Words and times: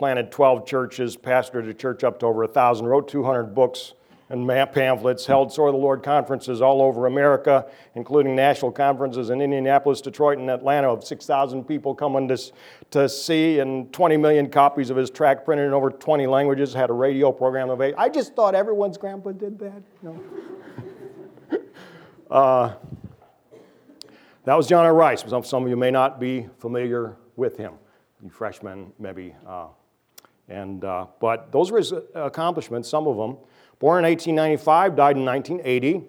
planted 0.00 0.32
12 0.32 0.64
churches, 0.64 1.14
pastored 1.14 1.68
a 1.68 1.74
church 1.74 2.04
up 2.04 2.18
to 2.18 2.24
over 2.24 2.40
1,000, 2.40 2.86
wrote 2.86 3.06
200 3.06 3.54
books 3.54 3.92
and 4.30 4.48
pamphlets, 4.48 5.26
held 5.26 5.52
Sword 5.52 5.68
of 5.68 5.74
the 5.74 5.78
Lord 5.78 6.02
conferences 6.02 6.62
all 6.62 6.80
over 6.80 7.04
America, 7.04 7.66
including 7.94 8.34
national 8.34 8.72
conferences 8.72 9.28
in 9.28 9.42
Indianapolis, 9.42 10.00
Detroit, 10.00 10.38
and 10.38 10.48
Atlanta 10.48 10.88
of 10.88 11.04
6,000 11.04 11.64
people 11.64 11.94
coming 11.94 12.28
to, 12.28 12.38
to 12.92 13.10
see, 13.10 13.58
and 13.58 13.92
20 13.92 14.16
million 14.16 14.48
copies 14.48 14.88
of 14.88 14.96
his 14.96 15.10
tract 15.10 15.44
printed 15.44 15.66
in 15.66 15.74
over 15.74 15.90
20 15.90 16.26
languages, 16.26 16.72
had 16.72 16.88
a 16.88 16.94
radio 16.94 17.30
program 17.30 17.68
of 17.68 17.82
eight. 17.82 17.94
I 17.98 18.08
just 18.08 18.34
thought 18.34 18.54
everyone's 18.54 18.96
grandpa 18.96 19.32
did 19.32 19.58
that. 19.58 19.82
Know? 20.00 20.18
uh, 22.30 22.72
that 24.44 24.54
was 24.54 24.66
John 24.66 24.86
R. 24.86 24.94
Rice. 24.94 25.24
Some, 25.28 25.44
some 25.44 25.64
of 25.64 25.68
you 25.68 25.76
may 25.76 25.90
not 25.90 26.18
be 26.18 26.48
familiar 26.58 27.18
with 27.36 27.58
him, 27.58 27.74
you 28.22 28.30
freshmen 28.30 28.94
maybe. 28.98 29.34
Uh, 29.46 29.66
and, 30.50 30.84
uh, 30.84 31.06
but 31.20 31.52
those 31.52 31.70
were 31.70 31.78
his 31.78 31.92
accomplishments, 32.14 32.88
some 32.88 33.06
of 33.06 33.16
them. 33.16 33.38
Born 33.78 34.04
in 34.04 34.10
1895, 34.10 34.96
died 34.96 35.16
in 35.16 35.24
1980. 35.24 36.06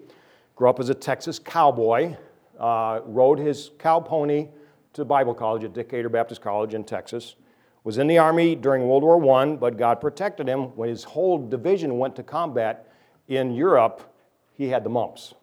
Grew 0.56 0.68
up 0.68 0.80
as 0.80 0.88
a 0.88 0.94
Texas 0.94 1.38
cowboy. 1.38 2.16
Uh, 2.58 3.00
rode 3.04 3.38
his 3.38 3.70
cow 3.78 4.00
pony 4.00 4.48
to 4.92 5.04
Bible 5.04 5.34
college 5.34 5.64
at 5.64 5.72
Decatur 5.72 6.08
Baptist 6.08 6.42
College 6.42 6.74
in 6.74 6.84
Texas. 6.84 7.36
Was 7.84 7.98
in 7.98 8.06
the 8.06 8.18
Army 8.18 8.54
during 8.54 8.86
World 8.86 9.02
War 9.02 9.40
I, 9.40 9.56
but 9.56 9.76
God 9.76 10.00
protected 10.00 10.46
him. 10.46 10.76
When 10.76 10.88
his 10.88 11.02
whole 11.02 11.38
division 11.48 11.98
went 11.98 12.14
to 12.16 12.22
combat 12.22 12.92
in 13.28 13.54
Europe, 13.54 14.14
he 14.54 14.68
had 14.68 14.84
the 14.84 14.90
mumps. 14.90 15.34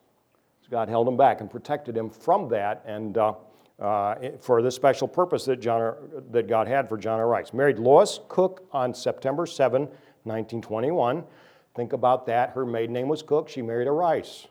So 0.62 0.70
God 0.70 0.88
held 0.88 1.08
him 1.08 1.18
back 1.18 1.42
and 1.42 1.50
protected 1.50 1.98
him 1.98 2.10
from 2.10 2.48
that 2.50 2.84
and 2.86 3.18
uh, 3.18 3.34
uh, 3.80 4.16
for 4.42 4.62
the 4.62 4.72
special 4.72 5.08
purpose 5.08 5.46
that, 5.46 5.62
John, 5.62 5.96
that 6.32 6.48
God 6.48 6.68
had 6.68 6.90
for 6.90 6.98
John 6.98 7.20
R. 7.20 7.28
Rice. 7.28 7.54
Married 7.54 7.80
Lois 7.80 8.20
Cook 8.28 8.68
on 8.72 8.94
September 8.94 9.46
7, 9.46 9.82
1921. 9.84 11.24
Think 11.76 11.94
about 11.94 12.26
that. 12.26 12.52
Her 12.52 12.66
maiden 12.66 12.94
name 12.94 13.08
was 13.08 13.22
Cook. 13.22 13.48
She 13.48 13.62
married 13.62 13.88
a 13.88 13.92
Rice. 13.92 14.48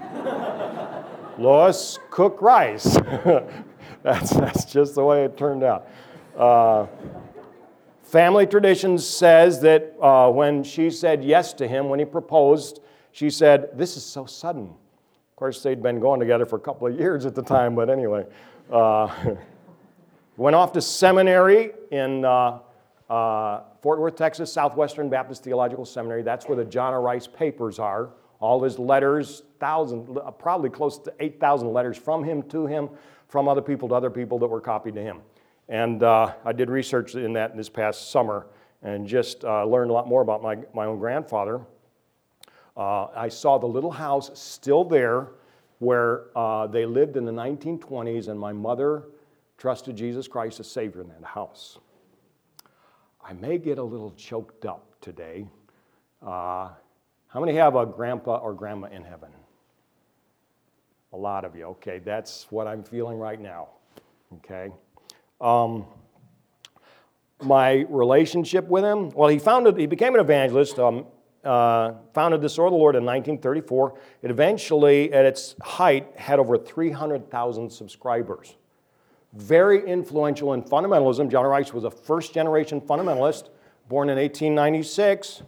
Lois 1.38 1.98
Cook 2.10 2.40
Rice. 2.40 2.96
that's, 4.02 4.30
that's 4.30 4.64
just 4.64 4.94
the 4.94 5.04
way 5.04 5.24
it 5.24 5.36
turned 5.36 5.64
out. 5.64 5.88
Uh, 6.36 6.86
family 8.04 8.46
tradition 8.46 8.96
says 8.98 9.60
that 9.62 9.94
uh, 10.00 10.30
when 10.30 10.62
she 10.62 10.90
said 10.90 11.24
yes 11.24 11.52
to 11.54 11.66
him, 11.66 11.88
when 11.88 11.98
he 11.98 12.04
proposed, 12.04 12.80
she 13.10 13.30
said, 13.30 13.70
This 13.76 13.96
is 13.96 14.04
so 14.04 14.26
sudden. 14.26 14.74
Of 15.36 15.40
course, 15.40 15.62
they'd 15.62 15.82
been 15.82 16.00
going 16.00 16.18
together 16.18 16.46
for 16.46 16.56
a 16.56 16.60
couple 16.60 16.86
of 16.86 16.98
years 16.98 17.26
at 17.26 17.34
the 17.34 17.42
time, 17.42 17.74
but 17.74 17.90
anyway. 17.90 18.24
Uh, 18.72 19.34
went 20.38 20.56
off 20.56 20.72
to 20.72 20.80
seminary 20.80 21.72
in 21.90 22.24
uh, 22.24 22.60
uh, 23.10 23.60
Fort 23.82 24.00
Worth, 24.00 24.16
Texas, 24.16 24.50
Southwestern 24.50 25.10
Baptist 25.10 25.44
Theological 25.44 25.84
Seminary. 25.84 26.22
That's 26.22 26.46
where 26.48 26.56
the 26.56 26.64
John 26.64 26.94
R. 26.94 27.02
Rice 27.02 27.26
papers 27.26 27.78
are. 27.78 28.08
All 28.40 28.62
his 28.62 28.78
letters, 28.78 29.42
thousand, 29.60 30.16
uh, 30.16 30.30
probably 30.30 30.70
close 30.70 30.98
to 31.00 31.12
8,000 31.20 31.70
letters 31.70 31.98
from 31.98 32.24
him 32.24 32.42
to 32.44 32.64
him, 32.64 32.88
from 33.28 33.46
other 33.46 33.60
people 33.60 33.90
to 33.90 33.94
other 33.94 34.08
people 34.08 34.38
that 34.38 34.46
were 34.46 34.62
copied 34.62 34.94
to 34.94 35.02
him. 35.02 35.20
And 35.68 36.02
uh, 36.02 36.32
I 36.46 36.54
did 36.54 36.70
research 36.70 37.14
in 37.14 37.34
that 37.34 37.54
this 37.54 37.68
past 37.68 38.10
summer 38.10 38.46
and 38.82 39.06
just 39.06 39.44
uh, 39.44 39.66
learned 39.66 39.90
a 39.90 39.92
lot 39.92 40.08
more 40.08 40.22
about 40.22 40.42
my, 40.42 40.56
my 40.72 40.86
own 40.86 40.98
grandfather. 40.98 41.60
Uh, 42.76 43.06
I 43.16 43.28
saw 43.28 43.58
the 43.58 43.66
little 43.66 43.90
house 43.90 44.30
still 44.34 44.84
there 44.84 45.28
where 45.78 46.36
uh, 46.36 46.66
they 46.66 46.86
lived 46.86 47.16
in 47.16 47.24
the 47.24 47.32
1920s, 47.32 48.28
and 48.28 48.38
my 48.38 48.52
mother 48.52 49.04
trusted 49.58 49.96
Jesus 49.96 50.28
Christ 50.28 50.60
as 50.60 50.70
Savior 50.70 51.00
in 51.00 51.08
that 51.08 51.24
house. 51.24 51.78
I 53.22 53.32
may 53.32 53.58
get 53.58 53.78
a 53.78 53.82
little 53.82 54.10
choked 54.12 54.64
up 54.66 55.00
today. 55.00 55.46
Uh, 56.22 56.68
how 57.28 57.40
many 57.40 57.54
have 57.54 57.74
a 57.76 57.84
grandpa 57.84 58.36
or 58.36 58.54
grandma 58.54 58.88
in 58.88 59.04
heaven? 59.04 59.30
A 61.12 61.16
lot 61.16 61.44
of 61.44 61.56
you. 61.56 61.64
Okay, 61.64 61.98
that's 61.98 62.46
what 62.50 62.66
I'm 62.66 62.82
feeling 62.82 63.18
right 63.18 63.40
now. 63.40 63.68
Okay. 64.36 64.70
Um, 65.40 65.86
my 67.42 67.86
relationship 67.88 68.66
with 68.68 68.84
him, 68.84 69.10
well, 69.10 69.28
he 69.28 69.38
founded, 69.38 69.76
he 69.76 69.86
became 69.86 70.14
an 70.14 70.20
evangelist, 70.20 70.78
um, 70.78 71.06
uh, 71.46 71.94
founded 72.12 72.42
the 72.42 72.48
Sword 72.48 72.68
of 72.68 72.72
the 72.72 72.78
Lord 72.78 72.96
in 72.96 73.04
1934. 73.04 73.98
It 74.22 74.30
eventually, 74.30 75.12
at 75.12 75.24
its 75.24 75.54
height, 75.62 76.08
had 76.16 76.38
over 76.38 76.58
300,000 76.58 77.70
subscribers 77.70 78.56
very 79.36 79.86
influential 79.86 80.54
in 80.54 80.62
fundamentalism. 80.62 81.30
John 81.30 81.44
Rice 81.44 81.72
was 81.72 81.84
a 81.84 81.90
first 81.90 82.32
generation 82.32 82.80
fundamentalist, 82.80 83.50
born 83.88 84.08
in 84.08 84.16
1896, 84.16 85.42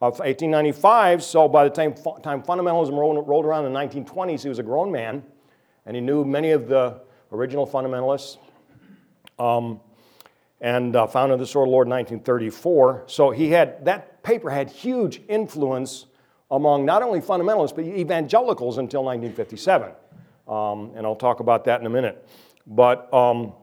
of 0.00 0.18
1895. 0.18 1.22
So 1.22 1.48
by 1.48 1.64
the 1.64 1.70
time, 1.70 1.94
time 2.22 2.42
fundamentalism 2.42 2.96
rolled, 2.96 3.26
rolled 3.28 3.44
around 3.44 3.66
in 3.66 3.72
the 3.72 3.78
1920s, 3.78 4.42
he 4.42 4.48
was 4.48 4.58
a 4.58 4.62
grown 4.62 4.90
man, 4.90 5.22
and 5.86 5.96
he 5.96 6.00
knew 6.00 6.24
many 6.24 6.50
of 6.50 6.68
the 6.68 7.00
original 7.32 7.66
fundamentalists. 7.66 8.38
Um, 9.38 9.80
and 10.60 10.94
uh, 10.94 11.08
founded 11.08 11.40
the 11.40 11.46
Sword 11.46 11.66
of 11.66 11.70
the 11.70 11.72
Lord 11.72 11.88
in 11.88 11.90
1934. 11.90 13.04
So 13.08 13.30
he 13.30 13.50
had 13.50 13.84
that 13.84 14.11
paper 14.22 14.50
had 14.50 14.70
huge 14.70 15.22
influence 15.28 16.06
among 16.50 16.84
not 16.84 17.02
only 17.02 17.20
fundamentalists 17.20 17.74
but 17.74 17.84
evangelicals 17.84 18.78
until 18.78 19.04
1957. 19.04 19.92
Um, 20.48 20.92
and 20.94 21.06
I'll 21.06 21.16
talk 21.16 21.40
about 21.40 21.64
that 21.64 21.80
in 21.80 21.86
a 21.86 21.90
minute. 21.90 22.26
But 22.66 23.12
um, 23.12 23.54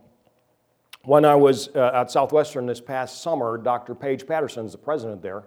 when 1.04 1.26
I 1.26 1.36
was 1.36 1.70
uh, 1.76 1.92
at 1.94 2.12
Southwestern 2.12 2.66
this 2.66 2.82
past 2.82 3.22
summer, 3.22 3.58
Dr. 3.58 3.96
Paige 3.96 4.26
Patterson 4.26 4.66
is 4.66 4.72
the 4.72 4.78
president 4.78 5.22
there. 5.22 5.44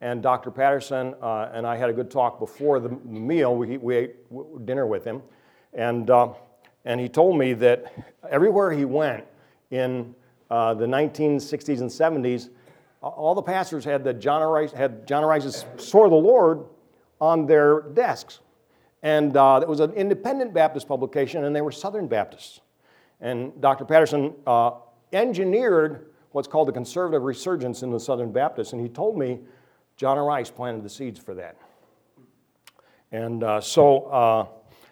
And 0.00 0.22
Dr. 0.22 0.50
Patterson 0.50 1.14
uh, 1.20 1.50
and 1.52 1.66
I 1.66 1.76
had 1.76 1.90
a 1.90 1.92
good 1.92 2.10
talk 2.10 2.38
before 2.38 2.78
the 2.80 2.90
meal. 3.04 3.56
We, 3.56 3.76
we 3.78 3.96
ate 3.96 4.66
dinner 4.66 4.86
with 4.86 5.04
him. 5.04 5.22
And, 5.72 6.08
uh, 6.08 6.32
and 6.84 7.00
he 7.00 7.08
told 7.08 7.36
me 7.36 7.52
that 7.54 7.92
everywhere 8.30 8.70
he 8.72 8.84
went 8.84 9.24
in 9.70 10.14
uh, 10.50 10.74
the 10.74 10.86
1960s 10.86 11.80
and 11.80 11.90
70s, 11.90 12.48
all 13.00 13.34
the 13.34 13.42
pastors 13.42 13.84
had, 13.84 14.04
the 14.04 14.12
John 14.12 14.42
Rice, 14.42 14.72
had 14.72 15.06
John 15.06 15.24
Rice's 15.24 15.64
Sword 15.76 16.06
of 16.06 16.10
the 16.10 16.16
Lord 16.16 16.64
on 17.20 17.46
their 17.46 17.80
desks. 17.80 18.40
And 19.02 19.36
uh, 19.36 19.60
it 19.62 19.68
was 19.68 19.80
an 19.80 19.92
independent 19.92 20.52
Baptist 20.52 20.88
publication, 20.88 21.44
and 21.44 21.54
they 21.54 21.60
were 21.60 21.70
Southern 21.70 22.08
Baptists. 22.08 22.60
And 23.20 23.60
Dr. 23.60 23.84
Patterson 23.84 24.34
uh, 24.46 24.72
engineered 25.12 26.06
what's 26.32 26.48
called 26.48 26.68
the 26.68 26.72
conservative 26.72 27.22
resurgence 27.22 27.82
in 27.82 27.90
the 27.90 28.00
Southern 28.00 28.32
Baptists, 28.32 28.72
and 28.72 28.82
he 28.82 28.88
told 28.88 29.16
me 29.16 29.40
John. 29.96 30.18
Rice 30.18 30.50
planted 30.50 30.84
the 30.84 30.90
seeds 30.90 31.18
for 31.18 31.34
that. 31.34 31.56
And 33.10 33.42
uh, 33.42 33.60
so 33.60 34.04
uh, 34.04 34.46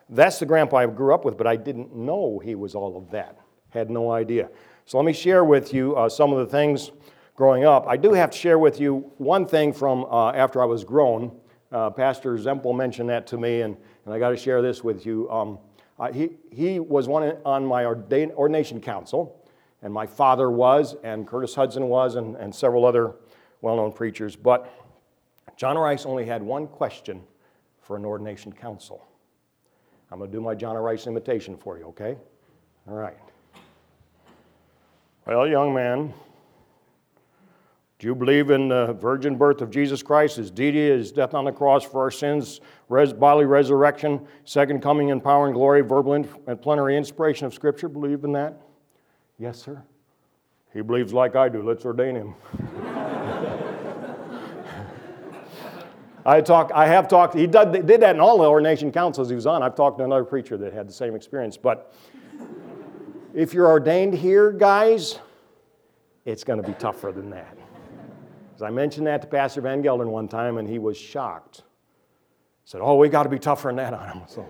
that's 0.09 0.39
the 0.39 0.47
grandpa 0.47 0.79
I 0.79 0.87
grew 0.87 1.15
up 1.15 1.25
with, 1.25 1.37
but 1.37 1.47
I 1.47 1.57
didn't 1.57 1.95
know 1.95 2.41
he 2.43 2.55
was 2.55 2.75
all 2.75 2.97
of 2.97 3.11
that. 3.11 3.39
Had 3.71 3.91
no 3.91 4.11
idea. 4.11 4.49
So 4.87 4.99
let 4.99 5.05
me 5.05 5.13
share 5.13 5.45
with 5.45 5.75
you 5.75 5.95
uh, 5.97 6.09
some 6.09 6.33
of 6.33 6.39
the 6.39 6.47
things 6.47 6.93
growing 7.37 7.65
up. 7.65 7.87
I 7.87 7.97
do 7.97 8.15
have 8.15 8.31
to 8.31 8.39
share 8.39 8.59
with 8.59 8.81
you 8.81 9.13
one 9.19 9.47
thing 9.47 9.73
from 9.73 10.05
uh, 10.07 10.31
after 10.31 10.63
I 10.63 10.65
was 10.65 10.85
grown. 10.85 11.39
Uh, 11.71 11.91
Pastor 11.91 12.37
Zempel 12.39 12.75
mentioned 12.75 13.11
that 13.11 13.27
to 13.29 13.37
me, 13.37 13.61
and, 13.61 13.77
and 14.05 14.15
I 14.15 14.19
got 14.19 14.31
to 14.31 14.37
share 14.37 14.63
this 14.63 14.83
with 14.83 15.05
you. 15.05 15.31
Um, 15.31 15.59
he, 16.13 16.31
he 16.51 16.81
was 16.81 17.09
one 17.09 17.37
on 17.45 17.65
my 17.67 17.85
ordain, 17.85 18.31
ordination 18.33 18.81
council, 18.81 19.45
and 19.83 19.93
my 19.93 20.07
father 20.07 20.51
was, 20.51 20.97
and 21.05 21.27
Curtis 21.27 21.55
Hudson 21.55 21.89
was, 21.89 22.17
and, 22.17 22.37
and 22.37 22.55
several 22.55 22.87
other 22.87 23.15
well 23.61 23.77
known 23.77 23.93
preachers. 23.93 24.35
But 24.35 24.73
John 25.57 25.77
Rice 25.77 26.07
only 26.07 26.25
had 26.25 26.43
one 26.43 26.67
question 26.67 27.23
for 27.81 27.97
an 27.97 28.05
ordination 28.05 28.53
council. 28.53 29.07
I'm 30.11 30.19
going 30.19 30.31
to 30.31 30.37
do 30.37 30.41
my 30.41 30.55
John 30.55 30.77
Rice 30.77 31.07
imitation 31.07 31.57
for 31.57 31.79
you, 31.79 31.87
okay? 31.87 32.17
All 32.89 32.95
right. 32.95 33.17
Well, 35.27 35.47
young 35.49 35.75
man, 35.75 36.13
do 37.99 38.07
you 38.07 38.15
believe 38.15 38.51
in 38.51 38.69
the 38.69 38.93
virgin 38.93 39.37
birth 39.37 39.63
of 39.63 39.71
Jesus 39.71 40.03
Christ, 40.03 40.37
his 40.37 40.51
deity, 40.51 40.91
his 40.91 41.11
death 41.11 41.33
on 41.33 41.47
the 41.47 41.53
cross 41.53 41.83
for 41.83 42.03
our 42.03 42.11
sins, 42.11 42.61
res- 42.91 43.15
bodily 43.15 43.47
resurrection, 43.47 44.27
second 44.45 44.83
coming 44.83 45.09
in 45.09 45.19
power 45.19 45.47
and 45.47 45.55
glory, 45.55 45.81
verbal 45.81 46.13
and 46.13 46.61
plenary 46.61 46.95
inspiration 46.99 47.47
of 47.47 47.55
Scripture? 47.55 47.89
Believe 47.89 48.23
in 48.25 48.33
that? 48.33 48.61
Yes, 49.39 49.63
sir. 49.63 49.83
He 50.75 50.83
believes 50.83 51.15
like 51.15 51.37
I 51.37 51.49
do. 51.49 51.63
Let's 51.63 51.87
ordain 51.87 52.17
him. 52.17 52.35
I, 56.27 56.43
talk, 56.43 56.71
I 56.75 56.87
have 56.87 57.09
talked, 57.09 57.35
he 57.35 57.47
did, 57.47 57.87
did 57.87 58.03
that 58.03 58.15
in 58.15 58.21
all 58.21 58.37
the 58.37 58.45
ordination 58.45 58.93
councils 58.93 59.31
he 59.31 59.35
was 59.35 59.47
on. 59.47 59.63
I've 59.63 59.75
talked 59.75 59.99
to 59.99 60.05
another 60.05 60.25
preacher 60.25 60.59
that 60.59 60.75
had 60.75 60.87
the 60.87 60.93
same 60.93 61.15
experience. 61.15 61.57
But 61.57 61.95
if 63.33 63.55
you're 63.55 63.69
ordained 63.69 64.13
here, 64.13 64.53
guys, 64.53 65.19
it's 66.27 66.45
going 66.45 66.61
to 66.61 66.67
be 66.67 66.75
tougher 66.75 67.11
than 67.11 67.31
that. 67.31 67.57
As 68.57 68.63
I 68.63 68.71
mentioned 68.71 69.07
that 69.07 69.21
to 69.21 69.27
Pastor 69.27 69.61
Van 69.61 69.83
Gelder 69.83 70.09
one 70.09 70.29
time, 70.29 70.57
and 70.57 70.67
he 70.67 70.79
was 70.79 70.97
shocked. 70.97 71.59
He 71.59 72.71
said, 72.71 72.81
Oh, 72.83 72.97
we 72.97 73.11
got 73.11 73.25
to 73.25 73.29
be 73.29 73.39
tougher 73.39 73.69
than 73.69 73.77
that 73.77 73.93
on 73.93 74.09
him. 74.09 74.23
So, 74.29 74.49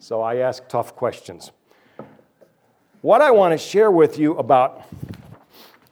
so 0.00 0.20
I 0.20 0.36
asked 0.38 0.68
tough 0.68 0.96
questions. 0.96 1.52
What 3.02 3.20
I 3.20 3.30
want 3.30 3.52
to 3.52 3.58
share 3.58 3.90
with 3.90 4.18
you 4.18 4.36
about 4.36 4.84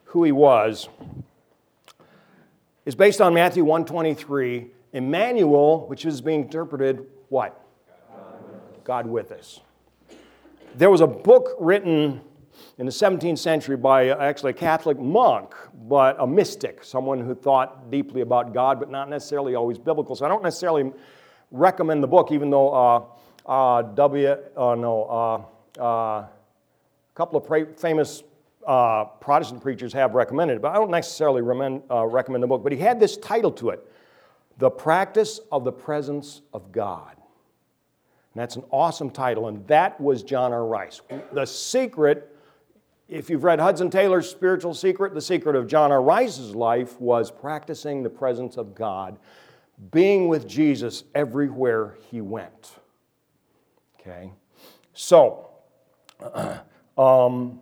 who 0.05 0.25
he 0.25 0.33
was 0.33 0.89
is 2.85 2.93
based 2.93 3.21
on 3.21 3.33
Matthew 3.33 3.63
123. 3.63 4.67
Emmanuel, 4.91 5.87
which 5.87 6.05
is 6.05 6.19
being 6.19 6.41
interpreted 6.41 7.05
what? 7.29 7.63
God 8.83 9.07
with 9.07 9.31
us. 9.31 9.61
There 10.75 10.89
was 10.89 10.99
a 10.99 11.07
book 11.07 11.55
written 11.57 12.19
in 12.77 12.85
the 12.85 12.91
17th 12.91 13.37
century 13.37 13.75
by 13.75 14.09
actually 14.09 14.51
a 14.51 14.53
Catholic 14.53 14.99
monk, 14.99 15.53
but 15.87 16.15
a 16.19 16.27
mystic, 16.27 16.83
someone 16.83 17.19
who 17.19 17.35
thought 17.35 17.89
deeply 17.91 18.21
about 18.21 18.53
God, 18.53 18.79
but 18.79 18.89
not 18.89 19.09
necessarily 19.09 19.55
always 19.55 19.77
biblical. 19.77 20.15
So 20.15 20.25
I 20.25 20.29
don't 20.29 20.43
necessarily 20.43 20.91
recommend 21.51 22.03
the 22.03 22.07
book, 22.07 22.31
even 22.31 22.49
though 22.49 22.73
uh, 22.73 23.03
uh, 23.49 23.81
W, 23.81 24.27
uh, 24.29 24.75
no, 24.75 25.03
uh, 25.77 25.81
uh, 25.81 25.85
a 25.85 26.29
couple 27.15 27.39
of 27.39 27.45
pra- 27.45 27.73
famous 27.73 28.23
uh, 28.67 29.05
Protestant 29.05 29.61
preachers 29.61 29.91
have 29.93 30.13
recommended 30.13 30.57
it, 30.57 30.61
but 30.61 30.71
I 30.71 30.75
don't 30.75 30.91
necessarily 30.91 31.41
recommend, 31.41 31.83
recommend 31.89 32.43
the 32.43 32.47
book. 32.47 32.63
But 32.63 32.71
he 32.71 32.77
had 32.77 32.99
this 32.99 33.17
title 33.17 33.51
to 33.53 33.69
it 33.69 33.85
The 34.57 34.69
Practice 34.69 35.39
of 35.51 35.63
the 35.63 35.71
Presence 35.71 36.41
of 36.53 36.71
God. 36.71 37.15
And 38.33 38.41
that's 38.41 38.55
an 38.55 38.63
awesome 38.69 39.09
title, 39.09 39.47
and 39.47 39.65
that 39.67 39.99
was 39.99 40.21
John 40.21 40.53
R. 40.53 40.65
Rice. 40.65 41.01
The 41.31 41.45
secret, 41.45 42.35
if 43.09 43.29
you've 43.29 43.43
read 43.43 43.59
Hudson 43.59 43.89
Taylor's 43.89 44.29
Spiritual 44.29 44.73
Secret, 44.73 45.13
the 45.13 45.21
secret 45.21 45.55
of 45.55 45.67
John 45.67 45.91
R. 45.91 46.01
Rice's 46.01 46.55
life 46.55 46.99
was 47.01 47.31
practicing 47.31 48.03
the 48.03 48.09
presence 48.09 48.55
of 48.55 48.75
God, 48.75 49.17
being 49.91 50.27
with 50.27 50.47
Jesus 50.47 51.03
everywhere 51.15 51.97
he 52.11 52.21
went. 52.21 52.75
Okay? 53.99 54.31
So, 54.93 55.49
um, 56.97 57.59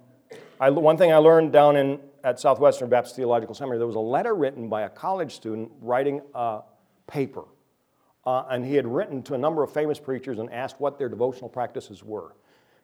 I, 0.59 0.69
one 0.69 0.97
thing 0.97 1.13
I 1.13 1.17
learned 1.17 1.53
down 1.53 1.77
in, 1.77 1.99
at 2.23 2.39
Southwestern 2.39 2.89
Baptist 2.89 3.15
Theological 3.15 3.55
Seminary, 3.55 3.77
there 3.77 3.87
was 3.87 3.95
a 3.95 3.99
letter 3.99 4.35
written 4.35 4.67
by 4.67 4.81
a 4.81 4.89
college 4.89 5.33
student 5.33 5.71
writing 5.81 6.21
a 6.35 6.61
paper 7.07 7.45
uh, 8.27 8.43
and 8.49 8.65
he 8.65 8.75
had 8.75 8.85
written 8.85 9.23
to 9.23 9.35
a 9.35 9.37
number 9.37 9.63
of 9.63 9.71
famous 9.71 9.99
preachers 9.99 10.37
and 10.37 10.51
asked 10.51 10.81
what 10.81 10.99
their 10.99 11.07
devotional 11.07 11.47
practices 11.47 12.03
were. 12.03 12.35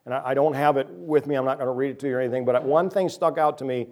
And 0.05 0.13
I, 0.13 0.33
don't 0.33 0.53
have 0.53 0.75
it 0.77 0.89
with 0.89 1.27
me, 1.27 1.35
I'm 1.35 1.45
not 1.45 1.57
going 1.57 1.67
to 1.67 1.73
read 1.73 1.91
it 1.91 1.99
to 1.99 2.07
you 2.07 2.17
or 2.17 2.19
anything, 2.19 2.43
but 2.43 2.61
one 2.63 2.89
thing 2.89 3.07
stuck 3.07 3.37
out 3.37 3.57
to 3.59 3.65
me. 3.65 3.87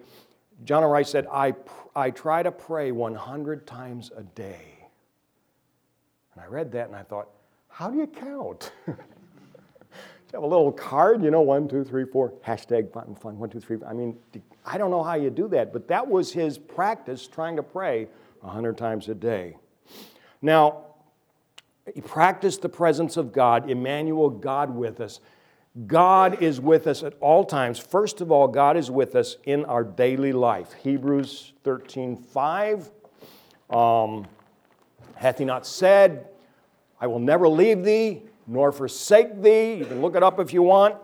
John 0.65 0.83
Rice 0.83 1.09
said, 1.09 1.25
I, 1.31 1.53
I 1.95 2.11
try 2.11 2.43
to 2.43 2.51
pray 2.51 2.91
100 2.91 3.65
times 3.65 4.11
a 4.15 4.23
day. 4.23 4.89
And 6.33 6.43
I 6.43 6.47
read 6.47 6.71
that 6.73 6.87
and 6.87 6.95
I 6.95 7.03
thought, 7.03 7.29
how 7.69 7.89
do 7.89 7.97
you 7.97 8.07
count? 8.07 8.71
do 8.85 8.91
you 8.93 8.95
have 10.33 10.43
a 10.43 10.47
little 10.47 10.71
card, 10.71 11.23
you 11.23 11.31
know, 11.31 11.41
one, 11.41 11.67
two, 11.67 11.83
three, 11.83 12.05
four, 12.05 12.33
hashtag 12.45 12.91
fun, 12.91 13.15
fun, 13.15 13.39
one, 13.39 13.49
two, 13.49 13.61
three. 13.61 13.77
I 13.87 13.93
mean, 13.93 14.17
I 14.65 14.77
don't 14.77 14.91
know 14.91 15.03
how 15.03 15.15
you 15.15 15.29
do 15.29 15.47
that, 15.49 15.71
but 15.71 15.87
that 15.87 16.07
was 16.07 16.33
his 16.33 16.57
practice 16.57 17.25
trying 17.25 17.55
to 17.55 17.63
pray 17.63 18.07
100 18.41 18.77
times 18.77 19.07
a 19.07 19.15
day. 19.15 19.55
Now, 20.41 20.85
he 21.93 22.01
practiced 22.01 22.61
the 22.61 22.69
presence 22.69 23.17
of 23.17 23.31
God, 23.31 23.69
Emmanuel, 23.69 24.29
God 24.29 24.75
with 24.75 24.99
us. 24.99 25.19
God 25.88 26.41
is 26.41 26.59
with 26.59 26.85
us 26.85 27.01
at 27.01 27.13
all 27.21 27.45
times. 27.45 27.79
First 27.79 28.19
of 28.19 28.29
all, 28.29 28.47
God 28.47 28.75
is 28.75 28.91
with 28.91 29.15
us 29.15 29.38
in 29.45 29.63
our 29.65 29.85
daily 29.85 30.33
life. 30.33 30.73
Hebrews 30.73 31.53
13 31.63 32.18
5. 32.18 32.91
Um, 33.69 34.27
hath 35.15 35.38
he 35.38 35.45
not 35.45 35.65
said, 35.65 36.27
I 37.00 37.07
will 37.07 37.19
never 37.19 37.47
leave 37.47 37.85
thee 37.85 38.23
nor 38.47 38.73
forsake 38.73 39.41
thee? 39.41 39.75
You 39.75 39.85
can 39.85 40.01
look 40.01 40.15
it 40.18 40.23
up 40.23 40.41
if 40.41 40.51
you 40.51 40.62
want, 40.62 40.95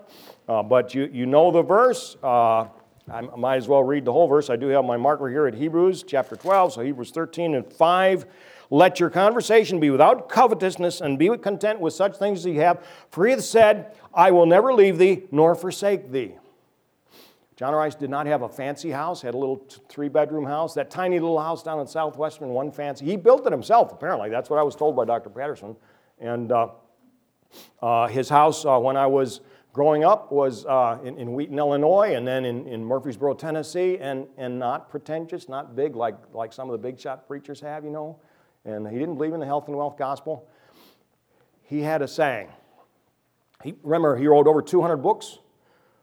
uh, 0.50 0.64
but 0.64 0.94
you, 0.94 1.10
you 1.14 1.25
know 1.25 1.50
the 1.50 1.62
verse. 1.62 2.18
Uh, 2.22 2.66
I 3.10 3.22
might 3.22 3.56
as 3.56 3.69
well 3.69 3.84
read 3.84 4.04
the 4.04 4.12
whole 4.12 4.28
verse. 4.28 4.50
I 4.50 4.58
do 4.58 4.68
have 4.68 4.84
my 4.84 4.98
marker 4.98 5.30
here 5.30 5.48
at 5.48 5.54
Hebrews 5.54 6.04
chapter 6.04 6.36
12, 6.36 6.74
so 6.74 6.81
Hebrews 6.81 7.12
13 7.12 7.56
and 7.56 7.72
5. 7.72 8.25
Let 8.69 9.00
your 9.00 9.10
conversation 9.10 9.80
be 9.80 9.90
without 9.90 10.28
covetousness, 10.28 11.00
and 11.00 11.18
be 11.18 11.30
content 11.38 11.80
with 11.80 11.94
such 11.94 12.18
things 12.18 12.40
as 12.40 12.46
you 12.48 12.60
have. 12.60 12.86
For 13.12 13.25
he 13.25 13.31
hath 13.31 13.46
said, 13.46 13.96
I 14.13 14.31
will 14.31 14.45
never 14.45 14.74
leave 14.74 14.98
thee 14.98 15.24
nor 15.31 15.56
forsake 15.56 16.12
thee. 16.12 16.36
John 17.56 17.74
Rice 17.74 17.95
did 17.95 18.12
not 18.12 18.27
have 18.27 18.44
a 18.44 18.50
fancy 18.50 18.92
house, 18.92 19.21
had 19.21 19.33
a 19.33 19.38
little 19.38 19.65
three 19.89 20.09
bedroom 20.09 20.45
house. 20.45 20.75
That 20.75 20.92
tiny 20.92 21.19
little 21.19 21.39
house 21.39 21.63
down 21.63 21.80
in 21.80 21.88
Southwestern, 21.88 22.50
one 22.50 22.71
fancy. 22.71 23.06
He 23.06 23.15
built 23.15 23.48
it 23.48 23.51
himself, 23.51 23.92
apparently. 23.92 24.30
That's 24.30 24.50
what 24.50 24.59
I 24.59 24.63
was 24.63 24.75
told 24.75 24.95
by 24.95 25.06
Dr. 25.06 25.31
Patterson. 25.31 25.75
And 26.19 26.51
uh, 26.51 26.69
uh, 27.81 28.07
his 28.07 28.30
house, 28.30 28.63
uh, 28.63 28.77
when 28.77 28.95
I 28.95 29.07
was 29.07 29.42
growing 29.74 30.04
up, 30.04 30.31
was 30.31 30.68
uh, 30.68 31.00
in, 31.04 31.18
in, 31.18 31.33
Wheaton, 31.33 31.57
Illinois, 31.57 32.13
and 32.15 32.27
then 32.27 32.45
in, 32.45 32.68
in 32.68 32.86
Murfreesboro, 32.86 33.33
Tennessee, 33.33 33.98
and, 33.98 34.27
and 34.38 34.59
not 34.59 34.92
pretentious, 34.92 35.50
not 35.50 35.75
big 35.75 35.95
like, 35.95 36.15
like 36.33 36.54
some 36.54 36.69
of 36.69 36.74
the 36.74 36.88
big 36.88 37.00
shot 37.00 37.27
preachers 37.27 37.59
have, 37.59 37.83
you 37.83 37.89
know 37.89 38.19
and 38.68 38.88
he 38.88 39.00
didn't 39.00 39.15
believe 39.15 39.33
in 39.33 39.39
the 39.39 39.45
health 39.45 39.68
and 39.68 39.77
wealth 39.77 39.98
gospel. 39.98 40.48
He 41.63 41.81
had 41.81 42.01
a 42.01 42.07
saying. 42.07 42.50
He, 43.68 43.75
remember, 43.84 44.16
he 44.16 44.28
wrote 44.28 44.48
over 44.48 44.62
200 44.62 44.96
books. 44.96 45.40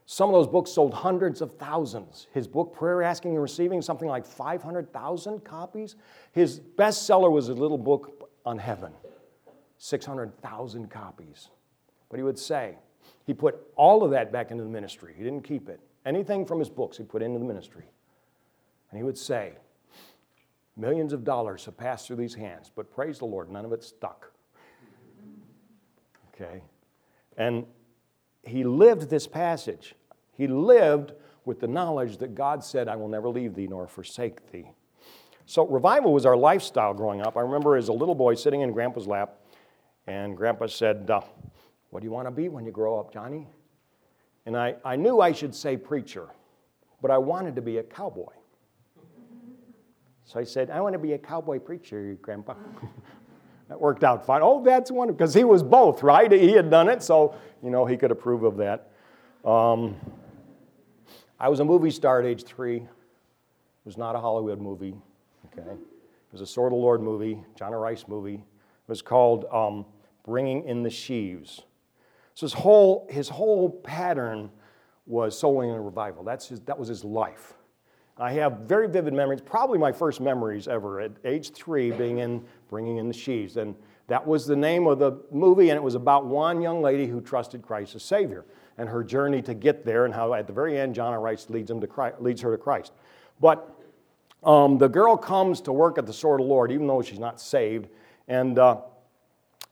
Some 0.04 0.28
of 0.28 0.34
those 0.34 0.46
books 0.46 0.70
sold 0.70 0.92
hundreds 0.92 1.40
of 1.40 1.56
thousands. 1.56 2.26
His 2.34 2.46
book, 2.46 2.74
Prayer 2.74 3.02
Asking 3.02 3.30
and 3.30 3.40
Receiving, 3.40 3.80
something 3.80 4.06
like 4.06 4.26
500,000 4.26 5.42
copies. 5.42 5.96
His 6.32 6.60
bestseller 6.60 7.32
was 7.32 7.48
a 7.48 7.54
little 7.54 7.78
book 7.78 8.30
on 8.44 8.58
heaven, 8.58 8.92
600,000 9.78 10.90
copies. 10.90 11.48
But 12.10 12.18
he 12.18 12.22
would 12.22 12.38
say, 12.38 12.76
he 13.24 13.32
put 13.32 13.56
all 13.76 14.04
of 14.04 14.10
that 14.10 14.30
back 14.30 14.50
into 14.50 14.62
the 14.62 14.68
ministry. 14.68 15.14
He 15.16 15.24
didn't 15.24 15.44
keep 15.44 15.70
it. 15.70 15.80
Anything 16.04 16.44
from 16.44 16.58
his 16.58 16.68
books 16.68 16.98
he 16.98 17.02
put 17.04 17.22
into 17.22 17.38
the 17.38 17.46
ministry. 17.46 17.86
And 18.90 18.98
he 18.98 19.02
would 19.02 19.16
say, 19.16 19.54
Millions 20.76 21.14
of 21.14 21.24
dollars 21.24 21.64
have 21.64 21.78
passed 21.78 22.08
through 22.08 22.16
these 22.16 22.34
hands, 22.34 22.70
but 22.74 22.92
praise 22.92 23.20
the 23.20 23.24
Lord, 23.24 23.50
none 23.50 23.64
of 23.64 23.72
it 23.72 23.82
stuck. 23.82 24.32
Okay? 26.34 26.60
And 27.36 27.66
he 28.42 28.64
lived 28.64 29.10
this 29.10 29.26
passage. 29.26 29.94
He 30.32 30.46
lived 30.46 31.12
with 31.44 31.60
the 31.60 31.66
knowledge 31.66 32.18
that 32.18 32.34
God 32.34 32.64
said, 32.64 32.88
I 32.88 32.96
will 32.96 33.08
never 33.08 33.28
leave 33.28 33.54
thee 33.54 33.66
nor 33.66 33.86
forsake 33.86 34.50
thee. 34.50 34.70
So, 35.46 35.66
revival 35.66 36.12
was 36.12 36.24
our 36.24 36.36
lifestyle 36.36 36.94
growing 36.94 37.20
up. 37.20 37.36
I 37.36 37.40
remember 37.40 37.76
as 37.76 37.88
a 37.88 37.92
little 37.92 38.14
boy 38.14 38.34
sitting 38.34 38.62
in 38.62 38.72
Grandpa's 38.72 39.06
lap, 39.06 39.34
and 40.06 40.36
Grandpa 40.36 40.66
said, 40.66 41.10
uh, 41.10 41.20
What 41.90 42.00
do 42.00 42.06
you 42.06 42.12
want 42.12 42.26
to 42.26 42.30
be 42.30 42.48
when 42.48 42.64
you 42.64 42.72
grow 42.72 42.98
up, 42.98 43.12
Johnny? 43.12 43.46
And 44.46 44.56
I, 44.56 44.76
I 44.84 44.96
knew 44.96 45.20
I 45.20 45.32
should 45.32 45.54
say 45.54 45.76
preacher, 45.76 46.28
but 47.02 47.10
I 47.10 47.18
wanted 47.18 47.56
to 47.56 47.62
be 47.62 47.78
a 47.78 47.82
cowboy. 47.82 48.32
So 50.24 50.40
I 50.40 50.44
said, 50.44 50.70
I 50.70 50.80
want 50.80 50.94
to 50.94 50.98
be 50.98 51.12
a 51.12 51.18
cowboy 51.18 51.58
preacher, 51.58 52.16
Grandpa. 52.22 52.54
that 53.68 53.80
worked 53.80 54.04
out 54.04 54.26
fine. 54.26 54.40
Oh, 54.42 54.62
that's 54.62 54.90
wonderful. 54.90 55.16
Because 55.16 55.34
he 55.34 55.44
was 55.44 55.62
both, 55.62 56.02
right? 56.02 56.30
He 56.30 56.52
had 56.52 56.70
done 56.70 56.88
it, 56.88 57.02
so, 57.02 57.34
you 57.62 57.70
know, 57.70 57.86
he 57.86 57.96
could 57.96 58.10
approve 58.10 58.42
of 58.42 58.56
that. 58.58 58.90
Um, 59.44 59.96
I 61.38 61.48
was 61.48 61.60
a 61.60 61.64
movie 61.64 61.90
star 61.90 62.20
at 62.20 62.26
age 62.26 62.44
three. 62.44 62.76
It 62.76 62.88
was 63.84 63.96
not 63.96 64.14
a 64.14 64.18
Hollywood 64.18 64.60
movie, 64.60 64.94
okay? 65.46 65.72
It 65.72 66.32
was 66.32 66.40
a 66.40 66.46
Sword 66.46 66.72
of 66.72 66.78
the 66.78 66.82
Lord 66.82 67.02
movie, 67.02 67.42
John 67.54 67.72
Rice 67.72 68.06
movie. 68.08 68.34
It 68.34 68.88
was 68.88 69.02
called 69.02 69.44
um, 69.52 69.84
Bringing 70.24 70.64
in 70.64 70.82
the 70.82 70.90
Sheaves. 70.90 71.62
So 72.34 72.46
his 72.46 72.52
whole, 72.52 73.06
his 73.10 73.28
whole 73.28 73.70
pattern 73.70 74.50
was 75.06 75.38
soul 75.38 75.56
winning 75.56 75.74
and 75.74 75.84
revival. 75.84 76.24
That's 76.24 76.48
his, 76.48 76.60
that 76.60 76.78
was 76.78 76.88
his 76.88 77.04
life. 77.04 77.54
I 78.16 78.32
have 78.32 78.60
very 78.60 78.88
vivid 78.88 79.12
memories, 79.12 79.40
probably 79.40 79.78
my 79.78 79.90
first 79.90 80.20
memories 80.20 80.68
ever 80.68 81.00
at 81.00 81.12
age 81.24 81.50
three 81.50 81.90
being 81.90 82.18
in 82.18 82.44
Bringing 82.68 82.98
in 82.98 83.08
the 83.08 83.14
Sheaves. 83.14 83.56
And 83.56 83.74
that 84.06 84.24
was 84.24 84.46
the 84.46 84.54
name 84.54 84.86
of 84.86 84.98
the 84.98 85.20
movie, 85.32 85.70
and 85.70 85.76
it 85.76 85.82
was 85.82 85.96
about 85.96 86.26
one 86.26 86.60
young 86.60 86.80
lady 86.80 87.06
who 87.06 87.20
trusted 87.20 87.62
Christ 87.62 87.94
as 87.96 88.02
Savior 88.04 88.44
and 88.78 88.88
her 88.88 89.02
journey 89.02 89.42
to 89.42 89.54
get 89.54 89.84
there, 89.84 90.04
and 90.04 90.14
how 90.14 90.34
at 90.34 90.46
the 90.46 90.52
very 90.52 90.78
end, 90.78 90.94
John 90.94 91.12
R. 91.12 91.20
Rice 91.20 91.48
leads, 91.48 91.70
him 91.70 91.80
to 91.80 91.86
Christ, 91.86 92.20
leads 92.20 92.40
her 92.42 92.50
to 92.52 92.58
Christ. 92.58 92.92
But 93.40 93.68
um, 94.42 94.78
the 94.78 94.88
girl 94.88 95.16
comes 95.16 95.60
to 95.62 95.72
work 95.72 95.98
at 95.98 96.06
the 96.06 96.12
Sword 96.12 96.40
of 96.40 96.46
the 96.46 96.52
Lord, 96.52 96.70
even 96.70 96.86
though 96.86 97.02
she's 97.02 97.18
not 97.18 97.40
saved, 97.40 97.88
and 98.28 98.58
uh, 98.58 98.80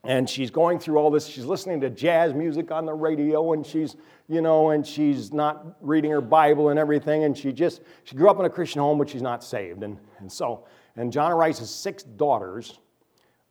and 0.03 0.29
she's 0.29 0.51
going 0.51 0.79
through 0.79 0.97
all 0.97 1.09
this. 1.09 1.27
She's 1.27 1.45
listening 1.45 1.79
to 1.81 1.89
jazz 1.89 2.33
music 2.33 2.71
on 2.71 2.85
the 2.85 2.93
radio, 2.93 3.53
and 3.53 3.65
she's, 3.65 3.95
you 4.27 4.41
know, 4.41 4.71
and 4.71 4.85
she's 4.85 5.31
not 5.31 5.77
reading 5.79 6.11
her 6.11 6.21
Bible 6.21 6.69
and 6.69 6.79
everything. 6.79 7.23
And 7.23 7.37
she 7.37 7.53
just, 7.53 7.81
she 8.03 8.15
grew 8.15 8.29
up 8.29 8.39
in 8.39 8.45
a 8.45 8.49
Christian 8.49 8.81
home, 8.81 8.97
but 8.97 9.09
she's 9.09 9.21
not 9.21 9.43
saved. 9.43 9.81
And, 9.83 9.97
and 10.19 10.31
so, 10.31 10.65
and 10.97 11.11
John 11.11 11.31
Rice's 11.33 11.69
six 11.69 12.03
daughters 12.03 12.79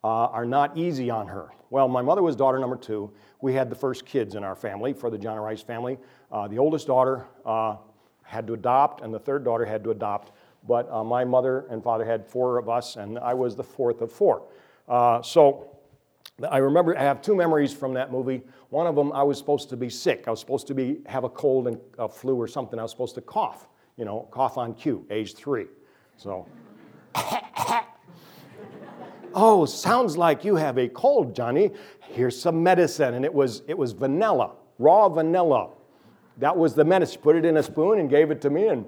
uh, 0.05 0.27
are 0.27 0.45
not 0.45 0.77
easy 0.77 1.09
on 1.09 1.27
her. 1.27 1.53
Well, 1.71 1.89
my 1.89 2.03
mother 2.03 2.23
was 2.23 2.37
daughter 2.37 2.59
number 2.59 2.77
two. 2.77 3.11
We 3.41 3.55
had 3.55 3.71
the 3.71 3.77
first 3.77 4.05
kids 4.05 4.35
in 4.35 4.45
our 4.45 4.55
family 4.55 4.93
for 4.93 5.09
the 5.09 5.17
John 5.17 5.39
Rice 5.39 5.63
family. 5.63 5.99
Uh, 6.31 6.49
the 6.49 6.59
oldest 6.59 6.87
daughter 6.87 7.27
uh, 7.47 7.77
had 8.25 8.47
to 8.47 8.53
adopt, 8.53 9.01
and 9.01 9.13
the 9.13 9.19
third 9.19 9.43
daughter 9.43 9.65
had 9.65 9.83
to 9.85 9.91
adopt. 9.91 10.33
But 10.69 10.91
uh, 10.93 11.03
my 11.03 11.25
mother 11.25 11.65
and 11.71 11.83
father 11.83 12.05
had 12.05 12.27
four 12.27 12.59
of 12.59 12.69
us, 12.69 12.97
and 12.97 13.19
I 13.19 13.33
was 13.33 13.57
the 13.57 13.65
fourth 13.65 14.03
of 14.03 14.13
four. 14.13 14.43
Uh, 14.87 15.23
so 15.23 15.72
I 16.51 16.59
remember 16.59 16.97
I 16.97 17.03
have 17.03 17.23
two 17.23 17.35
memories 17.35 17.73
from 17.73 17.95
that 17.95 18.11
movie. 18.11 18.43
One 18.71 18.87
of 18.87 18.97
them, 18.97 19.13
I 19.13 19.23
was 19.23 19.39
supposed 19.39 19.69
to 19.71 19.77
be 19.77 19.89
sick. 19.89 20.25
I 20.27 20.31
was 20.31 20.41
supposed 20.41 20.67
to 20.69 20.75
be 20.75 20.99
have 21.07 21.25
a 21.25 21.29
cold 21.29 21.69
and 21.69 21.79
a 21.99 22.09
flu 22.09 22.35
or 22.37 22.49
something. 22.49 22.79
I 22.79 22.83
was 22.83 22.91
supposed 22.91 23.15
to 23.17 23.21
cough, 23.21 23.69
you 23.97 24.05
know, 24.05 24.29
cough 24.31 24.57
on 24.59 24.75
cue, 24.75 25.07
age 25.11 25.35
three. 25.35 25.67
So, 26.17 26.47
Oh, 29.35 29.65
sounds 29.65 30.17
like 30.17 30.45
you 30.45 30.57
have 30.57 30.79
a 30.79 30.89
cold, 30.89 31.35
Johnny. 31.35 31.71
Here's 32.01 32.39
some 32.39 32.63
medicine. 32.63 33.15
And 33.15 33.25
it 33.25 33.33
was, 33.33 33.63
it 33.67 33.77
was 33.77 33.93
vanilla, 33.93 34.53
raw 34.79 35.09
vanilla. 35.09 35.71
That 36.39 36.57
was 36.57 36.75
the 36.75 36.85
medicine. 36.85 37.15
She 37.15 37.23
put 37.23 37.37
it 37.37 37.45
in 37.45 37.57
a 37.57 37.63
spoon 37.63 37.99
and 37.99 38.11
gave 38.11 38.31
it 38.31 38.41
to 38.43 38.51
me, 38.51 38.69
and, 38.69 38.87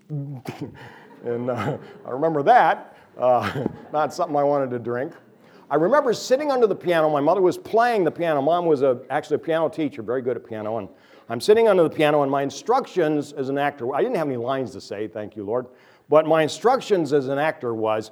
and 1.24 1.50
uh, 1.50 1.77
I 2.05 2.10
remember 2.10 2.43
that. 2.43 2.98
Uh, 3.17 3.67
not 3.93 4.13
something 4.13 4.36
I 4.36 4.43
wanted 4.43 4.69
to 4.72 4.79
drink. 4.79 5.13
I 5.69 5.75
remember 5.75 6.13
sitting 6.13 6.51
under 6.51 6.67
the 6.67 6.75
piano. 6.75 7.10
My 7.10 7.22
mother 7.22 7.41
was 7.41 7.57
playing 7.57 8.03
the 8.03 8.12
piano. 8.12 8.41
Mom 8.41 8.65
was 8.65 8.81
a, 8.84 9.01
actually 9.10 9.38
a 9.38 9.39
piano 9.39 9.67
teacher, 9.67 10.03
very 10.03 10.22
good 10.22 10.38
at 10.38 10.48
piano. 10.48 10.77
And 10.77 10.89
I'm 11.27 11.41
sitting 11.41 11.67
under 11.67 11.84
the 11.84 11.89
piano, 11.89 12.22
and 12.22 12.31
my 12.31 12.43
instructions 12.43 13.34
as 13.34 13.50
an 13.50 13.57
actor, 13.57 13.95
I 13.95 14.01
didn't 14.01 14.17
have 14.17 14.27
any 14.27 14.38
lines 14.38 14.72
to 14.72 14.81
say, 14.81 15.07
thank 15.07 15.36
you, 15.36 15.43
Lord. 15.43 15.65
But 16.07 16.27
my 16.27 16.43
instructions 16.43 17.13
as 17.13 17.27
an 17.29 17.39
actor 17.39 17.74
was 17.74 18.12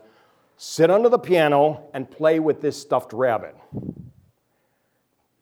sit 0.58 0.90
under 0.90 1.10
the 1.10 1.20
piano 1.20 1.90
and 1.94 2.10
play 2.10 2.40
with 2.40 2.60
this 2.60 2.80
stuffed 2.80 3.14
rabbit. 3.14 3.56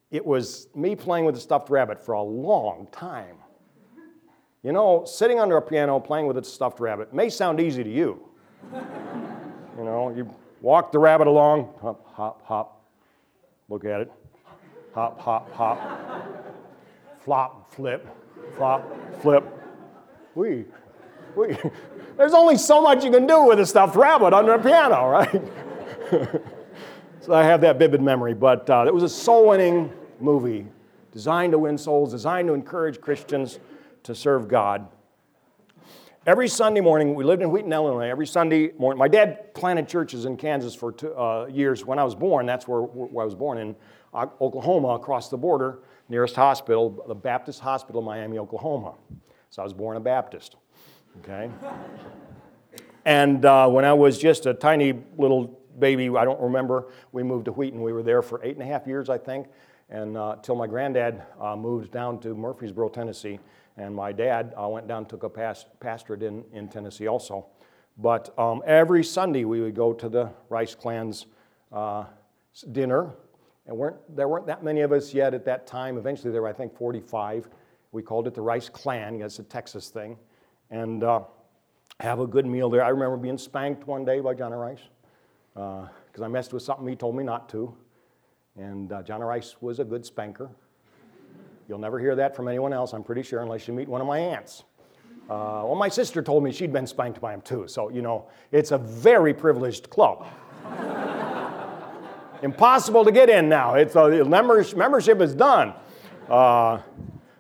It 0.10 0.26
was 0.26 0.68
me 0.76 0.98
playing 0.98 1.24
with 1.24 1.36
the 1.36 1.42
stuffed 1.42 1.70
rabbit 1.70 2.04
for 2.04 2.14
a 2.14 2.22
long 2.22 2.88
time. 2.92 3.38
You 4.64 4.74
know, 4.74 5.06
sitting 5.06 5.40
under 5.40 5.56
a 5.56 5.62
piano 5.62 6.00
playing 6.02 6.28
with 6.28 6.38
a 6.38 6.44
stuffed 6.44 6.82
rabbit 6.82 7.14
may 7.14 7.30
sound 7.30 7.62
easy 7.62 7.84
to 7.84 7.90
you. 7.90 8.28
you 8.74 9.84
know, 9.86 10.14
you 10.16 10.30
walk 10.62 10.92
the 10.92 11.00
rabbit 11.00 11.28
along, 11.28 11.74
hop, 11.82 12.06
hop, 12.14 12.46
hop, 12.46 12.86
look 13.70 13.86
at 13.86 14.02
it, 14.02 14.12
hop, 14.94 15.20
hop, 15.20 15.54
hop, 15.54 15.80
flop, 17.20 17.74
flip, 17.74 18.08
flop, 18.56 19.22
flip. 19.22 19.44
We, 20.36 20.66
we. 21.36 21.58
There's 22.18 22.34
only 22.34 22.58
so 22.58 22.82
much 22.82 23.04
you 23.04 23.12
can 23.12 23.28
do 23.28 23.44
with 23.44 23.60
a 23.60 23.66
stuffed 23.66 23.96
rabbit 23.96 24.34
under 24.34 24.54
a 24.54 24.62
piano, 24.62 25.08
right? 25.08 25.42
so 27.22 27.34
I 27.34 27.44
have 27.44 27.62
that 27.62 27.80
vivid 27.80 28.02
memory. 28.02 28.34
But 28.34 28.70
uh, 28.70 28.86
it 28.88 28.94
was 28.94 29.04
a 29.04 29.10
soul 29.10 29.50
winning 29.50 29.92
movie 30.20 30.68
designed 31.12 31.52
to 31.52 31.60
win 31.60 31.78
souls, 31.78 32.12
designed 32.12 32.48
to 32.48 32.54
encourage 32.54 33.02
Christians 33.02 33.60
to 34.04 34.16
serve 34.16 34.48
God. 34.48 34.88
Every 36.28 36.48
Sunday 36.48 36.82
morning, 36.82 37.16
we 37.16 37.24
lived 37.24 37.42
in 37.42 37.50
Wheaton, 37.50 37.74
Illinois. 37.74 38.08
Every 38.08 38.28
Sunday 38.28 38.74
morning, 38.78 39.00
my 39.00 39.08
dad 39.08 39.56
planted 39.56 39.88
churches 39.88 40.26
in 40.26 40.38
Kansas 40.38 40.76
for 40.76 40.92
two, 40.92 41.12
uh, 41.16 41.48
years. 41.48 41.84
When 41.84 41.98
I 41.98 42.04
was 42.04 42.14
born, 42.14 42.46
that's 42.46 42.68
where, 42.68 42.82
where 42.82 43.24
I 43.24 43.26
was 43.26 43.34
born 43.34 43.58
in 43.58 43.76
uh, 44.14 44.28
Oklahoma, 44.40 44.90
across 44.90 45.30
the 45.30 45.38
border, 45.38 45.80
nearest 46.10 46.36
hospital, 46.36 47.04
the 47.08 47.16
Baptist 47.16 47.62
Hospital, 47.62 48.04
Miami, 48.04 48.38
Oklahoma. 48.38 48.94
So 49.50 49.64
I 49.64 49.66
was 49.66 49.74
born 49.74 49.98
a 49.98 50.00
Baptist. 50.00 50.58
Okay. 51.22 51.50
and 53.04 53.44
uh, 53.44 53.68
when 53.70 53.84
I 53.84 53.94
was 53.94 54.20
just 54.20 54.46
a 54.46 54.54
tiny 54.54 55.02
little 55.18 55.60
baby, 55.80 56.08
I 56.10 56.24
don't 56.24 56.40
remember, 56.40 56.90
we 57.14 57.24
moved 57.24 57.46
to 57.46 57.52
Wheaton. 57.52 57.82
We 57.82 57.94
were 57.94 58.04
there 58.04 58.22
for 58.22 58.44
eight 58.44 58.54
and 58.54 58.62
a 58.62 58.72
half 58.72 58.86
years, 58.86 59.10
I 59.10 59.18
think, 59.18 59.48
and 59.90 60.16
uh, 60.16 60.36
till 60.44 60.54
my 60.54 60.68
granddad 60.68 61.24
uh, 61.40 61.56
moved 61.56 61.92
down 61.92 62.20
to 62.20 62.36
Murfreesboro, 62.36 62.90
Tennessee. 62.90 63.40
And 63.78 63.96
my 63.96 64.12
dad 64.12 64.54
uh, 64.62 64.68
went 64.68 64.88
down 64.88 65.06
took 65.06 65.24
a 65.24 65.30
past, 65.30 65.68
pastorate 65.80 66.24
in, 66.24 66.44
in 66.54 66.68
Tennessee 66.68 67.08
also. 67.08 67.46
But 67.98 68.38
um, 68.38 68.62
every 68.66 69.04
Sunday 69.04 69.46
we 69.46 69.62
would 69.62 69.76
go 69.76 69.94
to 69.94 70.10
the 70.10 70.30
Rice 70.50 70.76
Clan's 70.76 71.26
uh, 71.72 72.06
dinner. 72.72 73.14
And 73.68 73.78
weren't, 73.78 73.98
there 74.16 74.28
weren't 74.28 74.48
that 74.48 74.64
many 74.64 74.82
of 74.82 74.92
us 74.92 75.14
yet 75.14 75.34
at 75.34 75.46
that 75.46 75.68
time. 75.68 75.98
Eventually 75.98 76.32
there 76.32 76.42
were, 76.42 76.48
I 76.48 76.54
think, 76.54 76.76
45. 76.76 77.50
We 77.92 78.02
called 78.02 78.28
it 78.28 78.34
the 78.34 78.42
Rice 78.42 78.70
Clan. 78.70 79.22
It's 79.22 79.40
a 79.40 79.44
Texas 79.44 79.90
thing. 79.90 80.18
And 80.70 81.04
uh, 81.04 81.22
have 82.00 82.20
a 82.20 82.28
good 82.28 82.46
meal 82.46 82.70
there. 82.70 82.84
I 82.84 82.90
remember 82.90 83.18
being 83.18 83.38
spanked 83.38 83.88
one 83.88 84.06
day 84.06 84.20
by 84.20 84.34
John 84.34 84.54
Rice 84.54 84.82
because 85.54 86.22
uh, 86.22 86.26
I 86.26 86.28
messed 86.28 86.54
with 86.54 86.64
something 86.64 86.88
he 86.88 86.96
told 86.96 87.16
me 87.16 87.24
not 87.24 87.50
to. 87.50 87.76
And 88.56 88.92
uh, 88.92 89.04
John 89.04 89.22
Rice 89.22 89.56
was 89.62 89.80
a 89.80 89.84
good 89.84 90.06
spanker. 90.06 90.50
You'll 91.68 91.80
never 91.80 92.00
hear 92.00 92.16
that 92.16 92.36
from 92.36 92.48
anyone 92.48 92.74
else, 92.74 92.94
I'm 92.94 93.04
pretty 93.04 93.24
sure, 93.24 93.42
unless 93.42 93.68
you 93.68 93.74
meet 93.74 93.88
one 93.88 94.02
of 94.02 94.08
my 94.08 94.20
aunts. 94.20 94.64
Uh, 95.30 95.64
well, 95.64 95.76
my 95.76 95.88
sister 95.88 96.22
told 96.22 96.44
me 96.44 96.52
she'd 96.52 96.74
been 96.74 96.88
spanked 96.88 97.22
by 97.22 97.34
him 97.34 97.42
too, 97.42 97.66
so 97.68 97.90
you 97.90 98.02
know, 98.02 98.28
it's 98.52 98.72
a 98.72 98.78
very 98.78 99.34
privileged 99.34 99.90
club. 99.90 100.28
Impossible 102.42 103.06
to 103.06 103.12
get 103.12 103.30
in 103.30 103.48
now. 103.48 103.76
It's 103.76 103.96
a, 103.96 104.26
membership 104.26 105.22
is 105.22 105.36
done. 105.36 105.74
Uh, 106.28 106.82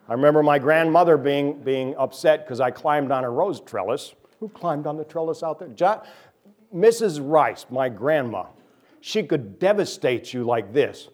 I 0.07 0.13
remember 0.13 0.43
my 0.43 0.59
grandmother 0.59 1.17
being, 1.17 1.61
being 1.63 1.95
upset 1.97 2.45
because 2.45 2.59
I 2.59 2.71
climbed 2.71 3.11
on 3.11 3.23
a 3.23 3.29
rose 3.29 3.61
trellis. 3.61 4.13
Who 4.39 4.49
climbed 4.49 4.87
on 4.87 4.97
the 4.97 5.03
trellis 5.03 5.43
out 5.43 5.59
there? 5.59 6.01
Mrs. 6.73 7.19
Rice, 7.21 7.65
my 7.69 7.89
grandma, 7.89 8.45
she 9.01 9.23
could 9.23 9.59
devastate 9.59 10.33
you 10.33 10.43
like 10.43 10.71
this. 10.73 11.09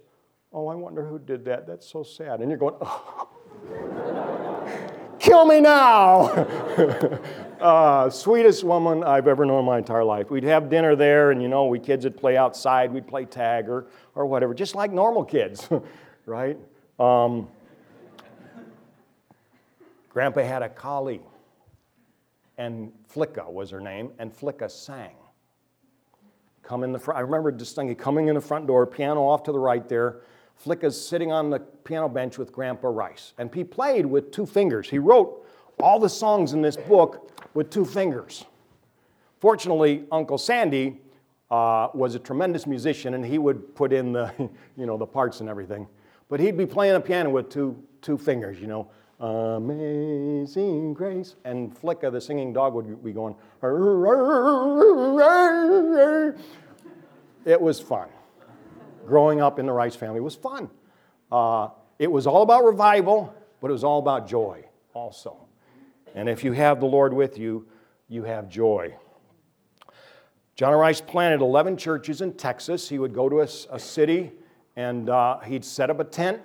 Oh, 0.53 0.67
I 0.67 0.75
wonder 0.75 1.05
who 1.05 1.19
did 1.19 1.45
that. 1.45 1.67
That's 1.67 1.87
so 1.87 2.03
sad. 2.03 2.39
And 2.39 2.49
you're 2.49 2.57
going, 2.57 2.75
oh. 2.81 3.27
kill 5.19 5.45
me 5.45 5.59
now. 5.59 6.21
uh, 7.59 8.09
sweetest 8.09 8.63
woman 8.63 9.03
I've 9.03 9.27
ever 9.27 9.45
known 9.45 9.59
in 9.59 9.65
my 9.65 9.77
entire 9.77 10.03
life. 10.03 10.29
We'd 10.31 10.43
have 10.43 10.69
dinner 10.69 10.95
there, 10.95 11.31
and 11.31 11.41
you 11.41 11.49
know, 11.49 11.65
we 11.65 11.79
kids 11.79 12.05
would 12.05 12.17
play 12.17 12.37
outside. 12.37 12.93
We'd 12.93 13.07
play 13.07 13.25
tag 13.25 13.67
or, 13.67 13.87
or 14.15 14.25
whatever, 14.25 14.53
just 14.53 14.75
like 14.75 14.91
normal 14.91 15.25
kids, 15.25 15.67
right? 16.25 16.57
Um, 16.99 17.49
Grandpa 20.09 20.41
had 20.41 20.63
a 20.63 20.69
collie, 20.69 21.21
and 22.57 22.91
Flicka 23.13 23.51
was 23.51 23.69
her 23.69 23.81
name, 23.81 24.11
and 24.19 24.33
Flicka 24.33 24.71
sang 24.71 25.15
come 26.63 26.83
in 26.83 26.91
the 26.91 26.99
front. 26.99 27.17
I 27.17 27.21
remember 27.21 27.51
distinctly 27.51 27.95
coming 27.95 28.27
in 28.27 28.35
the 28.35 28.41
front 28.41 28.67
door, 28.67 28.85
piano 28.85 29.21
off 29.21 29.43
to 29.43 29.51
the 29.51 29.59
right 29.59 29.87
there. 29.87 30.21
Flicka's 30.63 30.99
sitting 30.99 31.31
on 31.31 31.49
the 31.49 31.59
piano 31.59 32.09
bench 32.09 32.37
with 32.37 32.51
Grandpa 32.51 32.89
Rice. 32.89 33.33
And 33.37 33.53
he 33.53 33.63
played 33.63 34.05
with 34.05 34.31
two 34.31 34.45
fingers. 34.45 34.89
He 34.89 34.99
wrote 34.99 35.45
all 35.79 35.99
the 35.99 36.09
songs 36.09 36.53
in 36.53 36.61
this 36.61 36.75
book 36.75 37.31
with 37.53 37.69
two 37.69 37.85
fingers. 37.85 38.45
Fortunately, 39.39 40.05
Uncle 40.11 40.37
Sandy 40.37 40.99
uh, 41.51 41.89
was 41.93 42.15
a 42.15 42.19
tremendous 42.19 42.65
musician 42.65 43.13
and 43.13 43.25
he 43.25 43.37
would 43.37 43.75
put 43.75 43.93
in 43.93 44.11
the, 44.11 44.33
you 44.77 44.85
know, 44.85 44.97
the 44.97 45.05
parts 45.05 45.39
and 45.39 45.49
everything. 45.49 45.87
But 46.29 46.39
he'd 46.39 46.57
be 46.57 46.65
playing 46.65 46.93
the 46.93 47.01
piano 47.01 47.29
with 47.29 47.49
two, 47.49 47.81
two 48.01 48.17
fingers, 48.17 48.59
you 48.59 48.67
know. 48.67 48.89
Amazing 49.19 50.93
grace. 50.93 51.35
And 51.43 51.75
Flicka, 51.75 52.11
the 52.11 52.21
singing 52.21 52.53
dog, 52.53 52.73
would 52.73 53.03
be 53.03 53.13
going, 53.13 53.35
it 57.45 57.59
was 57.59 57.79
fun. 57.79 58.09
Growing 59.07 59.39
up 59.39 59.57
in 59.57 59.65
the 59.65 59.71
Rice 59.71 59.95
family 59.95 60.19
was 60.19 60.35
fun. 60.35 60.69
Uh, 61.31 61.69
it 61.97 62.11
was 62.11 62.27
all 62.27 62.41
about 62.41 62.65
revival, 62.65 63.33
but 63.61 63.69
it 63.69 63.71
was 63.71 63.85
all 63.85 63.99
about 63.99 64.27
joy 64.27 64.65
also. 64.93 65.37
And 66.13 66.27
if 66.27 66.43
you 66.43 66.51
have 66.51 66.81
the 66.81 66.85
Lord 66.85 67.13
with 67.13 67.37
you, 67.37 67.65
you 68.09 68.23
have 68.23 68.49
joy. 68.49 68.93
John 70.55 70.73
Rice 70.73 70.99
planted 70.99 71.39
11 71.39 71.77
churches 71.77 72.19
in 72.19 72.33
Texas. 72.33 72.89
He 72.89 72.99
would 72.99 73.13
go 73.13 73.29
to 73.29 73.39
a, 73.39 73.47
a 73.71 73.79
city 73.79 74.33
and 74.75 75.09
uh, 75.09 75.39
he'd 75.39 75.63
set 75.63 75.89
up 75.89 76.01
a 76.01 76.03
tent. 76.03 76.41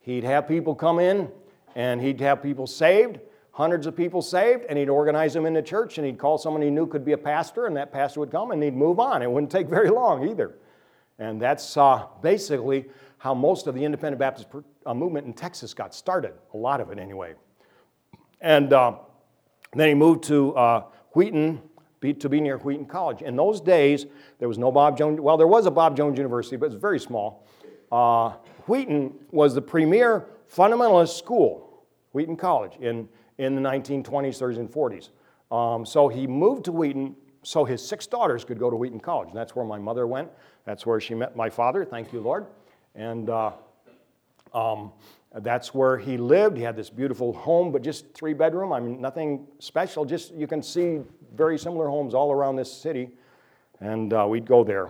He'd 0.00 0.24
have 0.24 0.48
people 0.48 0.74
come 0.74 0.98
in 0.98 1.30
and 1.76 2.00
he'd 2.00 2.20
have 2.20 2.42
people 2.42 2.66
saved, 2.66 3.20
hundreds 3.52 3.86
of 3.86 3.96
people 3.96 4.20
saved, 4.20 4.64
and 4.68 4.76
he'd 4.76 4.88
organize 4.88 5.32
them 5.32 5.46
in 5.46 5.54
the 5.54 5.62
church, 5.62 5.98
and 5.98 6.06
he'd 6.06 6.18
call 6.18 6.38
someone 6.38 6.62
he 6.62 6.70
knew 6.70 6.86
could 6.86 7.04
be 7.04 7.12
a 7.12 7.18
pastor, 7.18 7.66
and 7.66 7.76
that 7.76 7.92
pastor 7.92 8.20
would 8.20 8.30
come, 8.30 8.50
and 8.50 8.62
he'd 8.62 8.74
move 8.74 9.00
on. 9.00 9.22
It 9.22 9.30
wouldn't 9.30 9.50
take 9.50 9.68
very 9.68 9.90
long 9.90 10.28
either. 10.28 10.56
And 11.18 11.40
that's 11.40 11.76
uh, 11.76 12.06
basically 12.22 12.86
how 13.18 13.34
most 13.34 13.66
of 13.66 13.74
the 13.74 13.84
independent 13.84 14.18
Baptist 14.18 14.48
uh, 14.84 14.94
movement 14.94 15.26
in 15.26 15.32
Texas 15.32 15.72
got 15.72 15.94
started, 15.94 16.34
a 16.52 16.56
lot 16.56 16.80
of 16.80 16.90
it 16.90 16.98
anyway. 16.98 17.34
And 18.40 18.72
uh, 18.72 18.96
then 19.72 19.88
he 19.88 19.94
moved 19.94 20.24
to 20.24 20.54
uh, 20.56 20.84
Wheaton, 21.14 21.62
to 22.12 22.28
be 22.28 22.38
near 22.38 22.58
Wheaton 22.58 22.84
College. 22.84 23.22
In 23.22 23.34
those 23.34 23.62
days, 23.62 24.04
there 24.38 24.46
was 24.46 24.58
no 24.58 24.70
Bob 24.70 24.98
Jones, 24.98 25.18
well, 25.20 25.38
there 25.38 25.46
was 25.46 25.64
a 25.64 25.70
Bob 25.70 25.96
Jones 25.96 26.18
University, 26.18 26.56
but 26.56 26.66
it 26.66 26.72
was 26.72 26.80
very 26.80 27.00
small. 27.00 27.46
Uh, 27.90 28.34
Wheaton 28.66 29.14
was 29.30 29.54
the 29.54 29.62
premier 29.62 30.26
fundamentalist 30.54 31.16
school 31.16 31.84
Wheaton 32.12 32.36
College 32.36 32.76
in, 32.80 33.08
in 33.38 33.54
the 33.54 33.60
1920s, 33.62 34.04
30s, 34.04 34.58
and 34.58 34.70
40s. 34.70 35.08
Um, 35.54 35.86
so 35.86 36.08
he 36.08 36.26
moved 36.26 36.66
to 36.66 36.72
Wheaton 36.72 37.16
so 37.44 37.64
his 37.64 37.86
six 37.86 38.06
daughters 38.06 38.44
could 38.44 38.58
go 38.58 38.70
to 38.70 38.76
Wheaton 38.76 39.00
College. 39.00 39.28
And 39.28 39.36
that's 39.36 39.54
where 39.54 39.64
my 39.64 39.78
mother 39.78 40.06
went. 40.06 40.30
That's 40.64 40.84
where 40.86 41.00
she 41.00 41.14
met 41.14 41.36
my 41.36 41.50
father. 41.50 41.84
Thank 41.84 42.12
you, 42.12 42.20
Lord. 42.20 42.46
And 42.94 43.28
uh, 43.30 43.52
um, 44.52 44.92
that's 45.36 45.74
where 45.74 45.98
he 45.98 46.16
lived. 46.16 46.56
He 46.56 46.62
had 46.62 46.74
this 46.74 46.90
beautiful 46.90 47.32
home, 47.32 47.70
but 47.70 47.82
just 47.82 48.12
three 48.14 48.34
bedroom. 48.34 48.72
I 48.72 48.80
mean, 48.80 49.00
nothing 49.00 49.46
special. 49.58 50.04
Just 50.04 50.32
you 50.34 50.46
can 50.46 50.62
see 50.62 51.00
very 51.36 51.58
similar 51.58 51.88
homes 51.88 52.14
all 52.14 52.32
around 52.32 52.56
this 52.56 52.72
city. 52.72 53.10
And 53.80 54.12
uh, 54.12 54.26
we'd 54.28 54.46
go 54.46 54.64
there. 54.64 54.88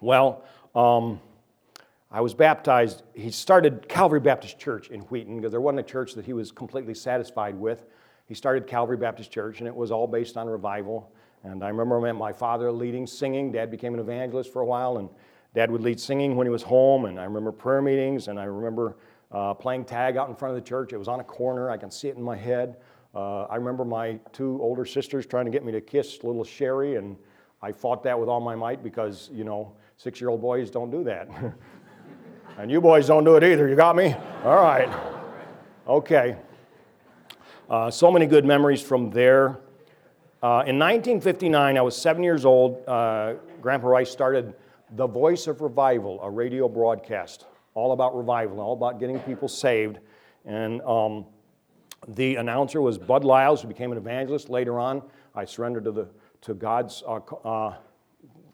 Well, 0.00 0.44
um, 0.74 1.20
I 2.10 2.22
was 2.22 2.32
baptized. 2.32 3.02
He 3.14 3.30
started 3.30 3.88
Calvary 3.88 4.20
Baptist 4.20 4.58
Church 4.58 4.88
in 4.88 5.00
Wheaton 5.02 5.36
because 5.36 5.50
there 5.50 5.60
wasn't 5.60 5.80
a 5.80 5.90
church 5.90 6.14
that 6.14 6.24
he 6.24 6.32
was 6.32 6.50
completely 6.50 6.94
satisfied 6.94 7.54
with. 7.54 7.84
He 8.26 8.34
started 8.34 8.66
Calvary 8.66 8.96
Baptist 8.96 9.30
Church, 9.30 9.58
and 9.58 9.66
it 9.66 9.74
was 9.74 9.90
all 9.90 10.06
based 10.06 10.36
on 10.36 10.46
revival. 10.48 11.12
And 11.44 11.62
I 11.62 11.68
remember 11.68 12.12
my 12.12 12.32
father 12.32 12.70
leading 12.72 13.06
singing. 13.06 13.52
Dad 13.52 13.70
became 13.70 13.94
an 13.94 14.00
evangelist 14.00 14.52
for 14.52 14.60
a 14.60 14.66
while, 14.66 14.98
and 14.98 15.08
dad 15.54 15.70
would 15.70 15.82
lead 15.82 16.00
singing 16.00 16.36
when 16.36 16.46
he 16.46 16.50
was 16.50 16.62
home. 16.62 17.04
And 17.04 17.18
I 17.18 17.24
remember 17.24 17.52
prayer 17.52 17.80
meetings, 17.80 18.28
and 18.28 18.38
I 18.38 18.44
remember 18.44 18.96
uh, 19.30 19.54
playing 19.54 19.84
tag 19.84 20.16
out 20.16 20.28
in 20.28 20.34
front 20.34 20.56
of 20.56 20.62
the 20.62 20.68
church. 20.68 20.92
It 20.92 20.96
was 20.96 21.08
on 21.08 21.20
a 21.20 21.24
corner, 21.24 21.70
I 21.70 21.76
can 21.76 21.90
see 21.90 22.08
it 22.08 22.16
in 22.16 22.22
my 22.22 22.36
head. 22.36 22.76
Uh, 23.14 23.44
I 23.44 23.56
remember 23.56 23.84
my 23.84 24.18
two 24.32 24.58
older 24.60 24.84
sisters 24.84 25.26
trying 25.26 25.46
to 25.46 25.50
get 25.50 25.64
me 25.64 25.72
to 25.72 25.80
kiss 25.80 26.22
little 26.22 26.44
Sherry, 26.44 26.96
and 26.96 27.16
I 27.62 27.72
fought 27.72 28.02
that 28.04 28.18
with 28.18 28.28
all 28.28 28.40
my 28.40 28.54
might 28.54 28.82
because, 28.82 29.30
you 29.32 29.44
know, 29.44 29.72
six 29.96 30.20
year 30.20 30.30
old 30.30 30.40
boys 30.40 30.70
don't 30.70 30.90
do 30.90 31.02
that. 31.04 31.28
and 32.58 32.70
you 32.70 32.80
boys 32.80 33.06
don't 33.06 33.24
do 33.24 33.36
it 33.36 33.44
either. 33.44 33.68
You 33.68 33.76
got 33.76 33.96
me? 33.96 34.14
All 34.44 34.56
right. 34.56 34.88
Okay. 35.86 36.36
Uh, 37.68 37.90
so 37.90 38.10
many 38.10 38.26
good 38.26 38.44
memories 38.44 38.80
from 38.80 39.10
there. 39.10 39.58
Uh, 40.40 40.62
in 40.66 40.78
1959, 40.78 41.76
I 41.76 41.80
was 41.80 41.96
seven 41.96 42.22
years 42.22 42.44
old. 42.44 42.86
Uh, 42.86 43.34
Grandpa 43.60 43.88
Rice 43.88 44.08
started 44.08 44.54
The 44.92 45.08
Voice 45.08 45.48
of 45.48 45.60
Revival, 45.60 46.20
a 46.22 46.30
radio 46.30 46.68
broadcast 46.68 47.44
all 47.74 47.90
about 47.90 48.16
revival, 48.16 48.60
all 48.60 48.72
about 48.72 49.00
getting 49.00 49.18
people 49.20 49.48
saved. 49.48 49.98
And 50.44 50.80
um, 50.82 51.26
the 52.06 52.36
announcer 52.36 52.80
was 52.80 52.98
Bud 52.98 53.24
Lyles, 53.24 53.62
who 53.62 53.68
became 53.68 53.90
an 53.90 53.98
evangelist 53.98 54.48
later 54.48 54.78
on. 54.78 55.02
I 55.34 55.44
surrendered 55.44 55.84
to, 55.84 55.92
the, 55.92 56.08
to 56.42 56.54
God's, 56.54 57.02
uh, 57.04 57.16
uh, 57.44 57.74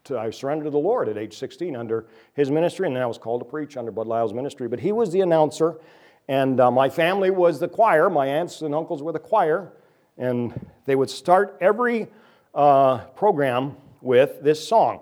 to, 0.05 0.17
I 0.17 0.31
surrendered 0.31 0.65
to 0.65 0.71
the 0.71 0.79
Lord 0.79 1.07
at 1.07 1.19
age 1.19 1.37
16 1.37 1.75
under 1.75 2.07
his 2.33 2.49
ministry, 2.49 2.87
and 2.87 2.95
then 2.95 3.03
I 3.03 3.07
was 3.07 3.19
called 3.19 3.41
to 3.41 3.45
preach 3.45 3.77
under 3.77 3.91
Bud 3.91 4.07
Lyles' 4.07 4.33
ministry. 4.33 4.67
But 4.67 4.79
he 4.79 4.91
was 4.91 5.11
the 5.11 5.21
announcer, 5.21 5.79
and 6.27 6.59
uh, 6.59 6.71
my 6.71 6.89
family 6.89 7.29
was 7.29 7.59
the 7.59 7.67
choir. 7.67 8.09
My 8.09 8.25
aunts 8.25 8.63
and 8.63 8.73
uncles 8.73 9.03
were 9.03 9.11
the 9.11 9.19
choir, 9.19 9.71
and 10.17 10.67
they 10.85 10.95
would 10.95 11.09
start 11.09 11.57
every 11.61 12.07
uh, 12.53 12.99
program 13.15 13.75
with 14.01 14.41
this 14.41 14.65
song. 14.65 15.01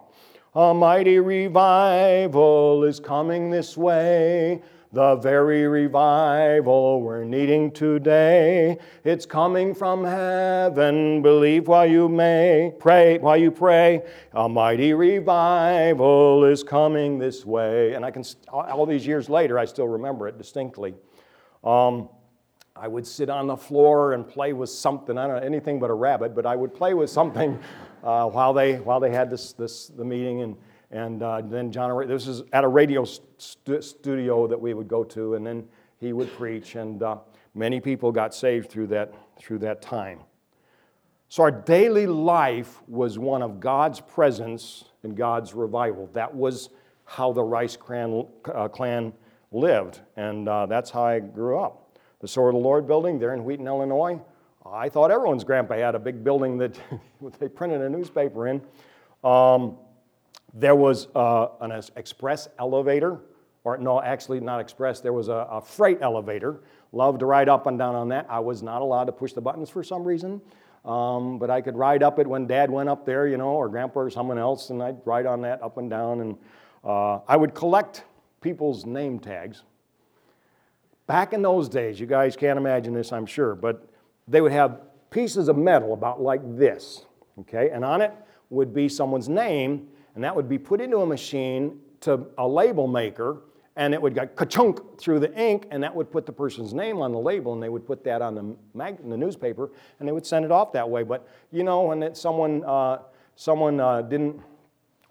A 0.55 0.73
mighty 0.73 1.19
revival 1.19 2.83
is 2.83 2.99
coming 2.99 3.49
this 3.49 3.75
way. 3.75 4.61
The 4.91 5.15
very 5.15 5.67
revival 5.67 7.01
we're 7.01 7.23
needing 7.23 7.71
today. 7.71 8.77
It's 9.03 9.25
coming 9.25 9.73
from 9.73 10.03
heaven. 10.03 11.23
Believe 11.23 11.67
while 11.67 11.87
you 11.87 12.07
may. 12.07 12.71
Pray 12.77 13.17
while 13.17 13.35
you 13.35 13.49
pray. 13.49 14.03
A 14.33 14.47
mighty 14.47 14.93
revival 14.93 16.43
is 16.45 16.63
coming 16.63 17.17
this 17.17 17.43
way. 17.43 17.95
And 17.95 18.05
I 18.05 18.11
can, 18.11 18.23
all 18.49 18.85
these 18.85 19.07
years 19.07 19.29
later, 19.29 19.57
I 19.57 19.65
still 19.65 19.87
remember 19.87 20.27
it 20.27 20.37
distinctly. 20.37 20.93
Um, 21.63 22.09
I 22.75 22.87
would 22.87 23.05
sit 23.05 23.29
on 23.29 23.45
the 23.45 23.55
floor 23.55 24.13
and 24.13 24.27
play 24.27 24.51
with 24.51 24.69
something. 24.69 25.15
I 25.15 25.27
don't 25.27 25.37
know 25.37 25.45
anything 25.45 25.79
but 25.79 25.91
a 25.91 25.93
rabbit, 25.93 26.33
but 26.33 26.47
I 26.47 26.55
would 26.55 26.73
play 26.73 26.95
with 26.95 27.09
something 27.09 27.59
uh, 28.03 28.27
while 28.29 28.53
they 28.53 28.77
while 28.77 28.99
they 28.99 29.11
had 29.11 29.29
this 29.29 29.53
this 29.53 29.87
the 29.87 30.03
meeting 30.03 30.41
and 30.41 30.57
and 30.89 31.21
uh, 31.21 31.41
then 31.41 31.71
John. 31.71 32.07
This 32.07 32.27
is 32.27 32.41
at 32.51 32.63
a 32.63 32.67
radio 32.67 33.05
st- 33.05 33.83
studio 33.83 34.47
that 34.47 34.59
we 34.59 34.73
would 34.73 34.87
go 34.87 35.03
to, 35.03 35.35
and 35.35 35.45
then 35.45 35.67
he 35.99 36.13
would 36.13 36.35
preach, 36.35 36.75
and 36.75 37.03
uh, 37.03 37.17
many 37.53 37.79
people 37.79 38.11
got 38.11 38.33
saved 38.33 38.71
through 38.71 38.87
that 38.87 39.13
through 39.39 39.59
that 39.59 39.81
time. 39.81 40.21
So 41.29 41.43
our 41.43 41.51
daily 41.51 42.07
life 42.07 42.81
was 42.87 43.19
one 43.19 43.43
of 43.43 43.59
God's 43.59 43.99
presence 43.99 44.85
and 45.03 45.15
God's 45.15 45.53
revival. 45.53 46.09
That 46.13 46.33
was 46.33 46.69
how 47.05 47.33
the 47.33 47.43
Rice 47.43 47.75
clan, 47.75 48.27
uh, 48.53 48.67
clan 48.67 49.13
lived, 49.51 50.01
and 50.15 50.47
uh, 50.47 50.65
that's 50.65 50.89
how 50.89 51.03
I 51.03 51.19
grew 51.19 51.59
up. 51.59 51.82
The 52.23 52.27
Sword 52.27 52.55
of 52.55 52.61
the 52.61 52.67
Lord 52.67 52.87
building 52.87 53.19
there 53.19 53.35
in 53.35 53.43
Wheaton, 53.43 53.67
Illinois 53.67 54.19
I 54.65 54.87
thought 54.87 55.11
everyone's 55.11 55.43
grandpa 55.43 55.75
had 55.75 55.95
a 55.95 55.99
big 55.99 56.23
building 56.23 56.57
that 56.59 56.79
they 57.39 57.49
printed 57.49 57.81
a 57.81 57.89
newspaper 57.89 58.47
in. 58.47 58.61
Um, 59.23 59.77
there 60.53 60.75
was 60.75 61.07
uh, 61.15 61.47
an 61.61 61.71
express 61.95 62.47
elevator, 62.59 63.19
or 63.63 63.77
no, 63.77 64.01
actually 64.01 64.39
not 64.39 64.59
express, 64.59 65.01
there 65.01 65.13
was 65.13 65.27
a, 65.27 65.47
a, 65.51 65.61
freight 65.61 65.99
elevator. 66.01 66.61
Loved 66.91 67.19
to 67.19 67.25
ride 67.25 67.49
up 67.49 67.67
and 67.67 67.77
down 67.77 67.95
on 67.95 68.09
that. 68.09 68.27
I 68.29 68.39
was 68.39 68.61
not 68.61 68.81
allowed 68.81 69.05
to 69.05 69.11
push 69.11 69.33
the 69.33 69.41
buttons 69.41 69.69
for 69.69 69.83
some 69.83 70.03
reason, 70.03 70.41
um, 70.85 71.39
but 71.39 71.49
I 71.49 71.59
could 71.61 71.75
ride 71.75 72.03
up 72.03 72.19
it 72.19 72.27
when 72.27 72.45
dad 72.45 72.69
went 72.69 72.87
up 72.87 73.05
there, 73.05 73.27
you 73.27 73.37
know, 73.37 73.49
or 73.49 73.67
grandpa 73.67 74.01
or 74.01 74.09
someone 74.09 74.37
else, 74.37 74.69
and 74.69 74.81
I'd 74.81 74.97
ride 75.05 75.25
on 75.25 75.41
that 75.41 75.61
up 75.61 75.77
and 75.77 75.89
down. 75.89 76.21
And 76.21 76.37
uh, 76.83 77.19
I 77.27 77.35
would 77.35 77.53
collect 77.53 78.03
people's 78.41 78.85
name 78.85 79.19
tags. 79.19 79.63
Back 81.05 81.33
in 81.33 81.41
those 81.41 81.67
days, 81.67 81.99
you 81.99 82.05
guys 82.05 82.35
can't 82.35 82.57
imagine 82.57 82.93
this, 82.93 83.11
I'm 83.11 83.25
sure, 83.25 83.55
but 83.55 83.87
they 84.27 84.39
would 84.39 84.53
have 84.53 84.81
pieces 85.09 85.49
of 85.49 85.57
metal 85.57 85.93
about 85.93 86.21
like 86.21 86.41
this, 86.57 87.05
okay? 87.41 87.69
And 87.71 87.83
on 87.83 88.01
it 88.01 88.13
would 88.49 88.73
be 88.73 88.87
someone's 88.87 89.27
name, 89.27 89.87
and 90.15 90.23
that 90.23 90.35
would 90.35 90.47
be 90.47 90.57
put 90.57 90.79
into 90.79 90.99
a 90.99 91.05
machine 91.05 91.79
to 92.01 92.25
a 92.37 92.47
label 92.47 92.87
maker, 92.87 93.41
and 93.75 93.93
it 93.93 94.01
would 94.01 94.15
go 94.15 94.27
ka-chunk 94.27 94.99
through 94.99 95.19
the 95.19 95.33
ink, 95.37 95.67
and 95.71 95.83
that 95.83 95.93
would 95.93 96.11
put 96.11 96.25
the 96.25 96.31
person's 96.31 96.73
name 96.73 97.01
on 97.01 97.11
the 97.11 97.19
label, 97.19 97.53
and 97.53 97.61
they 97.61 97.69
would 97.69 97.85
put 97.85 98.03
that 98.03 98.21
on 98.21 98.35
the, 98.35 98.55
mag- 98.73 99.09
the 99.09 99.17
newspaper, 99.17 99.71
and 99.99 100.07
they 100.07 100.11
would 100.11 100.25
send 100.25 100.45
it 100.45 100.51
off 100.51 100.71
that 100.73 100.89
way. 100.89 101.03
But 101.03 101.27
you 101.51 101.63
know, 101.63 101.81
when 101.81 102.03
it, 102.03 102.15
someone 102.15 102.63
uh, 102.63 102.99
someone 103.35 103.79
uh, 103.79 104.03
didn't 104.03 104.39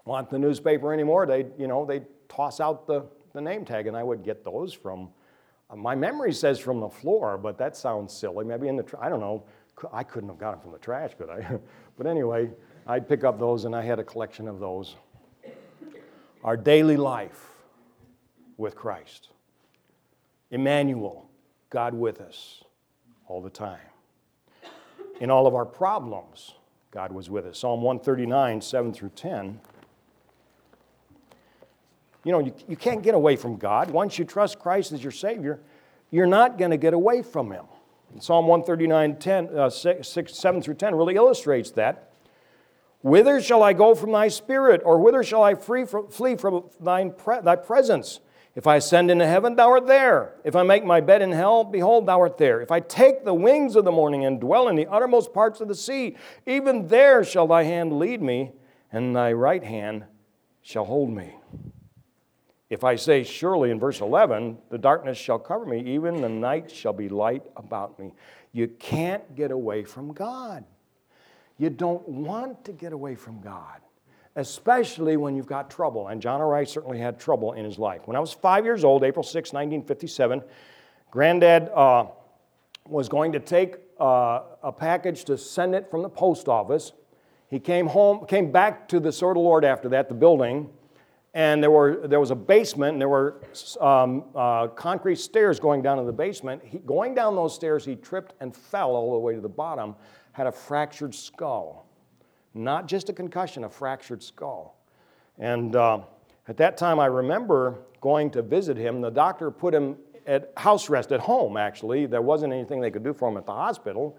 want 0.05 0.29
the 0.29 0.39
newspaper 0.39 0.93
anymore, 0.93 1.25
they 1.25 1.45
you 1.57 1.67
know 1.67 1.85
they'd 1.85 2.05
toss 2.29 2.59
out 2.59 2.87
the, 2.87 3.03
the 3.33 3.41
name 3.41 3.65
tag, 3.65 3.87
and 3.87 3.97
I 3.97 4.03
would 4.03 4.23
get 4.23 4.43
those 4.45 4.73
from 4.73 5.09
my 5.75 5.95
memory 5.95 6.33
says 6.33 6.59
from 6.59 6.79
the 6.79 6.89
floor, 6.89 7.37
but 7.37 7.57
that 7.57 7.75
sounds 7.75 8.13
silly. 8.13 8.45
Maybe 8.45 8.67
in 8.67 8.75
the, 8.75 8.85
I 8.99 9.09
don't 9.09 9.19
know, 9.19 9.43
I 9.91 10.03
couldn't 10.03 10.29
have 10.29 10.37
gotten 10.37 10.59
from 10.59 10.71
the 10.71 10.77
trash, 10.77 11.11
could 11.17 11.29
I? 11.29 11.59
but 11.97 12.07
anyway, 12.07 12.49
I'd 12.85 13.07
pick 13.07 13.23
up 13.23 13.39
those 13.39 13.65
and 13.65 13.75
I 13.75 13.81
had 13.81 13.99
a 13.99 14.03
collection 14.03 14.47
of 14.47 14.59
those. 14.59 14.95
Our 16.43 16.57
daily 16.57 16.97
life 16.97 17.49
with 18.57 18.75
Christ. 18.75 19.29
Emmanuel, 20.51 21.29
God 21.69 21.93
with 21.93 22.21
us 22.21 22.63
all 23.27 23.41
the 23.41 23.49
time. 23.49 23.79
In 25.19 25.31
all 25.31 25.47
of 25.47 25.55
our 25.55 25.65
problems, 25.65 26.53
God 26.91 27.11
was 27.11 27.29
with 27.29 27.45
us. 27.45 27.59
Psalm 27.59 27.81
139, 27.81 28.61
7 28.61 28.93
through 28.93 29.11
10. 29.15 29.59
You 32.23 32.31
know, 32.31 32.39
you, 32.39 32.53
you 32.67 32.77
can't 32.77 33.03
get 33.03 33.15
away 33.15 33.35
from 33.35 33.57
God. 33.57 33.91
Once 33.91 34.17
you 34.17 34.25
trust 34.25 34.59
Christ 34.59 34.91
as 34.91 35.03
your 35.03 35.11
Savior, 35.11 35.59
you're 36.09 36.27
not 36.27 36.57
going 36.57 36.71
to 36.71 36.77
get 36.77 36.93
away 36.93 37.21
from 37.21 37.51
Him. 37.51 37.65
Psalm 38.19 38.47
139, 38.47 39.17
10, 39.17 39.57
uh, 39.57 39.69
6, 39.69 40.07
6, 40.07 40.33
7 40.35 40.61
through 40.61 40.75
10 40.75 40.95
really 40.95 41.15
illustrates 41.15 41.71
that. 41.71 42.11
Whither 43.01 43.41
shall 43.41 43.63
I 43.63 43.73
go 43.73 43.95
from 43.95 44.11
thy 44.11 44.29
spirit, 44.29 44.81
or 44.85 44.97
whither 44.97 45.23
shall 45.23 45.43
I 45.43 45.55
from, 45.55 46.07
flee 46.09 46.35
from 46.35 46.69
thine 46.79 47.11
pre- 47.11 47.41
thy 47.41 47.55
presence? 47.55 48.19
If 48.55 48.67
I 48.67 48.75
ascend 48.75 49.09
into 49.09 49.25
heaven, 49.25 49.55
thou 49.55 49.71
art 49.71 49.87
there. 49.87 50.35
If 50.43 50.55
I 50.55 50.63
make 50.63 50.85
my 50.85 51.01
bed 51.01 51.21
in 51.23 51.31
hell, 51.31 51.63
behold, 51.63 52.05
thou 52.05 52.21
art 52.21 52.37
there. 52.37 52.61
If 52.61 52.71
I 52.71 52.79
take 52.79 53.25
the 53.25 53.33
wings 53.33 53.75
of 53.75 53.83
the 53.83 53.91
morning 53.91 54.25
and 54.25 54.39
dwell 54.39 54.67
in 54.67 54.75
the 54.75 54.87
uttermost 54.87 55.33
parts 55.33 55.59
of 55.59 55.67
the 55.67 55.75
sea, 55.75 56.15
even 56.45 56.87
there 56.87 57.23
shall 57.23 57.47
thy 57.47 57.63
hand 57.63 57.97
lead 57.97 58.21
me, 58.21 58.51
and 58.91 59.15
thy 59.15 59.33
right 59.33 59.63
hand 59.63 60.05
shall 60.61 60.85
hold 60.85 61.09
me. 61.09 61.33
If 62.73 62.83
I 62.83 62.95
say, 62.95 63.23
Surely, 63.23 63.69
in 63.69 63.79
verse 63.79 64.01
11, 64.01 64.57
the 64.71 64.79
darkness 64.79 65.15
shall 65.15 65.37
cover 65.37 65.63
me, 65.63 65.79
even 65.93 66.21
the 66.21 66.29
night 66.29 66.71
shall 66.71 66.91
be 66.91 67.07
light 67.07 67.43
about 67.55 67.99
me. 67.99 68.13
You 68.51 68.67
can't 68.67 69.35
get 69.35 69.51
away 69.51 69.83
from 69.83 70.11
God. 70.11 70.65
You 71.59 71.69
don't 71.69 72.07
want 72.09 72.65
to 72.65 72.71
get 72.71 72.91
away 72.91 73.13
from 73.13 73.41
God, 73.41 73.79
especially 74.35 75.17
when 75.17 75.35
you've 75.35 75.45
got 75.45 75.69
trouble. 75.69 76.07
And 76.07 76.19
John 76.19 76.41
Rice 76.41 76.71
certainly 76.71 76.97
had 76.97 77.19
trouble 77.19 77.53
in 77.53 77.63
his 77.63 77.77
life. 77.77 78.01
When 78.05 78.17
I 78.17 78.19
was 78.19 78.33
five 78.33 78.65
years 78.65 78.83
old, 78.83 79.03
April 79.03 79.21
6, 79.21 79.53
1957, 79.53 80.41
Granddad 81.11 81.69
uh, 81.75 82.07
was 82.87 83.07
going 83.07 83.33
to 83.33 83.39
take 83.39 83.75
uh, 83.99 84.41
a 84.63 84.71
package 84.71 85.25
to 85.25 85.37
send 85.37 85.75
it 85.75 85.91
from 85.91 86.01
the 86.01 86.09
post 86.09 86.47
office. 86.47 86.91
He 87.51 87.59
came 87.59 87.85
home, 87.85 88.25
came 88.25 88.51
back 88.51 88.87
to 88.87 88.99
the 88.99 89.11
Sword 89.11 89.37
of 89.37 89.43
the 89.43 89.47
Lord 89.47 89.63
after 89.63 89.89
that, 89.89 90.09
the 90.09 90.15
building, 90.15 90.71
and 91.33 91.63
there, 91.63 91.71
were, 91.71 92.07
there 92.07 92.19
was 92.19 92.31
a 92.31 92.35
basement, 92.35 92.93
and 92.93 93.01
there 93.01 93.09
were 93.09 93.41
um, 93.81 94.25
uh, 94.35 94.67
concrete 94.67 95.15
stairs 95.15 95.59
going 95.59 95.81
down 95.81 95.97
to 95.97 96.03
the 96.03 96.13
basement. 96.13 96.61
He, 96.63 96.77
going 96.79 97.15
down 97.15 97.35
those 97.35 97.55
stairs, 97.55 97.83
he 97.83 97.95
tripped 97.95 98.33
and 98.39 98.55
fell 98.55 98.91
all 98.91 99.13
the 99.13 99.19
way 99.19 99.33
to 99.33 99.41
the 99.41 99.49
bottom, 99.49 99.95
had 100.33 100.45
a 100.45 100.51
fractured 100.51 101.15
skull. 101.15 101.87
Not 102.53 102.87
just 102.87 103.09
a 103.09 103.13
concussion, 103.13 103.63
a 103.63 103.69
fractured 103.69 104.21
skull. 104.21 104.77
And 105.39 105.75
uh, 105.75 106.01
at 106.47 106.57
that 106.57 106.77
time, 106.77 106.99
I 106.99 107.07
remember 107.07 107.79
going 107.99 108.29
to 108.31 108.43
visit 108.43 108.77
him. 108.77 109.01
The 109.01 109.09
doctor 109.09 109.49
put 109.49 109.73
him 109.73 109.97
at 110.27 110.53
house 110.55 110.87
rest 110.87 111.11
at 111.11 111.19
home, 111.19 111.57
actually. 111.57 112.05
There 112.05 112.21
wasn't 112.21 112.53
anything 112.53 112.79
they 112.79 112.91
could 112.91 113.03
do 113.03 113.13
for 113.13 113.27
him 113.27 113.37
at 113.37 113.47
the 113.47 113.53
hospital. 113.53 114.17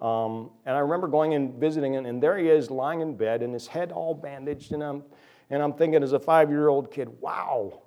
Um, 0.00 0.50
and 0.64 0.74
I 0.74 0.80
remember 0.80 1.08
going 1.08 1.34
and 1.34 1.54
visiting, 1.54 1.96
and, 1.96 2.06
and 2.06 2.22
there 2.22 2.38
he 2.38 2.48
is 2.48 2.70
lying 2.70 3.00
in 3.00 3.16
bed, 3.16 3.42
and 3.42 3.52
his 3.52 3.66
head 3.66 3.92
all 3.92 4.14
bandaged, 4.14 4.72
and 4.72 4.82
I'm 4.82 5.02
and 5.50 5.62
I'm 5.62 5.72
thinking 5.72 6.02
as 6.02 6.12
a 6.12 6.20
five 6.20 6.50
year 6.50 6.68
old 6.68 6.90
kid, 6.90 7.08
wow, 7.20 7.82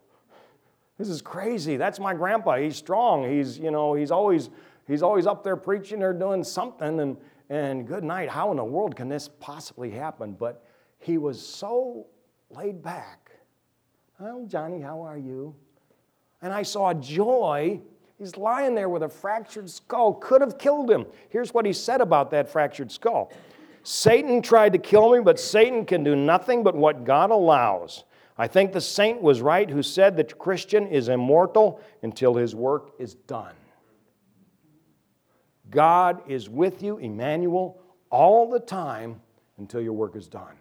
this 0.98 1.10
is 1.10 1.22
crazy. 1.22 1.78
That's 1.78 2.00
my 2.00 2.14
grandpa. 2.14 2.58
He's 2.58 2.76
strong. 2.76 3.30
He's, 3.30 3.58
you 3.58 3.72
know, 3.72 3.94
he's 3.94 4.12
always, 4.12 4.50
he's 4.88 5.04
always 5.04 5.28
up 5.28 5.44
there 5.44 5.56
preaching 5.56 6.02
or 6.02 6.14
doing 6.14 6.44
something. 6.44 7.00
And, 7.00 7.18
and 7.50 7.88
good 7.88 8.04
night. 8.04 8.30
How 8.30 8.52
in 8.52 8.58
the 8.58 8.66
world 8.66 8.96
can 8.96 9.08
this 9.08 9.30
possibly 9.40 9.92
happen? 9.92 10.34
But 10.34 10.64
he 11.00 11.18
was 11.18 11.46
so 11.46 12.08
laid 12.50 12.82
back. 12.82 13.32
Oh, 14.20 14.46
Johnny, 14.48 14.82
how 14.82 15.02
are 15.02 15.18
you? 15.18 15.56
And 16.42 16.52
I 16.54 16.64
saw 16.64 16.94
joy. 16.94 17.80
He's 18.18 18.36
lying 18.36 18.76
there 18.76 18.90
with 18.90 19.04
a 19.04 19.10
fractured 19.10 19.70
skull, 19.70 20.14
could 20.14 20.42
have 20.42 20.58
killed 20.58 20.90
him. 20.90 21.06
Here's 21.30 21.54
what 21.54 21.66
he 21.66 21.74
said 21.74 22.02
about 22.02 22.32
that 22.32 22.50
fractured 22.50 22.92
skull 22.92 23.32
Satan 23.90 24.42
tried 24.42 24.74
to 24.74 24.80
kill 24.80 25.14
me, 25.14 25.22
but 25.22 25.40
Satan 25.40 25.86
can 25.86 26.04
do 26.04 26.14
nothing 26.14 26.62
but 26.62 26.76
what 26.76 27.06
God 27.06 27.32
allows. 27.32 28.04
I 28.38 28.46
think 28.46 28.74
the 28.74 28.82
saint 28.82 29.22
was 29.22 29.40
right 29.40 29.70
who 29.70 29.82
said 29.82 30.18
that 30.18 30.38
Christian 30.38 30.88
is 30.88 31.08
immortal 31.08 31.80
until 32.04 32.34
his 32.34 32.54
work 32.54 32.92
is 33.00 33.14
done. 33.14 33.56
God 35.70 36.22
is 36.30 36.50
with 36.50 36.84
you, 36.84 36.98
Emmanuel, 36.98 37.80
all 38.10 38.50
the 38.50 38.60
time 38.60 39.22
until 39.58 39.80
your 39.80 39.94
work 39.94 40.18
is 40.18 40.28
done. 40.28 40.58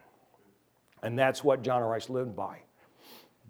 And 1.03 1.19
that's 1.19 1.43
what 1.43 1.65
John 1.65 1.83
Rice 1.83 2.09
lived 2.09 2.37
by. 2.37 2.61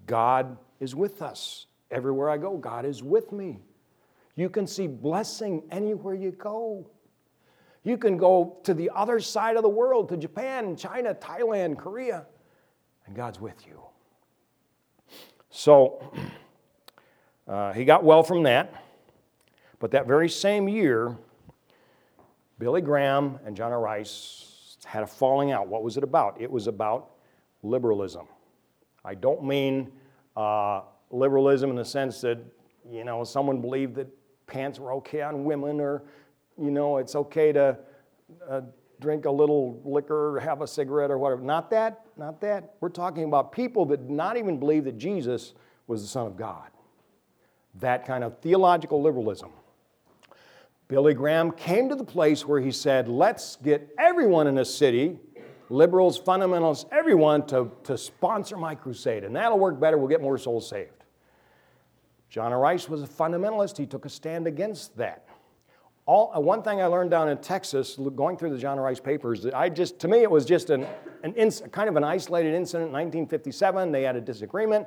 God 0.07 0.57
is 0.81 0.95
with 0.95 1.21
us. 1.21 1.67
Everywhere 1.91 2.31
I 2.31 2.39
go, 2.39 2.57
God 2.57 2.87
is 2.87 3.03
with 3.03 3.31
me. 3.31 3.59
You 4.37 4.49
can 4.49 4.67
see 4.67 4.87
blessing 4.87 5.65
anywhere 5.71 6.15
you 6.15 6.31
go. 6.31 6.87
You 7.87 7.97
can 7.97 8.17
go 8.17 8.59
to 8.65 8.75
the 8.75 8.91
other 8.93 9.21
side 9.21 9.55
of 9.55 9.63
the 9.63 9.69
world, 9.69 10.09
to 10.09 10.17
Japan, 10.17 10.75
China, 10.75 11.15
Thailand, 11.15 11.79
Korea, 11.79 12.27
and 13.07 13.15
God's 13.15 13.41
with 13.41 13.65
you. 13.65 13.81
So 15.51 16.13
uh, 17.47 17.73
he 17.75 17.85
got 17.85 18.03
well 18.03 18.25
from 18.25 18.43
that. 18.43 18.83
But 19.79 19.93
that 19.93 20.09
very 20.09 20.29
same 20.29 20.69
year, 20.69 21.17
Billy 22.59 22.81
Graham 22.81 23.39
and 23.47 23.57
John 23.57 23.71
R. 23.71 23.79
Rice 23.79 24.79
had 24.85 25.05
a 25.05 25.07
falling 25.07 25.53
out. 25.53 25.69
What 25.69 25.85
was 25.85 25.97
it 25.97 26.03
about? 26.03 26.41
It 26.41 26.51
was 26.51 26.67
about 26.67 27.11
liberalism. 27.63 28.27
I 29.05 29.15
don't 29.15 29.45
mean 29.45 29.93
uh, 30.37 30.81
liberalism 31.13 31.71
in 31.71 31.77
the 31.77 31.85
sense 31.85 32.21
that, 32.23 32.39
you 32.91 33.05
know, 33.05 33.23
someone 33.23 33.61
believed 33.61 33.95
that 33.95 34.09
pants 34.49 34.81
were 34.81 34.93
okay 34.95 35.23
on 35.23 35.45
women 35.45 35.81
or, 35.81 36.03
you 36.61 36.71
know, 36.71 36.99
it's 36.99 37.15
okay 37.15 37.53
to 37.53 37.79
uh, 38.49 38.61
drink 39.01 39.25
a 39.25 39.31
little 39.31 39.81
liquor 39.85 40.37
or 40.37 40.41
have 40.41 40.63
a 40.63 40.67
cigarette 40.67 41.11
or 41.11 41.19
whatever. 41.19 41.43
Not 41.43 41.71
that, 41.71 42.07
not 42.17 42.41
that. 42.41 42.75
We're 42.81 42.89
talking 42.89 43.25
about 43.25 43.53
people 43.53 43.85
that 43.87 43.99
did 43.99 44.11
not 44.11 44.37
even 44.37 44.59
believe 44.59 44.85
that 44.85 44.99
Jesus 44.99 45.55
was 45.87 46.03
the 46.03 46.09
Son 46.09 46.27
of 46.27 46.37
God. 46.37 46.71
That 47.81 48.07
kind 48.07 48.25
of 48.25 48.39
theological 48.41 49.03
liberalism. 49.03 49.51
Billy 50.89 51.15
Graham 51.15 51.51
came 51.51 51.89
to 51.89 51.95
the 51.95 52.05
place 52.05 52.47
where 52.47 52.61
he 52.61 52.71
said, 52.71 53.09
let's 53.09 53.57
get 53.57 53.91
everyone 53.99 54.47
in 54.47 54.55
the 54.55 54.65
city, 54.65 55.19
liberals, 55.69 56.19
fundamentalists, 56.19 56.87
everyone, 56.93 57.45
to, 57.49 57.71
to 57.85 57.99
sponsor 57.99 58.57
my 58.57 58.75
crusade. 58.75 59.25
And 59.25 59.35
that'll 59.35 59.59
work 59.59 59.81
better. 59.81 59.99
We'll 59.99 60.09
get 60.09 60.23
more 60.23 60.39
souls 60.39 60.69
saved. 60.69 60.93
John. 62.31 62.53
Rice 62.53 62.89
was 62.89 63.03
a 63.03 63.07
fundamentalist. 63.07 63.77
He 63.77 63.87
took 63.87 64.05
a 64.05 64.09
stand 64.09 64.47
against 64.47 64.97
that. 64.97 65.27
All, 66.07 66.33
uh, 66.35 66.39
one 66.39 66.63
thing 66.63 66.81
I 66.81 66.87
learned 66.87 67.11
down 67.11 67.29
in 67.29 67.37
Texas, 67.39 67.99
going 68.15 68.37
through 68.37 68.51
the 68.51 68.59
John 68.59 68.79
Rice 68.79 69.01
papers, 69.01 69.45
I 69.47 69.69
just, 69.69 69.99
to 70.01 70.09
me, 70.09 70.19
it 70.19 70.31
was 70.31 70.45
just 70.45 70.71
an, 70.71 70.87
an 71.25 71.51
kind 71.73 71.89
of 71.89 71.97
an 71.97 72.05
isolated 72.05 72.55
incident 72.55 72.89
in 72.89 72.93
1957. 72.93 73.91
They 73.91 74.05
had 74.05 74.15
a 74.15 74.21
disagreement. 74.21 74.87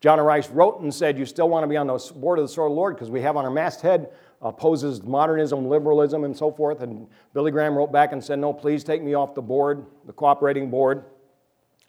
John 0.00 0.20
Rice 0.20 0.50
wrote 0.50 0.80
and 0.80 0.94
said, 0.94 1.18
You 1.18 1.24
still 1.24 1.48
want 1.48 1.64
to 1.64 1.68
be 1.68 1.78
on 1.78 1.86
the 1.86 1.98
board 2.14 2.38
of 2.38 2.44
the 2.44 2.48
Sword 2.48 2.70
of 2.70 2.74
the 2.74 2.76
Lord 2.76 2.94
because 2.94 3.10
we 3.10 3.22
have 3.22 3.36
on 3.36 3.46
our 3.46 3.50
masthead 3.50 4.10
opposes 4.42 5.02
modernism, 5.02 5.66
liberalism, 5.66 6.24
and 6.24 6.36
so 6.36 6.52
forth. 6.52 6.82
And 6.82 7.08
Billy 7.32 7.50
Graham 7.50 7.74
wrote 7.74 7.90
back 7.90 8.12
and 8.12 8.22
said, 8.22 8.38
No, 8.38 8.52
please 8.52 8.84
take 8.84 9.02
me 9.02 9.14
off 9.14 9.34
the 9.34 9.42
board, 9.42 9.86
the 10.04 10.12
cooperating 10.12 10.70
board. 10.70 11.04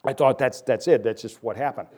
I 0.05 0.13
thought 0.13 0.39
that's, 0.39 0.61
that's 0.61 0.87
it, 0.87 1.03
that's 1.03 1.21
just 1.21 1.43
what 1.43 1.57
happened. 1.57 1.89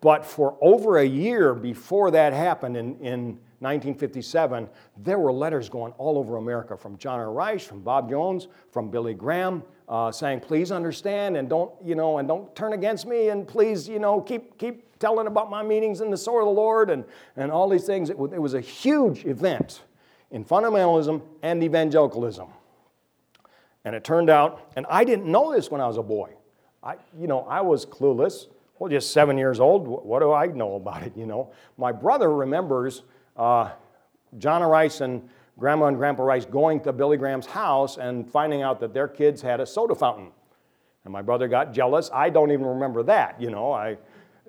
But 0.00 0.26
for 0.26 0.56
over 0.60 0.98
a 0.98 1.04
year 1.04 1.54
before 1.54 2.10
that 2.10 2.32
happened 2.32 2.76
in, 2.76 2.98
in 2.98 3.38
1957, 3.60 4.68
there 4.96 5.18
were 5.18 5.30
letters 5.30 5.68
going 5.68 5.92
all 5.98 6.16
over 6.16 6.38
America 6.38 6.76
from 6.76 6.96
John 6.96 7.20
R. 7.20 7.30
Rice, 7.30 7.62
from 7.62 7.80
Bob 7.82 8.08
Jones, 8.08 8.48
from 8.72 8.90
Billy 8.90 9.12
Graham, 9.12 9.62
uh, 9.86 10.10
saying, 10.10 10.40
please 10.40 10.72
understand 10.72 11.36
and 11.36 11.48
don't, 11.48 11.70
you 11.84 11.94
know, 11.94 12.18
and 12.18 12.26
don't 12.26 12.54
turn 12.56 12.72
against 12.72 13.06
me 13.06 13.28
and 13.28 13.46
please, 13.46 13.86
you 13.86 13.98
know, 13.98 14.20
keep, 14.20 14.56
keep 14.56 14.98
telling 14.98 15.26
about 15.26 15.50
my 15.50 15.62
meetings 15.62 16.00
in 16.00 16.10
the 16.10 16.16
sword 16.16 16.42
of 16.42 16.46
the 16.46 16.52
Lord 16.52 16.88
and, 16.88 17.04
and 17.36 17.52
all 17.52 17.68
these 17.68 17.84
things. 17.84 18.08
It 18.08 18.18
was, 18.18 18.32
it 18.32 18.40
was 18.40 18.54
a 18.54 18.60
huge 18.60 19.26
event 19.26 19.82
in 20.30 20.44
fundamentalism 20.44 21.20
and 21.42 21.62
evangelicalism. 21.62 22.48
And 23.84 23.94
it 23.94 24.04
turned 24.04 24.30
out, 24.30 24.72
and 24.76 24.86
I 24.88 25.04
didn't 25.04 25.26
know 25.26 25.52
this 25.52 25.70
when 25.70 25.80
I 25.80 25.86
was 25.86 25.98
a 25.98 26.02
boy. 26.02 26.30
I, 26.82 26.96
you 27.18 27.26
know, 27.26 27.40
I 27.40 27.60
was 27.60 27.84
clueless. 27.84 28.46
Well, 28.78 28.90
just 28.90 29.12
seven 29.12 29.36
years 29.36 29.60
old. 29.60 29.86
What 29.86 30.20
do 30.20 30.32
I 30.32 30.46
know 30.46 30.76
about 30.76 31.02
it? 31.02 31.14
You 31.14 31.26
know, 31.26 31.50
my 31.76 31.92
brother 31.92 32.32
remembers 32.32 33.02
uh, 33.40 33.70
John 34.38 34.62
and 34.62 34.70
Rice 34.70 35.00
and 35.00 35.28
Grandma 35.58 35.86
and 35.86 35.96
Grandpa 35.96 36.22
Rice 36.22 36.44
going 36.44 36.80
to 36.80 36.92
Billy 36.92 37.16
Graham's 37.16 37.46
house 37.46 37.96
and 37.96 38.30
finding 38.30 38.62
out 38.62 38.80
that 38.80 38.94
their 38.94 39.08
kids 39.08 39.42
had 39.42 39.60
a 39.60 39.66
soda 39.66 39.94
fountain. 39.94 40.30
And 41.04 41.12
my 41.12 41.22
brother 41.22 41.48
got 41.48 41.72
jealous. 41.72 42.10
I 42.12 42.28
don't 42.28 42.52
even 42.52 42.66
remember 42.66 43.02
that. 43.04 43.40
You 43.40 43.50
know, 43.50 43.72
I, 43.72 43.96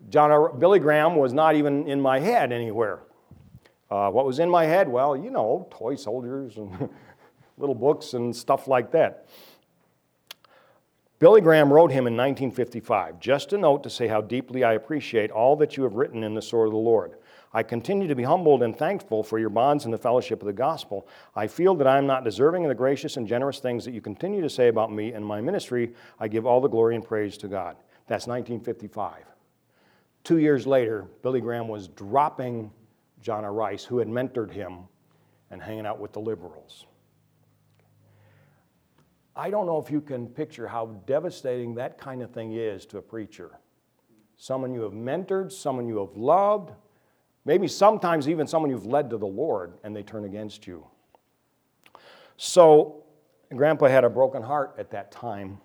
John, 0.09 0.59
Billy 0.59 0.79
Graham 0.79 1.15
was 1.15 1.31
not 1.31 1.55
even 1.55 1.87
in 1.87 2.01
my 2.01 2.19
head 2.19 2.51
anywhere. 2.51 2.99
Uh, 3.89 4.09
what 4.09 4.25
was 4.25 4.39
in 4.39 4.49
my 4.49 4.65
head? 4.65 4.89
Well, 4.89 5.15
you 5.15 5.31
know, 5.31 5.67
toy 5.71 5.95
soldiers 5.95 6.57
and 6.57 6.89
little 7.57 7.75
books 7.75 8.13
and 8.13 8.35
stuff 8.35 8.67
like 8.67 8.91
that. 8.91 9.27
Billy 11.19 11.39
Graham 11.39 11.71
wrote 11.71 11.91
him 11.91 12.07
in 12.07 12.17
1955 12.17 13.19
just 13.19 13.53
a 13.53 13.57
note 13.57 13.83
to 13.83 13.89
say 13.89 14.07
how 14.07 14.21
deeply 14.21 14.63
I 14.63 14.73
appreciate 14.73 15.29
all 15.29 15.55
that 15.57 15.77
you 15.77 15.83
have 15.83 15.93
written 15.93 16.23
in 16.23 16.33
the 16.33 16.41
Sword 16.41 16.67
of 16.67 16.73
the 16.73 16.79
Lord. 16.79 17.15
I 17.53 17.63
continue 17.63 18.07
to 18.07 18.15
be 18.15 18.23
humbled 18.23 18.63
and 18.63 18.77
thankful 18.77 19.23
for 19.23 19.37
your 19.37 19.49
bonds 19.49 19.83
in 19.85 19.91
the 19.91 19.97
fellowship 19.97 20.41
of 20.41 20.45
the 20.45 20.53
gospel. 20.53 21.07
I 21.35 21.47
feel 21.47 21.75
that 21.75 21.87
I 21.87 21.97
am 21.97 22.07
not 22.07 22.23
deserving 22.23 22.63
of 22.63 22.69
the 22.69 22.75
gracious 22.75 23.17
and 23.17 23.27
generous 23.27 23.59
things 23.59 23.83
that 23.83 23.93
you 23.93 23.99
continue 23.99 24.41
to 24.41 24.49
say 24.49 24.69
about 24.69 24.91
me 24.91 25.11
and 25.11 25.25
my 25.25 25.41
ministry. 25.41 25.93
I 26.19 26.29
give 26.29 26.45
all 26.45 26.61
the 26.61 26.69
glory 26.69 26.95
and 26.95 27.03
praise 27.03 27.37
to 27.39 27.49
God. 27.49 27.75
That's 28.07 28.25
1955. 28.25 29.25
Two 30.23 30.37
years 30.37 30.65
later, 30.65 31.07
Billy 31.23 31.41
Graham 31.41 31.67
was 31.67 31.87
dropping 31.89 32.71
John 33.21 33.43
R. 33.43 33.53
Rice, 33.53 33.83
who 33.83 33.97
had 33.97 34.07
mentored 34.07 34.51
him, 34.51 34.79
and 35.49 35.61
hanging 35.61 35.85
out 35.85 35.99
with 35.99 36.13
the 36.13 36.19
liberals. 36.19 36.85
I 39.35 39.49
don't 39.49 39.65
know 39.65 39.77
if 39.77 39.91
you 39.91 40.01
can 40.01 40.27
picture 40.27 40.67
how 40.67 40.87
devastating 41.05 41.75
that 41.75 41.97
kind 41.97 42.21
of 42.21 42.31
thing 42.31 42.53
is 42.53 42.85
to 42.87 42.97
a 42.97 43.01
preacher. 43.01 43.51
Someone 44.37 44.73
you 44.73 44.81
have 44.81 44.93
mentored, 44.93 45.51
someone 45.51 45.87
you 45.87 45.99
have 45.99 46.15
loved, 46.15 46.71
maybe 47.45 47.67
sometimes 47.67 48.29
even 48.29 48.47
someone 48.47 48.69
you've 48.69 48.85
led 48.85 49.09
to 49.09 49.17
the 49.17 49.27
Lord, 49.27 49.73
and 49.83 49.95
they 49.95 50.03
turn 50.03 50.25
against 50.25 50.67
you. 50.67 50.85
So, 52.37 53.03
Grandpa 53.55 53.87
had 53.87 54.03
a 54.03 54.09
broken 54.09 54.41
heart 54.41 54.75
at 54.77 54.91
that 54.91 55.11
time, 55.11 55.59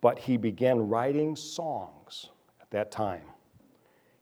but 0.00 0.18
he 0.18 0.36
began 0.36 0.88
writing 0.88 1.36
songs 1.36 2.30
at 2.60 2.70
that 2.70 2.90
time. 2.90 3.22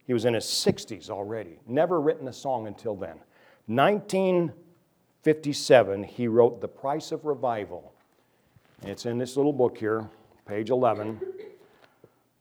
He 0.07 0.13
was 0.13 0.25
in 0.25 0.35
his 0.35 0.45
60s 0.45 1.11
already, 1.11 1.59
never 1.67 2.01
written 2.01 2.29
a 2.29 2.33
song 2.33 2.67
until 2.67 2.97
then. 2.97 3.19
1957, 3.67 6.05
he 6.05 6.27
wrote 6.27 6.61
The 6.61 6.69
Price 6.69 7.13
of 7.13 7.27
Revival. 7.27 7.93
It's 8.83 9.07
in 9.07 9.19
this 9.19 9.37
little 9.37 9.53
book 9.53 9.77
here, 9.77 10.09
page 10.47 10.71
11. 10.71 11.21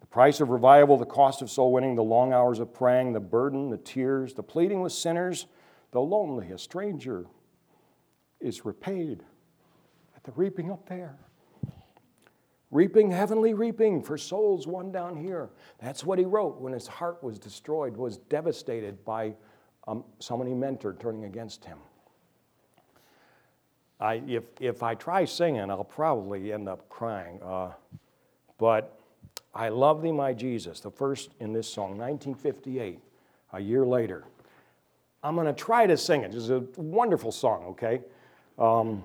The 0.07 0.13
price 0.13 0.39
of 0.39 0.49
revival, 0.49 0.97
the 0.97 1.05
cost 1.05 1.41
of 1.41 1.49
soul 1.49 1.73
winning, 1.73 1.95
the 1.95 2.03
long 2.03 2.31
hours 2.31 2.59
of 2.59 2.73
praying, 2.73 3.11
the 3.11 3.19
burden, 3.19 3.69
the 3.69 3.77
tears, 3.77 4.33
the 4.33 4.43
pleading 4.43 4.81
with 4.81 4.93
sinners, 4.93 5.47
the 5.91 5.99
lonely, 5.99 6.51
a 6.51 6.57
stranger 6.57 7.25
is 8.39 8.63
repaid 8.65 9.23
at 10.15 10.23
the 10.23 10.31
reaping 10.31 10.71
up 10.71 10.87
there. 10.87 11.17
Reaping 12.71 13.11
heavenly 13.11 13.53
reaping 13.53 14.01
for 14.01 14.17
souls 14.17 14.65
won 14.65 14.91
down 14.91 15.15
here. 15.15 15.49
That's 15.79 16.03
what 16.03 16.19
he 16.19 16.25
wrote 16.25 16.59
when 16.59 16.73
his 16.73 16.87
heart 16.87 17.23
was 17.23 17.37
destroyed, 17.39 17.95
was 17.95 18.17
devastated 18.17 19.03
by 19.05 19.35
um, 19.87 20.03
someone 20.19 20.47
he 20.47 20.53
mentored 20.53 20.99
turning 20.99 21.25
against 21.25 21.63
him. 21.63 21.77
I, 23.99 24.21
if, 24.27 24.43
if 24.59 24.83
I 24.83 24.95
try 24.95 25.25
singing, 25.25 25.69
I'll 25.71 25.83
probably 25.83 26.53
end 26.53 26.69
up 26.69 26.87
crying. 26.89 27.41
Uh, 27.41 27.71
but 28.57 28.96
I 29.53 29.69
Love 29.69 30.01
Thee, 30.01 30.11
My 30.11 30.33
Jesus, 30.33 30.79
the 30.79 30.91
first 30.91 31.31
in 31.39 31.53
this 31.53 31.67
song, 31.67 31.97
1958, 31.97 32.99
a 33.53 33.59
year 33.59 33.85
later. 33.85 34.25
I'm 35.23 35.35
going 35.35 35.47
to 35.47 35.53
try 35.53 35.87
to 35.87 35.97
sing 35.97 36.21
it. 36.21 36.33
It's 36.35 36.49
a 36.49 36.63
wonderful 36.77 37.31
song, 37.31 37.65
okay? 37.69 38.01
Um, 38.59 39.03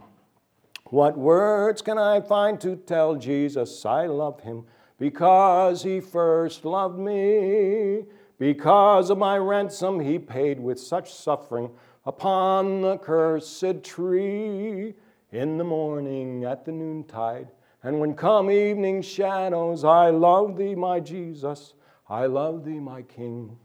what 0.86 1.16
words 1.16 1.80
can 1.80 1.96
I 1.98 2.20
find 2.20 2.60
to 2.60 2.76
tell 2.76 3.16
Jesus 3.16 3.86
I 3.86 4.06
love 4.06 4.40
him? 4.40 4.64
Because 4.98 5.82
he 5.82 6.00
first 6.00 6.64
loved 6.64 6.98
me. 6.98 8.04
Because 8.38 9.08
of 9.08 9.18
my 9.18 9.38
ransom 9.38 10.00
he 10.00 10.18
paid 10.18 10.60
with 10.60 10.78
such 10.78 11.12
suffering 11.14 11.70
upon 12.04 12.82
the 12.82 12.98
cursed 12.98 13.82
tree. 13.82 14.94
in 15.32 15.56
the 15.56 15.64
morning 15.64 16.44
at 16.44 16.64
the 16.66 16.72
noontide. 16.72 17.48
And 17.82 17.98
when 17.98 18.14
come 18.14 18.50
evening 18.50 19.02
shadows, 19.02 19.84
I 19.84 20.10
love 20.10 20.56
thee, 20.56 20.74
my 20.74 21.00
Jesus. 21.00 21.74
I 22.08 22.26
love 22.26 22.64
thee, 22.64 22.78
my 22.78 23.02
King, 23.02 23.56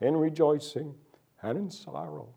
in 0.00 0.16
rejoicing 0.16 0.94
and 1.42 1.58
in 1.58 1.70
sorrow, 1.70 2.28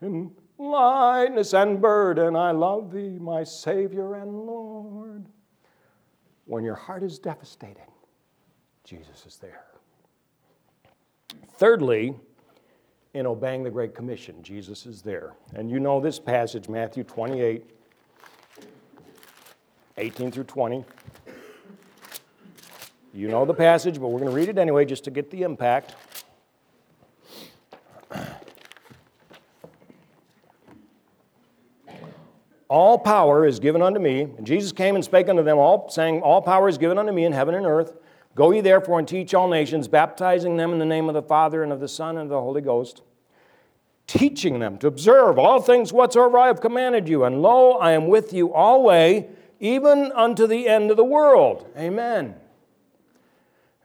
in 0.00 0.30
lightness 0.58 1.52
and 1.52 1.80
burden. 1.80 2.34
I 2.34 2.52
love 2.52 2.92
thee, 2.92 3.18
my 3.18 3.44
Savior 3.44 4.14
and 4.14 4.46
Lord. 4.46 5.26
When 6.46 6.64
your 6.64 6.76
heart 6.76 7.02
is 7.02 7.18
devastated, 7.18 7.88
Jesus 8.84 9.26
is 9.26 9.36
there. 9.36 9.66
Thirdly, 11.54 12.14
in 13.14 13.26
obeying 13.26 13.64
the 13.64 13.70
Great 13.70 13.94
Commission, 13.94 14.42
Jesus 14.42 14.86
is 14.86 15.02
there. 15.02 15.34
And 15.54 15.70
you 15.70 15.80
know 15.80 16.00
this 16.00 16.18
passage, 16.18 16.68
Matthew 16.68 17.02
28 17.02 17.75
18 19.98 20.30
through 20.30 20.44
20. 20.44 20.84
You 23.14 23.28
know 23.28 23.44
the 23.46 23.54
passage, 23.54 23.98
but 23.98 24.08
we're 24.08 24.20
going 24.20 24.30
to 24.30 24.36
read 24.36 24.48
it 24.50 24.58
anyway 24.58 24.84
just 24.84 25.04
to 25.04 25.10
get 25.10 25.30
the 25.30 25.42
impact. 25.42 25.94
All 32.68 32.98
power 32.98 33.46
is 33.46 33.58
given 33.58 33.80
unto 33.80 34.00
me. 34.00 34.22
And 34.22 34.46
Jesus 34.46 34.72
came 34.72 34.96
and 34.96 35.04
spake 35.04 35.28
unto 35.28 35.42
them 35.42 35.56
all, 35.56 35.88
saying, 35.88 36.20
All 36.20 36.42
power 36.42 36.68
is 36.68 36.78
given 36.78 36.98
unto 36.98 37.12
me 37.12 37.24
in 37.24 37.32
heaven 37.32 37.54
and 37.54 37.64
earth. 37.64 37.96
Go 38.34 38.50
ye 38.50 38.60
therefore 38.60 38.98
and 38.98 39.08
teach 39.08 39.32
all 39.32 39.48
nations, 39.48 39.88
baptizing 39.88 40.58
them 40.58 40.72
in 40.72 40.78
the 40.78 40.84
name 40.84 41.08
of 41.08 41.14
the 41.14 41.22
Father 41.22 41.62
and 41.62 41.72
of 41.72 41.80
the 41.80 41.88
Son 41.88 42.18
and 42.18 42.24
of 42.24 42.28
the 42.28 42.40
Holy 42.40 42.60
Ghost, 42.60 43.00
teaching 44.06 44.58
them 44.58 44.76
to 44.78 44.88
observe 44.88 45.38
all 45.38 45.62
things 45.62 45.90
whatsoever 45.90 46.36
I 46.36 46.48
have 46.48 46.60
commanded 46.60 47.08
you. 47.08 47.24
And 47.24 47.40
lo, 47.40 47.72
I 47.72 47.92
am 47.92 48.08
with 48.08 48.34
you 48.34 48.52
always, 48.52 49.24
even 49.60 50.12
unto 50.12 50.46
the 50.46 50.68
end 50.68 50.90
of 50.90 50.96
the 50.96 51.04
world. 51.04 51.66
Amen. 51.76 52.34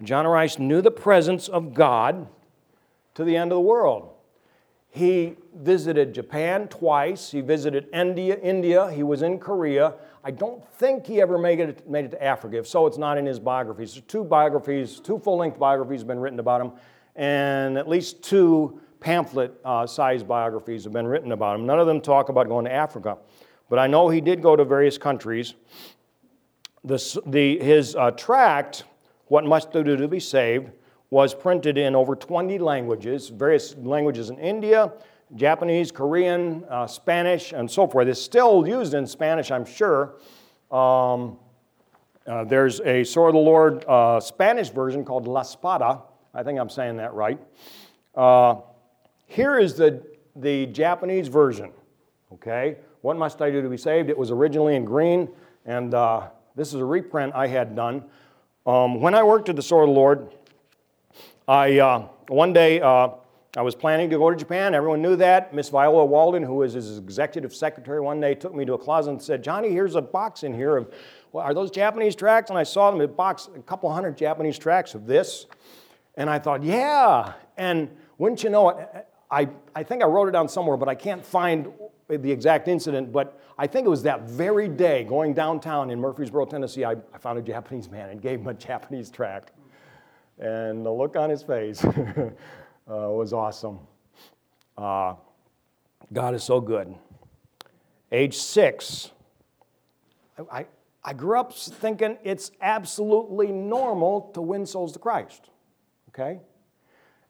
John 0.04 0.26
Rice 0.26 0.58
knew 0.58 0.82
the 0.82 0.92
presence 0.92 1.48
of 1.48 1.74
God 1.74 2.28
to 3.14 3.24
the 3.24 3.38
end 3.38 3.52
of 3.52 3.56
the 3.56 3.62
world. 3.62 4.10
He 4.90 5.36
visited 5.56 6.14
Japan 6.14 6.68
twice. 6.68 7.32
He 7.32 7.42
visited 7.42 7.88
India. 7.94 8.38
India. 8.38 8.92
He 8.92 9.04
was 9.04 9.22
in 9.22 9.40
Korea. 9.40 9.94
I 10.24 10.32
don't 10.32 10.68
think 10.74 11.06
he 11.06 11.22
ever 11.22 11.38
made 11.38 11.60
it, 11.60 11.90
made 11.90 12.06
it 12.06 12.12
to 12.12 12.24
Africa. 12.24 12.58
If 12.58 12.68
so, 12.68 12.86
it's 12.88 12.98
not 12.98 13.18
in 13.18 13.26
his 13.26 13.40
biographies. 13.40 13.94
There's 13.94 14.06
two 14.06 14.24
biographies, 14.24 15.00
two 15.00 15.18
full-length 15.18 15.58
biographies 15.58 16.02
have 16.02 16.08
been 16.08 16.20
written 16.20 16.40
about 16.40 16.62
him, 16.62 16.72
and 17.16 17.78
at 17.78 17.88
least 17.88 18.22
two 18.22 18.82
pamphlet-sized 19.00 20.24
uh, 20.24 20.28
biographies 20.28 20.84
have 20.84 20.94
been 20.94 21.08
written 21.08 21.32
about 21.32 21.60
him. 21.60 21.66
None 21.66 21.80
of 21.80 21.88
them 21.88 22.02
talk 22.02 22.30
about 22.30 22.48
going 22.50 22.66
to 22.66 22.72
Africa, 22.72 23.18
but 23.72 23.80
I 23.80 23.88
know 23.88 24.10
he 24.10 24.20
did 24.20 24.42
go 24.42 24.58
to 24.58 24.66
various 24.66 24.98
countries. 24.98 25.54
The, 26.84 27.58
his 27.62 27.96
uh, 27.96 28.12
tract, 28.12 28.84
What 29.28 29.46
Must 29.46 29.72
Do 29.72 29.82
to 29.82 30.08
Be 30.10 30.20
Saved, 30.20 30.72
was 31.10 31.34
printed 31.34 31.78
in 31.78 31.96
over 31.96 32.14
20 32.14 32.60
languages, 32.60 33.30
various 33.30 33.74
languages 33.78 34.30
in 34.30 34.38
India, 34.40 34.92
Japanese, 35.36 35.90
Korean, 35.90 36.66
uh, 36.70 36.86
Spanish, 36.86 37.54
and 37.54 37.72
so 37.72 37.88
forth. 37.88 38.10
It's 38.10 38.22
still 38.22 38.68
used 38.68 38.94
in 38.94 39.08
Spanish, 39.08 39.52
I'm 39.52 39.64
sure. 39.64 40.16
Um, 40.70 41.40
uh, 42.28 42.44
there's 42.44 42.82
a 42.82 43.06
Sword 43.06 43.30
of 43.30 43.36
the 43.36 43.40
Lord 43.40 43.86
uh, 43.88 44.20
Spanish 44.20 44.68
version 44.68 45.06
called 45.06 45.28
La 45.28 45.42
Espada. 45.42 46.02
I 46.34 46.44
think 46.44 46.60
I'm 46.60 46.70
saying 46.70 46.98
that 46.98 47.14
right. 47.14 47.40
Uh, 48.16 48.56
here 49.28 49.58
is 49.58 49.76
the, 49.76 50.06
the 50.36 50.66
Japanese 50.66 51.30
version. 51.30 51.72
Okay? 52.34 52.76
What 53.02 53.18
must 53.18 53.42
I 53.42 53.50
do 53.50 53.64
to 53.64 53.70
be 53.70 53.78
saved? 53.78 54.10
It 54.10 54.18
was 54.18 54.30
originally 54.30 54.76
in 54.76 54.86
green, 54.86 55.28
and 55.66 55.94
uh, 55.94 56.28
this 56.56 56.68
is 56.68 56.76
a 56.76 56.86
reprint 56.86 57.34
I 57.34 57.48
had 57.48 57.76
done. 57.76 58.04
Um, 58.68 59.02
when 59.02 59.16
I 59.16 59.24
worked 59.24 59.50
at 59.50 59.56
the 59.56 59.64
Sword 59.64 59.90
of 59.90 59.96
the 59.96 60.00
Lord, 60.00 60.36
I, 61.48 61.80
uh, 61.80 62.08
one 62.28 62.54
day, 62.54 62.80
uh, 62.80 63.10
I 63.58 63.64
was 63.64 63.74
planning 63.74 64.12
to 64.12 64.20
go 64.20 64.30
to 64.30 64.36
Japan. 64.36 64.76
Everyone 64.76 65.02
knew 65.02 65.16
that. 65.16 65.52
Miss 65.52 65.70
Viola 65.70 66.06
Walden, 66.06 66.44
who 66.44 66.56
was 66.56 66.74
his 66.74 67.00
executive 67.00 67.56
secretary, 67.56 68.00
one 68.00 68.22
day 68.22 68.36
took 68.36 68.54
me 68.54 68.66
to 68.66 68.74
a 68.76 68.78
closet 68.78 69.12
and 69.12 69.22
said, 69.22 69.44
Johnny, 69.44 69.70
here's 69.70 69.96
a 69.96 70.02
box 70.02 70.44
in 70.44 70.54
here 70.54 70.78
of, 70.78 70.94
well, 71.32 71.44
are 71.44 71.56
those 71.56 71.72
Japanese 71.72 72.16
tracks? 72.16 72.52
And 72.52 72.60
I 72.60 72.64
saw 72.64 72.92
them, 72.92 73.02
a 73.02 73.08
box, 73.08 73.50
a 73.56 73.60
couple 73.64 73.92
hundred 73.92 74.16
Japanese 74.16 74.60
tracks 74.60 74.94
of 74.94 75.08
this. 75.08 75.48
And 76.16 76.30
I 76.30 76.38
thought, 76.38 76.62
yeah. 76.62 77.34
And 77.58 77.90
wouldn't 78.20 78.44
you 78.44 78.52
know 78.52 78.70
it, 78.70 79.08
I, 79.32 79.50
I 79.76 79.84
think 79.84 80.04
I 80.04 80.06
wrote 80.06 80.28
it 80.28 80.32
down 80.32 80.48
somewhere, 80.48 80.78
but 80.78 80.88
I 80.88 80.96
can't 80.96 81.26
find 81.26 81.68
the 82.18 82.32
exact 82.32 82.68
incident. 82.68 83.12
But 83.12 83.40
I 83.58 83.68
think 83.68 83.86
it 83.86 83.90
was 83.90 84.04
that 84.04 84.22
very 84.24 84.68
day 84.68 85.04
going 85.04 85.34
downtown 85.34 85.90
in 85.90 86.00
Murfreesboro, 86.00 86.46
Tennessee, 86.46 86.84
I, 86.84 86.96
I 87.14 87.18
found 87.20 87.40
a 87.40 87.42
Japanese 87.42 87.90
man 87.90 88.10
and 88.10 88.22
gave 88.22 88.40
him 88.40 88.48
a 88.48 88.54
Japanese 88.54 89.10
tract. 89.10 89.52
And 90.40 90.86
the 90.86 90.92
look 90.92 91.16
on 91.16 91.30
his 91.30 91.44
face 91.44 91.84
uh, 91.86 92.32
was 92.88 93.34
awesome. 93.34 93.80
Uh, 94.78 95.16
God 96.12 96.34
is 96.34 96.44
so 96.44 96.60
good. 96.60 96.94
Age 98.12 98.38
six, 98.38 99.12
I, 100.52 100.66
I 101.04 101.14
grew 101.14 101.40
up 101.40 101.54
thinking 101.54 102.18
it's 102.24 102.52
absolutely 102.62 103.52
normal 103.52 104.32
to 104.34 104.42
win 104.42 104.66
souls 104.66 104.92
to 104.94 105.00
Christ. 105.00 105.50
Okay? 106.10 106.40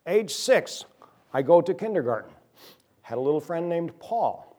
Age 0.07 0.33
six, 0.33 0.85
I 1.33 1.41
go 1.41 1.61
to 1.61 1.73
kindergarten. 1.73 2.31
Had 3.01 3.17
a 3.17 3.21
little 3.21 3.39
friend 3.39 3.69
named 3.69 3.97
Paul. 3.99 4.50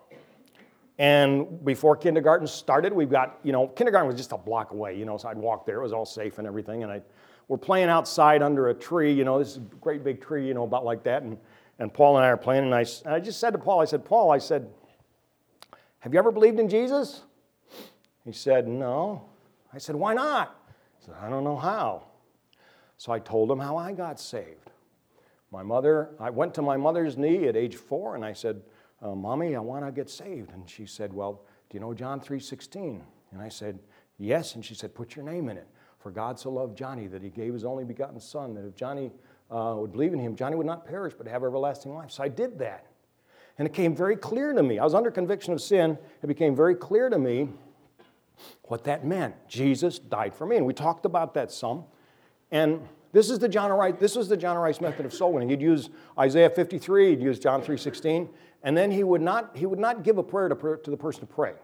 And 0.98 1.64
before 1.64 1.96
kindergarten 1.96 2.46
started, 2.46 2.92
we've 2.92 3.10
got, 3.10 3.38
you 3.42 3.52
know, 3.52 3.66
kindergarten 3.68 4.06
was 4.06 4.16
just 4.16 4.32
a 4.32 4.36
block 4.36 4.72
away, 4.72 4.96
you 4.96 5.04
know, 5.04 5.16
so 5.16 5.28
I'd 5.28 5.38
walk 5.38 5.64
there. 5.66 5.78
It 5.78 5.82
was 5.82 5.92
all 5.92 6.04
safe 6.04 6.38
and 6.38 6.46
everything. 6.46 6.82
And 6.82 6.92
I 6.92 7.02
we're 7.48 7.58
playing 7.58 7.88
outside 7.88 8.42
under 8.42 8.68
a 8.68 8.74
tree, 8.74 9.12
you 9.12 9.24
know, 9.24 9.38
this 9.38 9.50
is 9.50 9.56
a 9.58 9.60
great 9.60 10.02
big 10.02 10.22
tree, 10.22 10.46
you 10.46 10.54
know, 10.54 10.62
about 10.64 10.84
like 10.84 11.02
that. 11.02 11.22
And, 11.22 11.36
and 11.78 11.92
Paul 11.92 12.16
and 12.16 12.24
I 12.24 12.28
are 12.28 12.36
playing, 12.36 12.64
and 12.64 12.74
I, 12.74 12.86
and 13.04 13.14
I 13.14 13.20
just 13.20 13.40
said 13.40 13.50
to 13.50 13.58
Paul, 13.58 13.80
I 13.80 13.84
said, 13.84 14.04
Paul, 14.04 14.30
I 14.30 14.38
said, 14.38 14.68
have 15.98 16.12
you 16.12 16.18
ever 16.18 16.32
believed 16.32 16.58
in 16.58 16.68
Jesus? 16.68 17.22
He 18.24 18.32
said, 18.32 18.68
no. 18.68 19.24
I 19.72 19.78
said, 19.78 19.96
why 19.96 20.14
not? 20.14 20.56
He 20.98 21.06
said, 21.06 21.14
I 21.20 21.28
don't 21.28 21.44
know 21.44 21.56
how. 21.56 22.04
So 22.96 23.12
I 23.12 23.18
told 23.18 23.50
him 23.50 23.58
how 23.58 23.76
I 23.76 23.92
got 23.92 24.20
saved. 24.20 24.70
My 25.50 25.62
mother, 25.62 26.10
I 26.18 26.30
went 26.30 26.54
to 26.54 26.62
my 26.62 26.76
mother's 26.76 27.18
knee 27.18 27.48
at 27.48 27.56
age 27.56 27.76
four, 27.76 28.14
and 28.14 28.24
I 28.24 28.32
said, 28.32 28.62
uh, 29.02 29.14
Mommy, 29.14 29.56
I 29.56 29.60
want 29.60 29.84
to 29.84 29.92
get 29.92 30.08
saved. 30.08 30.52
And 30.52 30.68
she 30.68 30.86
said, 30.86 31.12
Well, 31.12 31.42
do 31.68 31.76
you 31.76 31.80
know 31.80 31.92
John 31.92 32.20
3.16? 32.20 33.00
And 33.32 33.42
I 33.42 33.48
said, 33.48 33.78
Yes. 34.18 34.54
And 34.54 34.64
she 34.64 34.74
said, 34.74 34.94
Put 34.94 35.16
your 35.16 35.24
name 35.24 35.48
in 35.48 35.56
it. 35.56 35.66
For 35.98 36.10
God 36.10 36.38
so 36.38 36.50
loved 36.50 36.76
Johnny 36.76 37.06
that 37.08 37.22
he 37.22 37.28
gave 37.28 37.52
his 37.52 37.64
only 37.64 37.84
begotten 37.84 38.18
Son, 38.20 38.54
that 38.54 38.64
if 38.66 38.74
Johnny 38.74 39.12
uh, 39.50 39.76
would 39.78 39.92
believe 39.92 40.12
in 40.12 40.18
him, 40.18 40.34
Johnny 40.34 40.56
would 40.56 40.66
not 40.66 40.84
perish 40.84 41.14
but 41.16 41.26
have 41.28 41.44
everlasting 41.44 41.94
life. 41.94 42.10
So 42.10 42.22
I 42.22 42.28
did 42.28 42.58
that. 42.58 42.86
And 43.58 43.68
it 43.68 43.74
came 43.74 43.94
very 43.94 44.16
clear 44.16 44.52
to 44.52 44.62
me. 44.62 44.78
I 44.78 44.84
was 44.84 44.94
under 44.94 45.10
conviction 45.10 45.52
of 45.52 45.60
sin. 45.60 45.98
It 46.22 46.26
became 46.26 46.56
very 46.56 46.74
clear 46.74 47.08
to 47.08 47.18
me 47.18 47.50
what 48.62 48.84
that 48.84 49.04
meant. 49.04 49.34
Jesus 49.46 49.98
died 49.98 50.34
for 50.34 50.46
me. 50.46 50.56
And 50.56 50.66
we 50.66 50.72
talked 50.72 51.04
about 51.04 51.34
that 51.34 51.52
some. 51.52 51.84
And 52.52 52.86
this 53.10 53.28
is 53.28 53.40
the 53.40 53.48
John 53.48 53.72
Rice, 53.72 53.94
this 53.98 54.14
was 54.14 54.28
the 54.28 54.36
John 54.36 54.56
Rice 54.56 54.80
method 54.80 55.04
of 55.04 55.12
soul 55.12 55.32
winning. 55.32 55.48
He'd 55.48 55.60
use 55.60 55.90
Isaiah 56.16 56.50
53, 56.50 57.10
he'd 57.10 57.20
use 57.20 57.40
John 57.40 57.60
3.16, 57.62 58.28
and 58.62 58.76
then 58.76 58.92
he 58.92 59.02
would 59.02 59.20
not, 59.20 59.56
he 59.56 59.66
would 59.66 59.80
not 59.80 60.04
give 60.04 60.18
a 60.18 60.22
prayer 60.22 60.48
to, 60.48 60.78
to 60.84 60.90
the 60.90 60.96
person 60.96 61.20
to 61.20 61.26
pray. 61.26 61.54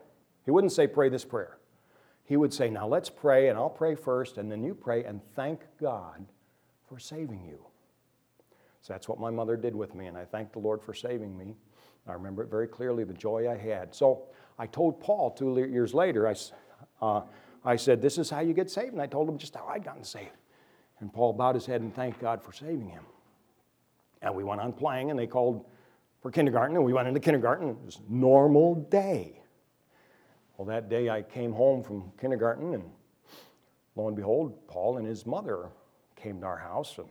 He 0.45 0.51
wouldn't 0.51 0.73
say, 0.73 0.89
pray 0.89 1.09
this 1.09 1.25
prayer 1.25 1.59
he 2.29 2.37
would 2.37 2.53
say, 2.53 2.69
Now 2.69 2.87
let's 2.87 3.09
pray, 3.09 3.49
and 3.49 3.59
I'll 3.59 3.71
pray 3.71 3.95
first, 3.95 4.37
and 4.37 4.53
then 4.53 4.63
you 4.63 4.75
pray, 4.75 5.03
and 5.03 5.23
thank 5.35 5.63
God 5.81 6.27
for 6.87 6.99
saving 6.99 7.43
you. 7.43 7.65
So 8.83 8.93
that's 8.93 9.09
what 9.09 9.19
my 9.19 9.31
mother 9.31 9.57
did 9.57 9.75
with 9.75 9.95
me, 9.95 10.07
and 10.07 10.17
I 10.17 10.27
thank 10.27 10.53
the 10.53 10.59
Lord 10.59 10.83
for 10.83 10.93
saving 10.93 11.37
me. 11.37 11.57
I 12.07 12.13
remember 12.13 12.43
it 12.43 12.51
very 12.51 12.69
clearly, 12.69 13.05
the 13.05 13.15
joy 13.15 13.51
I 13.51 13.57
had. 13.57 13.95
So 13.95 14.25
I 14.59 14.67
told 14.67 15.01
Paul 15.01 15.31
two 15.31 15.59
years 15.59 15.95
later, 15.95 16.29
I, 16.29 16.35
uh, 17.01 17.23
I 17.65 17.77
said, 17.77 18.03
This 18.03 18.19
is 18.19 18.29
how 18.29 18.41
you 18.41 18.53
get 18.53 18.71
saved. 18.71 18.93
And 18.93 19.01
I 19.01 19.07
told 19.07 19.27
him 19.27 19.39
just 19.39 19.55
how 19.57 19.67
I'd 19.67 19.83
gotten 19.83 20.05
saved. 20.05 20.37
And 21.01 21.13
Paul 21.13 21.33
bowed 21.33 21.55
his 21.55 21.67
head 21.67 21.81
and 21.81 21.95
thanked 21.95 22.21
God 22.21 22.43
for 22.43 22.53
saving 22.53 22.89
him. 22.89 23.05
And 24.21 24.35
we 24.35 24.43
went 24.45 24.61
on 24.61 24.73
playing, 24.73 25.11
and 25.11 25.19
they 25.19 25.27
called 25.27 25.65
for 26.21 26.31
kindergarten, 26.31 26.77
and 26.77 26.85
we 26.85 26.93
went 26.93 27.07
into 27.07 27.21
kindergarten. 27.21 27.71
It 27.71 27.77
was 27.85 28.01
normal 28.09 28.75
day. 28.75 29.41
Well, 30.57 30.67
that 30.67 30.89
day 30.89 31.09
I 31.09 31.23
came 31.23 31.53
home 31.53 31.85
from 31.85 32.11
kindergarten, 32.21 32.75
and 32.75 32.85
lo 33.95 34.09
and 34.09 34.17
behold, 34.17 34.67
Paul 34.67 34.99
and 34.99 35.07
his 35.07 35.25
mother 35.25 35.69
came 36.17 36.41
to 36.41 36.47
our 36.47 36.59
house. 36.59 36.99
And 36.99 37.07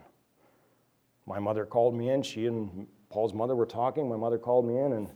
my 1.25 1.39
mother 1.39 1.65
called 1.65 1.95
me 1.95 2.09
in. 2.09 2.21
She 2.23 2.47
and 2.47 2.87
Paul's 3.09 3.33
mother 3.33 3.55
were 3.55 3.65
talking. 3.65 4.09
My 4.09 4.17
mother 4.17 4.37
called 4.37 4.67
me 4.67 4.77
in 4.79 4.93
and, 4.93 5.09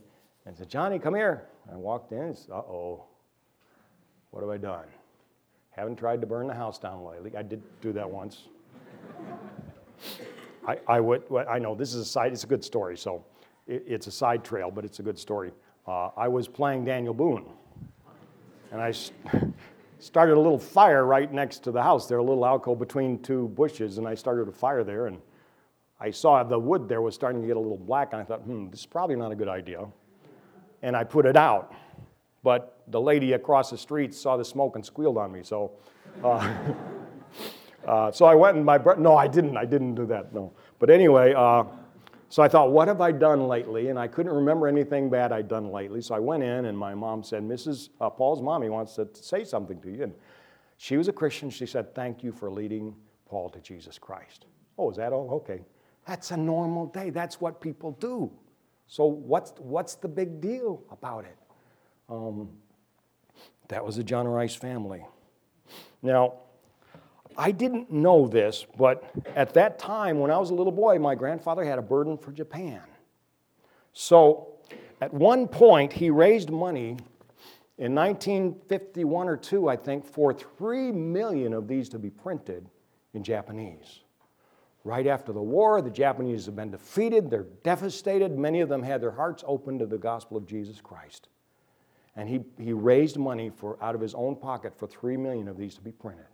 and 0.46 0.58
said, 0.58 0.70
Johnny, 0.70 0.98
come 0.98 1.14
here. 1.14 1.48
I 1.72 1.76
walked 1.76 2.14
in. 2.14 2.36
Uh 2.50 2.56
oh, 2.56 3.04
what 4.30 4.42
have 4.42 4.50
I 4.50 4.58
done? 4.58 4.86
Haven't 5.72 5.98
tried 5.98 6.22
to 6.22 6.28
burn 6.28 6.48
the 6.48 6.54
house 6.54 6.80
down 6.80 7.04
lately. 7.04 7.32
I 7.38 7.44
did 7.44 7.62
do 7.82 7.92
that 7.94 8.10
once. 8.10 8.48
I, 10.68 10.78
I, 10.88 11.00
would, 11.00 11.24
I 11.50 11.60
know 11.60 11.76
this 11.76 11.94
is 11.94 12.02
a 12.02 12.06
side, 12.06 12.32
it's 12.32 12.44
a 12.44 12.48
good 12.48 12.64
story, 12.64 12.98
so 12.98 13.26
it, 13.68 13.84
it's 13.88 14.08
a 14.08 14.12
side 14.12 14.44
trail, 14.44 14.72
but 14.72 14.86
it's 14.86 15.00
a 15.00 15.04
good 15.04 15.18
story. 15.18 15.52
Uh, 15.88 16.10
I 16.16 16.28
was 16.28 16.48
playing 16.48 16.86
Daniel 16.86 17.14
Boone 17.14 17.46
And 18.72 18.80
I 18.80 18.92
started 20.00 20.36
a 20.36 20.40
little 20.40 20.60
fire 20.60 21.06
right 21.06 21.32
next 21.32 21.64
to 21.64 21.72
the 21.72 21.82
house 21.82 22.08
there, 22.08 22.20
a 22.20 22.24
little 22.24 22.46
alcove 22.46 22.80
between 22.80 23.20
two 23.20 23.48
bushes, 23.50 23.98
and 23.98 24.08
I 24.08 24.14
started 24.14 24.48
a 24.48 24.52
fire 24.52 24.84
there. 24.84 25.08
And 25.08 25.20
I 26.00 26.12
saw 26.12 26.44
the 26.44 26.60
wood 26.60 26.88
there 26.88 27.02
was 27.02 27.16
starting 27.16 27.42
to 27.42 27.48
get 27.48 27.58
a 27.58 27.60
little 27.60 27.78
black, 27.78 28.14
and 28.14 28.22
I 28.22 28.26
thought, 28.26 28.42
hmm, 28.42 28.70
this 28.70 28.82
is 28.82 28.86
probably 28.86 29.16
not 29.16 29.32
a 29.32 29.36
good 29.36 29.48
idea. 29.50 29.86
And 30.84 30.96
I 30.96 31.04
put 31.04 31.26
it 31.26 31.36
out. 31.36 31.74
But 32.44 32.82
the 32.88 33.02
lady 33.02 33.34
across 33.34 33.70
the 33.70 33.78
street 33.78 34.14
saw 34.14 34.38
the 34.38 34.46
smoke 34.46 34.76
and 34.76 34.86
squealed 34.86 35.18
on 35.18 35.32
me. 35.32 35.44
So, 35.44 35.72
uh, 36.24 36.56
uh, 37.88 38.12
so 38.12 38.26
I 38.26 38.36
went 38.36 38.58
and 38.58 38.66
my 38.66 38.78
bro- 38.78 38.96
no, 38.96 39.16
I 39.16 39.28
didn't. 39.28 39.58
I 39.58 39.66
didn't 39.66 39.96
do 39.96 40.06
that. 40.08 40.34
No. 40.34 40.54
But 40.80 40.90
anyway, 40.90 41.34
uh, 41.36 41.64
so 42.30 42.42
I 42.42 42.48
thought, 42.48 42.72
what 42.72 42.88
have 42.88 43.02
I 43.02 43.12
done 43.12 43.48
lately? 43.48 43.90
And 43.90 44.00
I 44.00 44.08
couldn't 44.08 44.32
remember 44.32 44.68
anything 44.68 45.10
bad 45.10 45.32
I'd 45.32 45.48
done 45.48 45.72
lately. 45.72 46.02
So 46.02 46.16
I 46.16 46.20
went 46.20 46.44
in, 46.44 46.66
and 46.66 46.78
my 46.78 46.96
mom 46.96 47.24
said, 47.24 47.44
Mrs. 47.44 47.90
Uh, 48.00 48.10
Paul's 48.10 48.42
mommy 48.42 48.70
wants 48.70 48.96
to 48.96 49.08
say 49.14 49.44
something 49.44 49.82
to 49.82 49.92
you. 49.92 50.04
And 50.04 50.14
she 50.78 50.98
was 50.98 51.08
a 51.08 51.14
Christian. 51.14 51.50
She 51.50 51.66
said, 51.66 51.94
Thank 51.94 52.24
you 52.24 52.32
for 52.32 52.50
leading 52.50 52.96
Paul 53.26 53.50
to 53.50 53.60
Jesus 53.60 54.00
Christ. 54.00 54.46
Oh, 54.78 54.90
is 54.90 54.98
that 54.98 55.12
all? 55.12 55.30
Okay. 55.32 55.62
That's 56.08 56.32
a 56.32 56.38
normal 56.38 56.88
day. 56.88 57.10
That's 57.10 57.40
what 57.42 57.62
people 57.62 57.92
do. 58.00 58.32
So 58.88 59.06
what's, 59.06 59.54
what's 59.58 59.96
the 59.96 60.08
big 60.08 60.42
deal 60.42 60.84
about 60.92 61.26
it? 61.26 61.38
Um, 62.10 62.50
that 63.68 63.86
was 63.86 63.96
the 63.96 64.04
John 64.04 64.28
Rice 64.28 64.56
family. 64.56 65.06
Now, 66.02 66.34
I 67.38 67.52
didn't 67.52 67.92
know 67.92 68.28
this, 68.28 68.66
but 68.78 69.12
at 69.36 69.54
that 69.54 69.80
time, 69.80 70.20
when 70.20 70.32
I 70.32 70.38
was 70.38 70.50
a 70.50 70.54
little 70.54 70.72
boy, 70.72 71.00
my 71.00 71.16
grandfather 71.16 71.64
had 71.64 71.80
a 71.80 71.82
burden 71.82 72.18
for 72.18 72.32
Japan. 72.32 72.82
So 73.94 74.54
at 75.02 75.14
one 75.14 75.48
point, 75.48 75.92
he 75.92 76.10
raised 76.10 76.50
money 76.50 76.98
in 77.78 77.96
1951 77.96 79.28
or 79.28 79.38
2, 79.38 79.68
I 79.68 79.76
think, 79.76 80.06
for 80.06 80.34
3 80.34 80.92
million 80.92 81.54
of 81.54 81.68
these 81.68 81.90
to 81.90 82.00
be 82.00 82.10
printed 82.10 82.70
in 83.14 83.24
Japanese. 83.24 84.02
Right 84.84 85.08
after 85.08 85.32
the 85.32 85.42
war, 85.42 85.82
the 85.82 85.90
Japanese 85.90 86.46
have 86.46 86.56
been 86.56 86.72
defeated, 86.72 87.30
they're 87.30 87.48
devastated. 87.64 88.38
Many 88.38 88.62
of 88.62 88.70
them 88.70 88.82
had 88.82 89.02
their 89.02 89.12
hearts 89.12 89.44
open 89.46 89.78
to 89.80 89.86
the 89.86 89.98
gospel 89.98 90.38
of 90.38 90.46
Jesus 90.46 90.82
Christ. 90.82 91.28
And 92.16 92.28
he, 92.28 92.42
he 92.60 92.74
raised 92.74 93.18
money 93.18 93.50
for, 93.50 93.82
out 93.82 93.96
of 93.96 94.02
his 94.02 94.14
own 94.14 94.36
pocket 94.36 94.78
for 94.78 94.88
3 94.88 95.18
million 95.18 95.48
of 95.48 95.58
these 95.58 95.76
to 95.76 95.82
be 95.82 95.92
printed. 95.92 96.26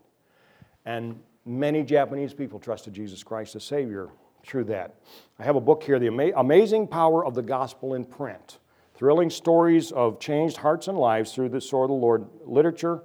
And 0.88 1.19
many 1.45 1.84
Japanese 1.84 2.34
people 2.34 2.60
trusted 2.60 2.93
Jesus 2.93 3.21
Christ 3.21 3.58
as 3.58 3.65
Savior 3.65 4.08
through 4.45 4.63
that. 4.63 4.95
I 5.38 5.43
have 5.43 5.58
a 5.58 5.62
book 5.62 5.84
here, 5.84 6.00
The 6.00 6.08
Ama- 6.08 6.32
Amazing 6.38 6.88
Power 6.88 7.26
of 7.26 7.36
the 7.36 7.41
Gospel 7.41 7.93
in 7.93 8.06
Print. 8.06 8.60
Thrilling 8.95 9.30
stories 9.30 9.91
of 9.91 10.17
changed 10.17 10.56
hearts 10.56 10.88
and 10.88 10.97
lives 10.97 11.34
through 11.34 11.50
the 11.50 11.60
Sword 11.60 11.89
of 11.91 11.97
the 11.97 12.02
Lord 12.02 12.26
literature, 12.45 13.04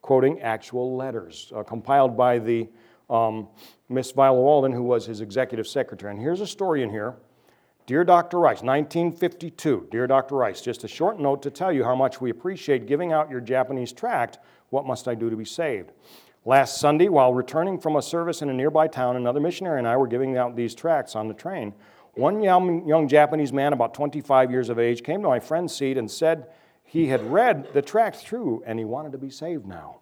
quoting 0.00 0.40
actual 0.42 0.96
letters, 0.96 1.52
uh, 1.56 1.64
compiled 1.64 2.16
by 2.16 2.38
the 2.38 2.68
um, 3.10 3.48
Miss 3.88 4.12
Viola 4.12 4.40
Walden, 4.40 4.70
who 4.70 4.84
was 4.84 5.04
his 5.04 5.20
executive 5.20 5.66
secretary. 5.66 6.12
And 6.12 6.20
here's 6.20 6.40
a 6.40 6.46
story 6.46 6.84
in 6.84 6.90
here. 6.90 7.16
Dear 7.86 8.04
Dr. 8.04 8.38
Rice, 8.38 8.62
1952. 8.62 9.88
Dear 9.90 10.06
Dr. 10.06 10.36
Rice, 10.36 10.60
just 10.60 10.84
a 10.84 10.88
short 10.88 11.18
note 11.18 11.42
to 11.42 11.50
tell 11.50 11.72
you 11.72 11.82
how 11.82 11.96
much 11.96 12.20
we 12.20 12.30
appreciate 12.30 12.86
giving 12.86 13.12
out 13.12 13.28
your 13.28 13.40
Japanese 13.40 13.92
tract, 13.92 14.38
What 14.70 14.86
Must 14.86 15.08
I 15.08 15.16
Do 15.16 15.28
to 15.30 15.36
Be 15.36 15.44
Saved? 15.44 15.90
Last 16.46 16.78
Sunday, 16.78 17.08
while 17.08 17.32
returning 17.32 17.78
from 17.78 17.96
a 17.96 18.02
service 18.02 18.42
in 18.42 18.50
a 18.50 18.52
nearby 18.52 18.86
town, 18.86 19.16
another 19.16 19.40
missionary 19.40 19.78
and 19.78 19.88
I 19.88 19.96
were 19.96 20.06
giving 20.06 20.36
out 20.36 20.54
these 20.54 20.74
tracts 20.74 21.16
on 21.16 21.26
the 21.26 21.32
train. 21.32 21.72
One 22.12 22.42
young, 22.42 22.86
young 22.86 23.08
Japanese 23.08 23.50
man, 23.50 23.72
about 23.72 23.94
25 23.94 24.50
years 24.50 24.68
of 24.68 24.78
age, 24.78 25.02
came 25.02 25.22
to 25.22 25.28
my 25.28 25.40
friend's 25.40 25.74
seat 25.74 25.96
and 25.96 26.10
said 26.10 26.48
he 26.84 27.06
had 27.06 27.32
read 27.32 27.68
the 27.72 27.80
tract 27.80 28.16
through 28.16 28.62
and 28.66 28.78
he 28.78 28.84
wanted 28.84 29.12
to 29.12 29.18
be 29.18 29.30
saved 29.30 29.66
now. 29.66 30.00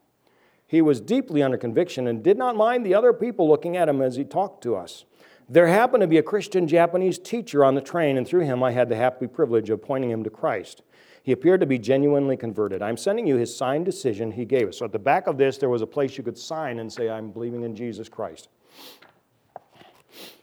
He 0.66 0.82
was 0.82 1.00
deeply 1.00 1.44
under 1.44 1.56
conviction 1.56 2.08
and 2.08 2.24
did 2.24 2.36
not 2.36 2.56
mind 2.56 2.84
the 2.84 2.94
other 2.94 3.12
people 3.12 3.48
looking 3.48 3.76
at 3.76 3.88
him 3.88 4.02
as 4.02 4.16
he 4.16 4.24
talked 4.24 4.64
to 4.64 4.74
us. 4.74 5.04
There 5.48 5.68
happened 5.68 6.00
to 6.00 6.08
be 6.08 6.18
a 6.18 6.22
Christian 6.24 6.66
Japanese 6.66 7.18
teacher 7.18 7.64
on 7.64 7.76
the 7.76 7.80
train, 7.80 8.16
and 8.16 8.26
through 8.26 8.46
him 8.46 8.62
I 8.62 8.72
had 8.72 8.88
the 8.88 8.96
happy 8.96 9.28
privilege 9.28 9.70
of 9.70 9.82
pointing 9.82 10.10
him 10.10 10.24
to 10.24 10.30
Christ. 10.30 10.82
He 11.22 11.32
appeared 11.32 11.60
to 11.60 11.66
be 11.66 11.78
genuinely 11.78 12.36
converted. 12.36 12.82
I'm 12.82 12.96
sending 12.96 13.26
you 13.26 13.36
his 13.36 13.56
signed 13.56 13.84
decision 13.84 14.32
he 14.32 14.44
gave 14.44 14.68
us. 14.68 14.78
So 14.78 14.84
at 14.84 14.92
the 14.92 14.98
back 14.98 15.28
of 15.28 15.38
this, 15.38 15.56
there 15.56 15.68
was 15.68 15.82
a 15.82 15.86
place 15.86 16.18
you 16.18 16.24
could 16.24 16.36
sign 16.36 16.80
and 16.80 16.92
say, 16.92 17.08
I'm 17.08 17.30
believing 17.30 17.62
in 17.62 17.76
Jesus 17.76 18.08
Christ. 18.08 18.48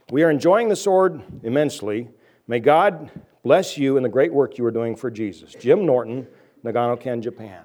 We 0.10 0.24
are 0.24 0.32
enjoying 0.32 0.70
the 0.70 0.76
sword 0.76 1.22
immensely. 1.44 2.10
May 2.48 2.60
God 2.60 3.12
bless 3.44 3.78
you 3.78 3.98
in 3.98 4.04
the 4.04 4.10
great 4.10 4.34
work 4.34 4.58
you 4.58 4.66
are 4.66 4.72
doing 4.72 4.96
for 4.96 5.12
Jesus. 5.12 5.54
Jim 5.54 5.86
Norton, 5.86 6.26
Nagano 6.64 7.00
Ken, 7.00 7.22
Japan. 7.22 7.64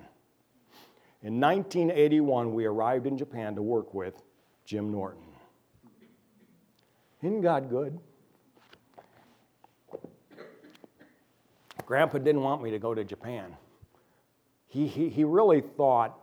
In 1.23 1.41
1981, 1.41 2.53
we 2.53 2.67
arrived 2.67 3.07
in 3.07 3.17
Japan 3.17 3.55
to 3.55 3.63
work 3.63 3.95
with 3.95 4.23
Jim 4.67 4.91
Norton. 4.91 5.23
Isn't 7.23 7.41
God 7.41 7.71
good? 7.71 7.99
Grandpa 11.87 12.19
didn't 12.19 12.43
want 12.43 12.63
me 12.63 12.71
to 12.71 12.79
go 12.79 12.95
to 12.95 13.05
Japan. 13.05 13.57
He, 14.67 14.87
he, 14.87 15.09
he 15.09 15.25
really 15.25 15.61
thought 15.61 16.19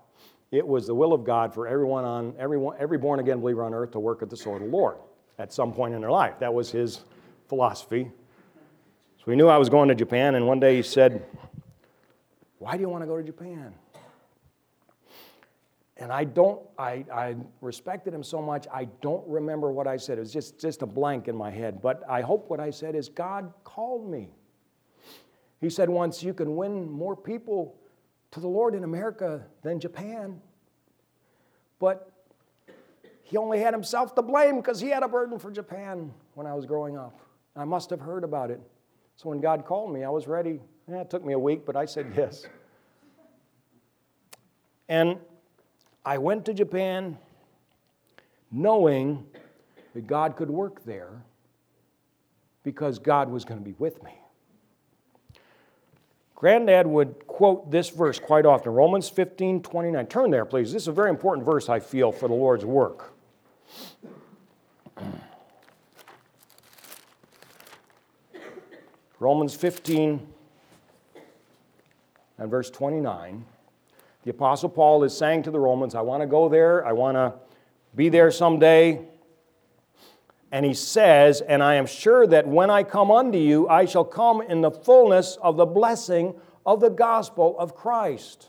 it 0.51 0.67
was 0.67 0.87
the 0.87 0.95
will 0.95 1.13
of 1.13 1.23
God 1.23 1.53
for 1.53 1.67
everyone 1.67 2.03
on 2.03 2.33
everyone, 2.37 2.75
every 2.79 2.97
born 2.97 3.19
again 3.19 3.39
believer 3.39 3.63
on 3.63 3.73
earth 3.73 3.91
to 3.91 3.99
work 3.99 4.21
at 4.21 4.29
the 4.29 4.35
sword 4.37 4.61
of 4.61 4.69
the 4.69 4.75
Lord 4.75 4.97
at 5.39 5.53
some 5.53 5.73
point 5.73 5.93
in 5.93 6.01
their 6.01 6.11
life. 6.11 6.39
That 6.39 6.53
was 6.53 6.71
his 6.71 7.01
philosophy. 7.47 8.11
So 9.23 9.31
he 9.31 9.37
knew 9.37 9.47
I 9.47 9.57
was 9.57 9.69
going 9.69 9.87
to 9.89 9.95
Japan, 9.95 10.35
and 10.35 10.47
one 10.47 10.59
day 10.59 10.75
he 10.75 10.81
said, 10.81 11.23
Why 12.57 12.75
do 12.75 12.81
you 12.81 12.89
want 12.89 13.03
to 13.03 13.07
go 13.07 13.17
to 13.17 13.23
Japan? 13.23 13.73
And 15.97 16.11
I 16.11 16.23
don't, 16.23 16.59
I, 16.79 17.05
I 17.13 17.35
respected 17.61 18.11
him 18.11 18.23
so 18.23 18.41
much, 18.41 18.65
I 18.73 18.85
don't 19.01 19.25
remember 19.27 19.71
what 19.71 19.85
I 19.85 19.97
said. 19.97 20.17
It 20.17 20.21
was 20.21 20.33
just, 20.33 20.59
just 20.59 20.81
a 20.81 20.87
blank 20.87 21.27
in 21.27 21.35
my 21.35 21.51
head. 21.51 21.79
But 21.79 22.01
I 22.09 22.21
hope 22.21 22.49
what 22.49 22.59
I 22.59 22.71
said 22.71 22.95
is 22.95 23.07
God 23.07 23.53
called 23.63 24.09
me. 24.09 24.31
He 25.61 25.69
said 25.69 25.89
once, 25.89 26.23
You 26.23 26.33
can 26.33 26.55
win 26.55 26.91
more 26.91 27.15
people 27.15 27.75
to 28.31 28.39
the 28.39 28.47
Lord 28.47 28.75
in 28.75 28.83
America 28.83 29.43
than 29.61 29.79
Japan. 29.79 30.41
But 31.79 32.11
he 33.21 33.37
only 33.37 33.59
had 33.59 33.73
himself 33.73 34.15
to 34.15 34.21
blame 34.21 34.57
because 34.57 34.79
he 34.79 34.89
had 34.89 35.03
a 35.03 35.07
burden 35.07 35.39
for 35.39 35.51
Japan 35.51 36.11
when 36.33 36.47
I 36.47 36.53
was 36.53 36.65
growing 36.65 36.97
up. 36.97 37.19
I 37.55 37.63
must 37.63 37.89
have 37.91 37.99
heard 37.99 38.23
about 38.23 38.49
it. 38.49 38.59
So 39.15 39.29
when 39.29 39.39
God 39.39 39.65
called 39.65 39.93
me, 39.93 40.03
I 40.03 40.09
was 40.09 40.27
ready. 40.27 40.59
Yeah, 40.89 41.01
it 41.01 41.09
took 41.09 41.23
me 41.23 41.33
a 41.33 41.39
week, 41.39 41.65
but 41.65 41.75
I 41.75 41.85
said 41.85 42.11
yes. 42.17 42.45
And 44.89 45.17
I 46.03 46.17
went 46.17 46.43
to 46.45 46.53
Japan 46.53 47.17
knowing 48.51 49.25
that 49.93 50.07
God 50.07 50.35
could 50.35 50.49
work 50.49 50.83
there 50.83 51.23
because 52.63 52.99
God 52.99 53.29
was 53.29 53.45
going 53.45 53.59
to 53.59 53.65
be 53.65 53.75
with 53.77 54.01
me. 54.03 54.11
Granddad 56.41 56.87
would 56.87 57.27
quote 57.27 57.69
this 57.69 57.89
verse 57.89 58.17
quite 58.17 58.47
often 58.47 58.73
Romans 58.73 59.07
15 59.07 59.61
29. 59.61 60.07
Turn 60.07 60.31
there, 60.31 60.43
please. 60.43 60.73
This 60.73 60.81
is 60.81 60.87
a 60.87 60.91
very 60.91 61.11
important 61.11 61.45
verse, 61.45 61.69
I 61.69 61.79
feel, 61.79 62.11
for 62.11 62.27
the 62.27 62.33
Lord's 62.33 62.65
work. 62.65 63.13
Romans 69.19 69.53
15 69.53 70.27
and 72.39 72.49
verse 72.49 72.71
29. 72.71 73.45
The 74.23 74.31
Apostle 74.31 74.69
Paul 74.69 75.03
is 75.03 75.15
saying 75.15 75.43
to 75.43 75.51
the 75.51 75.59
Romans, 75.59 75.93
I 75.93 76.01
want 76.01 76.21
to 76.21 76.27
go 76.27 76.49
there, 76.49 76.83
I 76.83 76.91
want 76.91 77.17
to 77.17 77.35
be 77.95 78.09
there 78.09 78.31
someday. 78.31 79.05
And 80.51 80.65
he 80.65 80.73
says, 80.73 81.41
And 81.41 81.63
I 81.63 81.75
am 81.75 81.85
sure 81.85 82.27
that 82.27 82.47
when 82.47 82.69
I 82.69 82.83
come 82.83 83.09
unto 83.09 83.37
you, 83.37 83.67
I 83.69 83.85
shall 83.85 84.03
come 84.03 84.41
in 84.41 84.61
the 84.61 84.71
fullness 84.71 85.37
of 85.41 85.55
the 85.55 85.65
blessing 85.65 86.35
of 86.65 86.81
the 86.81 86.89
gospel 86.89 87.57
of 87.57 87.75
Christ. 87.75 88.47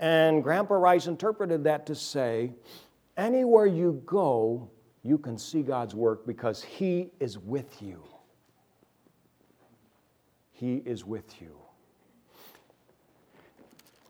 And 0.00 0.42
Grandpa 0.42 0.74
Rice 0.74 1.06
interpreted 1.06 1.64
that 1.64 1.86
to 1.86 1.94
say, 1.94 2.52
Anywhere 3.16 3.66
you 3.66 4.02
go, 4.06 4.70
you 5.02 5.18
can 5.18 5.38
see 5.38 5.62
God's 5.62 5.94
work 5.94 6.26
because 6.26 6.62
He 6.62 7.10
is 7.20 7.38
with 7.38 7.80
you. 7.80 8.02
He 10.52 10.76
is 10.84 11.04
with 11.04 11.40
you. 11.40 11.56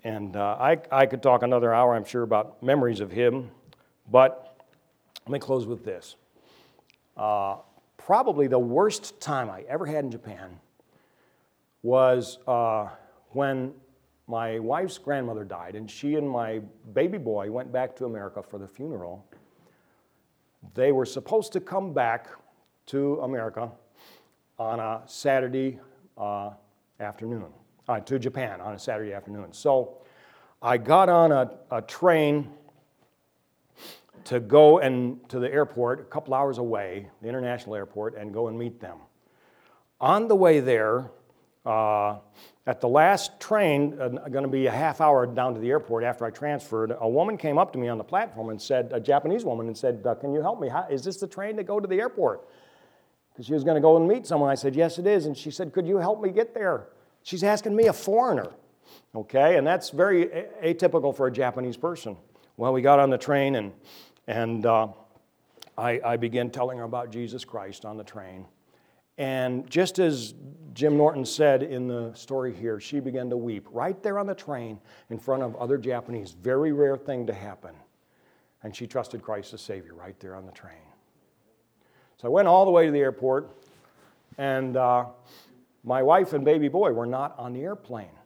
And 0.04 0.36
uh, 0.36 0.56
I, 0.58 0.78
I 0.90 1.06
could 1.06 1.22
talk 1.22 1.42
another 1.42 1.74
hour, 1.74 1.94
I'm 1.94 2.04
sure, 2.04 2.22
about 2.22 2.62
memories 2.62 3.00
of 3.00 3.10
Him, 3.10 3.50
but 4.10 4.47
let 5.28 5.32
me 5.34 5.38
close 5.40 5.66
with 5.66 5.84
this. 5.84 6.16
Uh, 7.14 7.56
probably 7.98 8.46
the 8.46 8.58
worst 8.58 9.20
time 9.20 9.50
I 9.50 9.62
ever 9.68 9.84
had 9.84 10.02
in 10.02 10.10
Japan 10.10 10.58
was 11.82 12.38
uh, 12.46 12.88
when 13.32 13.74
my 14.26 14.58
wife's 14.58 14.96
grandmother 14.96 15.44
died, 15.44 15.74
and 15.74 15.90
she 15.90 16.14
and 16.14 16.26
my 16.26 16.62
baby 16.94 17.18
boy 17.18 17.50
went 17.50 17.70
back 17.70 17.94
to 17.96 18.06
America 18.06 18.42
for 18.42 18.58
the 18.58 18.66
funeral. 18.66 19.22
They 20.72 20.92
were 20.92 21.04
supposed 21.04 21.52
to 21.52 21.60
come 21.60 21.92
back 21.92 22.28
to 22.86 23.20
America 23.20 23.70
on 24.58 24.80
a 24.80 25.02
Saturday 25.04 25.78
uh, 26.16 26.52
afternoon, 27.00 27.52
uh, 27.86 28.00
to 28.00 28.18
Japan 28.18 28.62
on 28.62 28.74
a 28.74 28.78
Saturday 28.78 29.12
afternoon. 29.12 29.52
So 29.52 29.98
I 30.62 30.78
got 30.78 31.10
on 31.10 31.32
a, 31.32 31.50
a 31.70 31.82
train 31.82 32.50
to 34.26 34.40
go 34.40 34.78
and 34.78 35.26
to 35.28 35.38
the 35.38 35.50
airport 35.52 36.00
a 36.00 36.04
couple 36.04 36.34
hours 36.34 36.58
away, 36.58 37.08
the 37.22 37.28
international 37.28 37.74
airport, 37.74 38.16
and 38.16 38.32
go 38.32 38.48
and 38.48 38.58
meet 38.58 38.80
them. 38.80 38.98
On 40.00 40.28
the 40.28 40.36
way 40.36 40.60
there, 40.60 41.10
uh, 41.66 42.18
at 42.66 42.80
the 42.80 42.88
last 42.88 43.40
train, 43.40 43.98
uh, 44.00 44.08
going 44.08 44.44
to 44.44 44.48
be 44.48 44.66
a 44.66 44.70
half 44.70 45.00
hour 45.00 45.26
down 45.26 45.54
to 45.54 45.60
the 45.60 45.70
airport 45.70 46.04
after 46.04 46.24
I 46.24 46.30
transferred, 46.30 46.94
a 46.98 47.08
woman 47.08 47.36
came 47.36 47.58
up 47.58 47.72
to 47.72 47.78
me 47.78 47.88
on 47.88 47.98
the 47.98 48.04
platform 48.04 48.50
and 48.50 48.60
said, 48.60 48.90
a 48.92 49.00
Japanese 49.00 49.44
woman, 49.44 49.66
and 49.66 49.76
said, 49.76 50.02
uh, 50.06 50.14
Can 50.14 50.32
you 50.32 50.40
help 50.40 50.60
me? 50.60 50.68
How, 50.68 50.86
is 50.88 51.02
this 51.02 51.16
the 51.16 51.26
train 51.26 51.56
to 51.56 51.64
go 51.64 51.80
to 51.80 51.88
the 51.88 51.98
airport? 51.98 52.46
Because 53.32 53.46
she 53.46 53.54
was 53.54 53.64
going 53.64 53.74
to 53.74 53.80
go 53.80 53.96
and 53.96 54.06
meet 54.06 54.26
someone. 54.26 54.50
I 54.50 54.54
said, 54.54 54.76
Yes, 54.76 54.98
it 54.98 55.06
is. 55.06 55.26
And 55.26 55.36
she 55.36 55.50
said, 55.50 55.72
Could 55.72 55.86
you 55.86 55.98
help 55.98 56.22
me 56.22 56.30
get 56.30 56.54
there? 56.54 56.88
She's 57.22 57.42
asking 57.42 57.74
me, 57.74 57.86
a 57.86 57.92
foreigner. 57.92 58.50
Okay, 59.14 59.56
and 59.56 59.66
that's 59.66 59.90
very 59.90 60.26
atypical 60.62 61.14
for 61.14 61.26
a 61.26 61.32
Japanese 61.32 61.76
person. 61.76 62.16
Well, 62.56 62.72
we 62.72 62.82
got 62.82 62.98
on 62.98 63.10
the 63.10 63.18
train 63.18 63.54
and, 63.54 63.72
and 64.28 64.66
uh, 64.66 64.88
I, 65.76 66.00
I 66.04 66.16
began 66.18 66.50
telling 66.50 66.78
her 66.78 66.84
about 66.84 67.10
Jesus 67.10 67.44
Christ 67.44 67.84
on 67.84 67.96
the 67.96 68.04
train. 68.04 68.46
And 69.16 69.68
just 69.68 69.98
as 69.98 70.34
Jim 70.74 70.96
Norton 70.96 71.24
said 71.24 71.62
in 71.62 71.88
the 71.88 72.12
story 72.14 72.54
here, 72.54 72.78
she 72.78 73.00
began 73.00 73.30
to 73.30 73.36
weep 73.36 73.66
right 73.72 74.00
there 74.02 74.18
on 74.18 74.26
the 74.26 74.34
train 74.34 74.78
in 75.10 75.18
front 75.18 75.42
of 75.42 75.56
other 75.56 75.78
Japanese. 75.78 76.32
Very 76.32 76.72
rare 76.72 76.96
thing 76.96 77.26
to 77.26 77.32
happen. 77.32 77.74
And 78.62 78.76
she 78.76 78.86
trusted 78.86 79.22
Christ 79.22 79.54
as 79.54 79.62
Savior 79.62 79.94
right 79.94 80.18
there 80.20 80.36
on 80.36 80.44
the 80.44 80.52
train. 80.52 80.76
So 82.18 82.28
I 82.28 82.30
went 82.30 82.48
all 82.48 82.64
the 82.64 82.70
way 82.70 82.86
to 82.86 82.92
the 82.92 82.98
airport, 82.98 83.48
and 84.36 84.76
uh, 84.76 85.06
my 85.84 86.02
wife 86.02 86.32
and 86.32 86.44
baby 86.44 86.68
boy 86.68 86.92
were 86.92 87.06
not 87.06 87.36
on 87.38 87.54
the 87.54 87.62
airplane. 87.62 88.17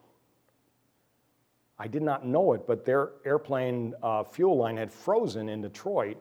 I 1.82 1.88
did 1.88 2.02
not 2.02 2.24
know 2.24 2.52
it, 2.52 2.64
but 2.64 2.84
their 2.84 3.10
airplane 3.24 3.92
uh, 4.04 4.22
fuel 4.22 4.56
line 4.56 4.76
had 4.76 4.92
frozen 4.92 5.48
in 5.48 5.62
Detroit. 5.62 6.16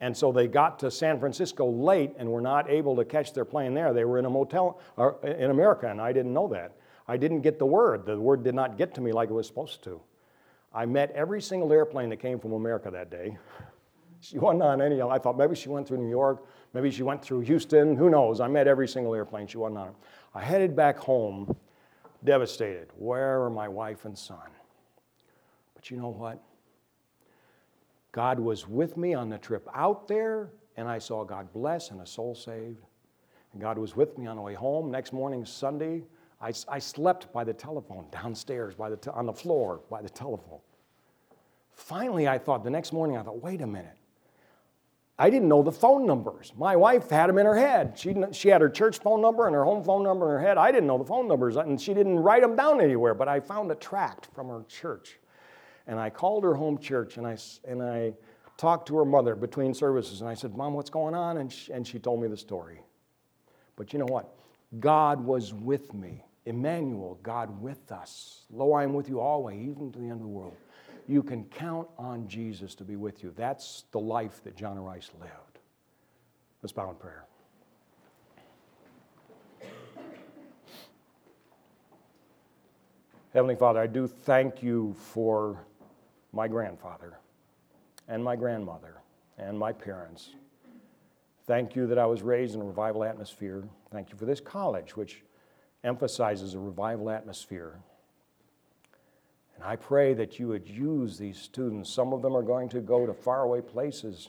And 0.00 0.16
so 0.16 0.30
they 0.30 0.46
got 0.46 0.78
to 0.78 0.92
San 0.92 1.18
Francisco 1.18 1.68
late 1.68 2.12
and 2.18 2.30
were 2.30 2.40
not 2.40 2.70
able 2.70 2.94
to 2.94 3.04
catch 3.04 3.32
their 3.32 3.44
plane 3.44 3.74
there. 3.74 3.92
They 3.92 4.04
were 4.04 4.20
in 4.20 4.26
a 4.26 4.30
motel 4.30 4.78
uh, 4.96 5.18
in 5.22 5.50
America, 5.50 5.90
and 5.90 6.00
I 6.00 6.12
didn't 6.12 6.32
know 6.32 6.46
that. 6.52 6.76
I 7.08 7.16
didn't 7.16 7.40
get 7.40 7.58
the 7.58 7.66
word. 7.66 8.06
The 8.06 8.16
word 8.16 8.44
did 8.44 8.54
not 8.54 8.78
get 8.78 8.94
to 8.94 9.00
me 9.00 9.10
like 9.10 9.28
it 9.28 9.32
was 9.32 9.48
supposed 9.48 9.82
to. 9.82 10.00
I 10.72 10.86
met 10.86 11.10
every 11.16 11.42
single 11.42 11.72
airplane 11.72 12.08
that 12.10 12.18
came 12.18 12.38
from 12.38 12.52
America 12.52 12.88
that 12.92 13.10
day. 13.10 13.36
She 14.18 14.38
wasn't 14.38 14.62
on 14.62 14.80
any. 14.80 15.00
I 15.02 15.18
thought 15.18 15.36
maybe 15.36 15.54
she 15.54 15.68
went 15.68 15.86
through 15.86 15.98
New 15.98 16.08
York, 16.08 16.46
maybe 16.72 16.90
she 16.90 17.02
went 17.02 17.22
through 17.22 17.40
Houston, 17.40 17.94
who 17.94 18.08
knows? 18.08 18.40
I 18.40 18.48
met 18.48 18.66
every 18.66 18.88
single 18.88 19.14
airplane. 19.14 19.46
She 19.46 19.58
wasn't 19.58 19.78
on. 19.78 19.94
I 20.34 20.42
headed 20.42 20.74
back 20.74 20.96
home, 20.96 21.54
devastated. 22.24 22.88
Where 22.96 23.44
are 23.44 23.50
my 23.50 23.68
wife 23.68 24.06
and 24.06 24.16
son? 24.16 24.38
You 25.90 25.98
know 25.98 26.08
what? 26.08 26.42
God 28.12 28.40
was 28.40 28.66
with 28.66 28.96
me 28.96 29.14
on 29.14 29.28
the 29.28 29.38
trip 29.38 29.68
out 29.74 30.08
there, 30.08 30.50
and 30.76 30.88
I 30.88 30.98
saw 30.98 31.24
God 31.24 31.52
bless 31.52 31.90
and 31.90 32.00
a 32.00 32.06
soul 32.06 32.34
saved. 32.34 32.82
And 33.52 33.60
God 33.60 33.78
was 33.78 33.94
with 33.94 34.16
me 34.18 34.26
on 34.26 34.36
the 34.36 34.42
way 34.42 34.54
home. 34.54 34.90
Next 34.90 35.12
morning, 35.12 35.44
Sunday, 35.44 36.04
I, 36.40 36.52
I 36.68 36.78
slept 36.78 37.32
by 37.32 37.44
the 37.44 37.52
telephone 37.52 38.06
downstairs 38.10 38.74
by 38.74 38.90
the 38.90 38.96
te- 38.96 39.10
on 39.10 39.26
the 39.26 39.32
floor 39.32 39.80
by 39.90 40.02
the 40.02 40.08
telephone. 40.08 40.60
Finally, 41.72 42.26
I 42.26 42.38
thought, 42.38 42.64
the 42.64 42.70
next 42.70 42.92
morning, 42.92 43.16
I 43.16 43.22
thought, 43.22 43.42
wait 43.42 43.60
a 43.60 43.66
minute. 43.66 43.96
I 45.18 45.30
didn't 45.30 45.48
know 45.48 45.62
the 45.62 45.72
phone 45.72 46.06
numbers. 46.06 46.52
My 46.58 46.76
wife 46.76 47.08
had 47.08 47.28
them 47.28 47.38
in 47.38 47.46
her 47.46 47.56
head. 47.56 47.98
She, 47.98 48.14
she 48.32 48.48
had 48.48 48.60
her 48.60 48.68
church 48.68 48.98
phone 48.98 49.22
number 49.22 49.46
and 49.46 49.54
her 49.54 49.64
home 49.64 49.82
phone 49.82 50.02
number 50.02 50.26
in 50.26 50.40
her 50.40 50.46
head. 50.46 50.58
I 50.58 50.70
didn't 50.70 50.86
know 50.86 50.98
the 50.98 51.04
phone 51.04 51.26
numbers, 51.26 51.56
and 51.56 51.80
she 51.80 51.94
didn't 51.94 52.18
write 52.18 52.42
them 52.42 52.56
down 52.56 52.82
anywhere, 52.82 53.14
but 53.14 53.28
I 53.28 53.40
found 53.40 53.70
a 53.70 53.74
tract 53.74 54.28
from 54.34 54.48
her 54.48 54.64
church. 54.68 55.18
And 55.86 55.98
I 56.00 56.10
called 56.10 56.44
her 56.44 56.54
home 56.54 56.78
church 56.78 57.16
and 57.16 57.26
I, 57.26 57.36
and 57.66 57.82
I 57.82 58.14
talked 58.56 58.88
to 58.88 58.96
her 58.96 59.04
mother 59.04 59.34
between 59.34 59.74
services. 59.74 60.20
And 60.20 60.28
I 60.28 60.34
said, 60.34 60.56
Mom, 60.56 60.74
what's 60.74 60.90
going 60.90 61.14
on? 61.14 61.38
And 61.38 61.52
she, 61.52 61.72
and 61.72 61.86
she 61.86 61.98
told 61.98 62.20
me 62.20 62.28
the 62.28 62.36
story. 62.36 62.80
But 63.76 63.92
you 63.92 63.98
know 63.98 64.06
what? 64.06 64.34
God 64.80 65.20
was 65.20 65.54
with 65.54 65.94
me. 65.94 66.24
Emmanuel, 66.44 67.18
God 67.22 67.60
with 67.60 67.90
us. 67.90 68.46
Lo, 68.50 68.72
I 68.72 68.84
am 68.84 68.94
with 68.94 69.08
you 69.08 69.20
always, 69.20 69.60
even 69.60 69.90
to 69.92 69.98
the 69.98 70.04
end 70.04 70.12
of 70.12 70.20
the 70.20 70.26
world. 70.26 70.54
You 71.08 71.22
can 71.22 71.44
count 71.44 71.88
on 71.98 72.26
Jesus 72.26 72.74
to 72.76 72.84
be 72.84 72.96
with 72.96 73.22
you. 73.22 73.32
That's 73.36 73.84
the 73.92 74.00
life 74.00 74.42
that 74.44 74.56
John 74.56 74.78
Rice 74.78 75.10
lived. 75.20 75.58
Let's 76.62 76.72
bow 76.72 76.90
in 76.90 76.96
prayer. 76.96 77.24
Heavenly 83.32 83.56
Father, 83.56 83.80
I 83.80 83.86
do 83.86 84.06
thank 84.06 84.62
you 84.62 84.94
for 84.98 85.66
my 86.36 86.46
grandfather 86.46 87.18
and 88.06 88.22
my 88.22 88.36
grandmother 88.36 88.98
and 89.38 89.58
my 89.58 89.72
parents. 89.72 90.34
Thank 91.46 91.74
you 91.74 91.86
that 91.86 91.98
I 91.98 92.06
was 92.06 92.22
raised 92.22 92.54
in 92.54 92.60
a 92.60 92.64
revival 92.64 93.02
atmosphere. 93.02 93.64
Thank 93.90 94.10
you 94.10 94.16
for 94.16 94.26
this 94.26 94.40
college, 94.40 94.96
which 94.96 95.22
emphasizes 95.82 96.54
a 96.54 96.58
revival 96.58 97.10
atmosphere. 97.10 97.78
And 99.54 99.64
I 99.64 99.76
pray 99.76 100.12
that 100.14 100.38
you 100.38 100.48
would 100.48 100.68
use 100.68 101.16
these 101.16 101.38
students. 101.38 101.94
Some 101.94 102.12
of 102.12 102.20
them 102.20 102.36
are 102.36 102.42
going 102.42 102.68
to 102.70 102.80
go 102.80 103.06
to 103.06 103.14
faraway 103.14 103.62
places 103.62 104.28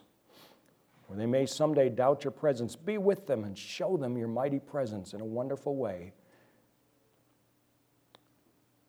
where 1.08 1.18
they 1.18 1.26
may 1.26 1.46
someday 1.46 1.90
doubt 1.90 2.24
your 2.24 2.32
presence. 2.32 2.76
Be 2.76 2.98
with 2.98 3.28
them 3.28 3.44
and 3.44 3.58
show 3.58 3.98
them 3.98 4.18
your 4.18 4.28
mighty 4.30 4.60
presence 4.60 5.14
in 5.14 5.20
a 5.20 5.26
wonderful 5.26 5.76
way. 5.76 6.14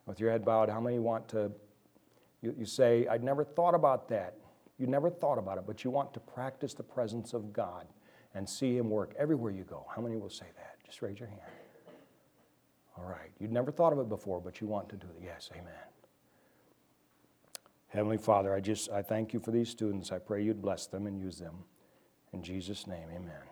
With 0.07 0.21
your 0.21 0.31
head 0.31 0.45
bowed, 0.45 0.69
how 0.69 0.81
many 0.81 0.99
want 0.99 1.29
to 1.29 1.51
you, 2.43 2.55
you 2.59 2.65
say, 2.65 3.07
I'd 3.09 3.25
never 3.25 3.45
thought 3.45 3.75
about 3.75 4.09
that. 4.09 4.35
You 4.79 4.87
never 4.87 5.11
thought 5.11 5.39
about 5.39 5.59
it, 5.59 5.65
but 5.67 5.83
you 5.85 5.91
want 5.91 6.15
to 6.15 6.21
practice 6.21 6.73
the 6.75 6.85
presence 6.85 7.35
of 7.35 7.53
God 7.53 7.87
and 8.35 8.49
see 8.49 8.77
Him 8.77 8.91
work 8.91 9.15
everywhere 9.19 9.51
you 9.51 9.65
go. 9.65 9.87
How 9.95 10.01
many 10.01 10.17
will 10.17 10.31
say 10.31 10.47
that? 10.57 10.77
Just 10.85 11.03
raise 11.03 11.19
your 11.19 11.29
hand. 11.29 11.41
All 12.97 13.05
right. 13.05 13.31
You'd 13.39 13.53
never 13.53 13.71
thought 13.71 13.93
of 13.93 13.99
it 13.99 14.09
before, 14.09 14.41
but 14.41 14.61
you 14.61 14.67
want 14.67 14.89
to 14.91 14.97
do 14.97 15.07
it. 15.07 15.23
Yes, 15.25 15.51
amen. 15.53 15.73
Heavenly 17.89 18.19
Father, 18.19 18.55
I 18.55 18.61
just 18.61 18.91
I 18.91 19.03
thank 19.03 19.33
you 19.33 19.41
for 19.41 19.51
these 19.51 19.69
students. 19.69 20.13
I 20.13 20.19
pray 20.19 20.43
you'd 20.43 20.61
bless 20.61 20.87
them 20.87 21.07
and 21.07 21.19
use 21.19 21.39
them. 21.39 21.65
In 22.33 22.43
Jesus' 22.43 22.87
name, 22.87 23.09
amen. 23.11 23.48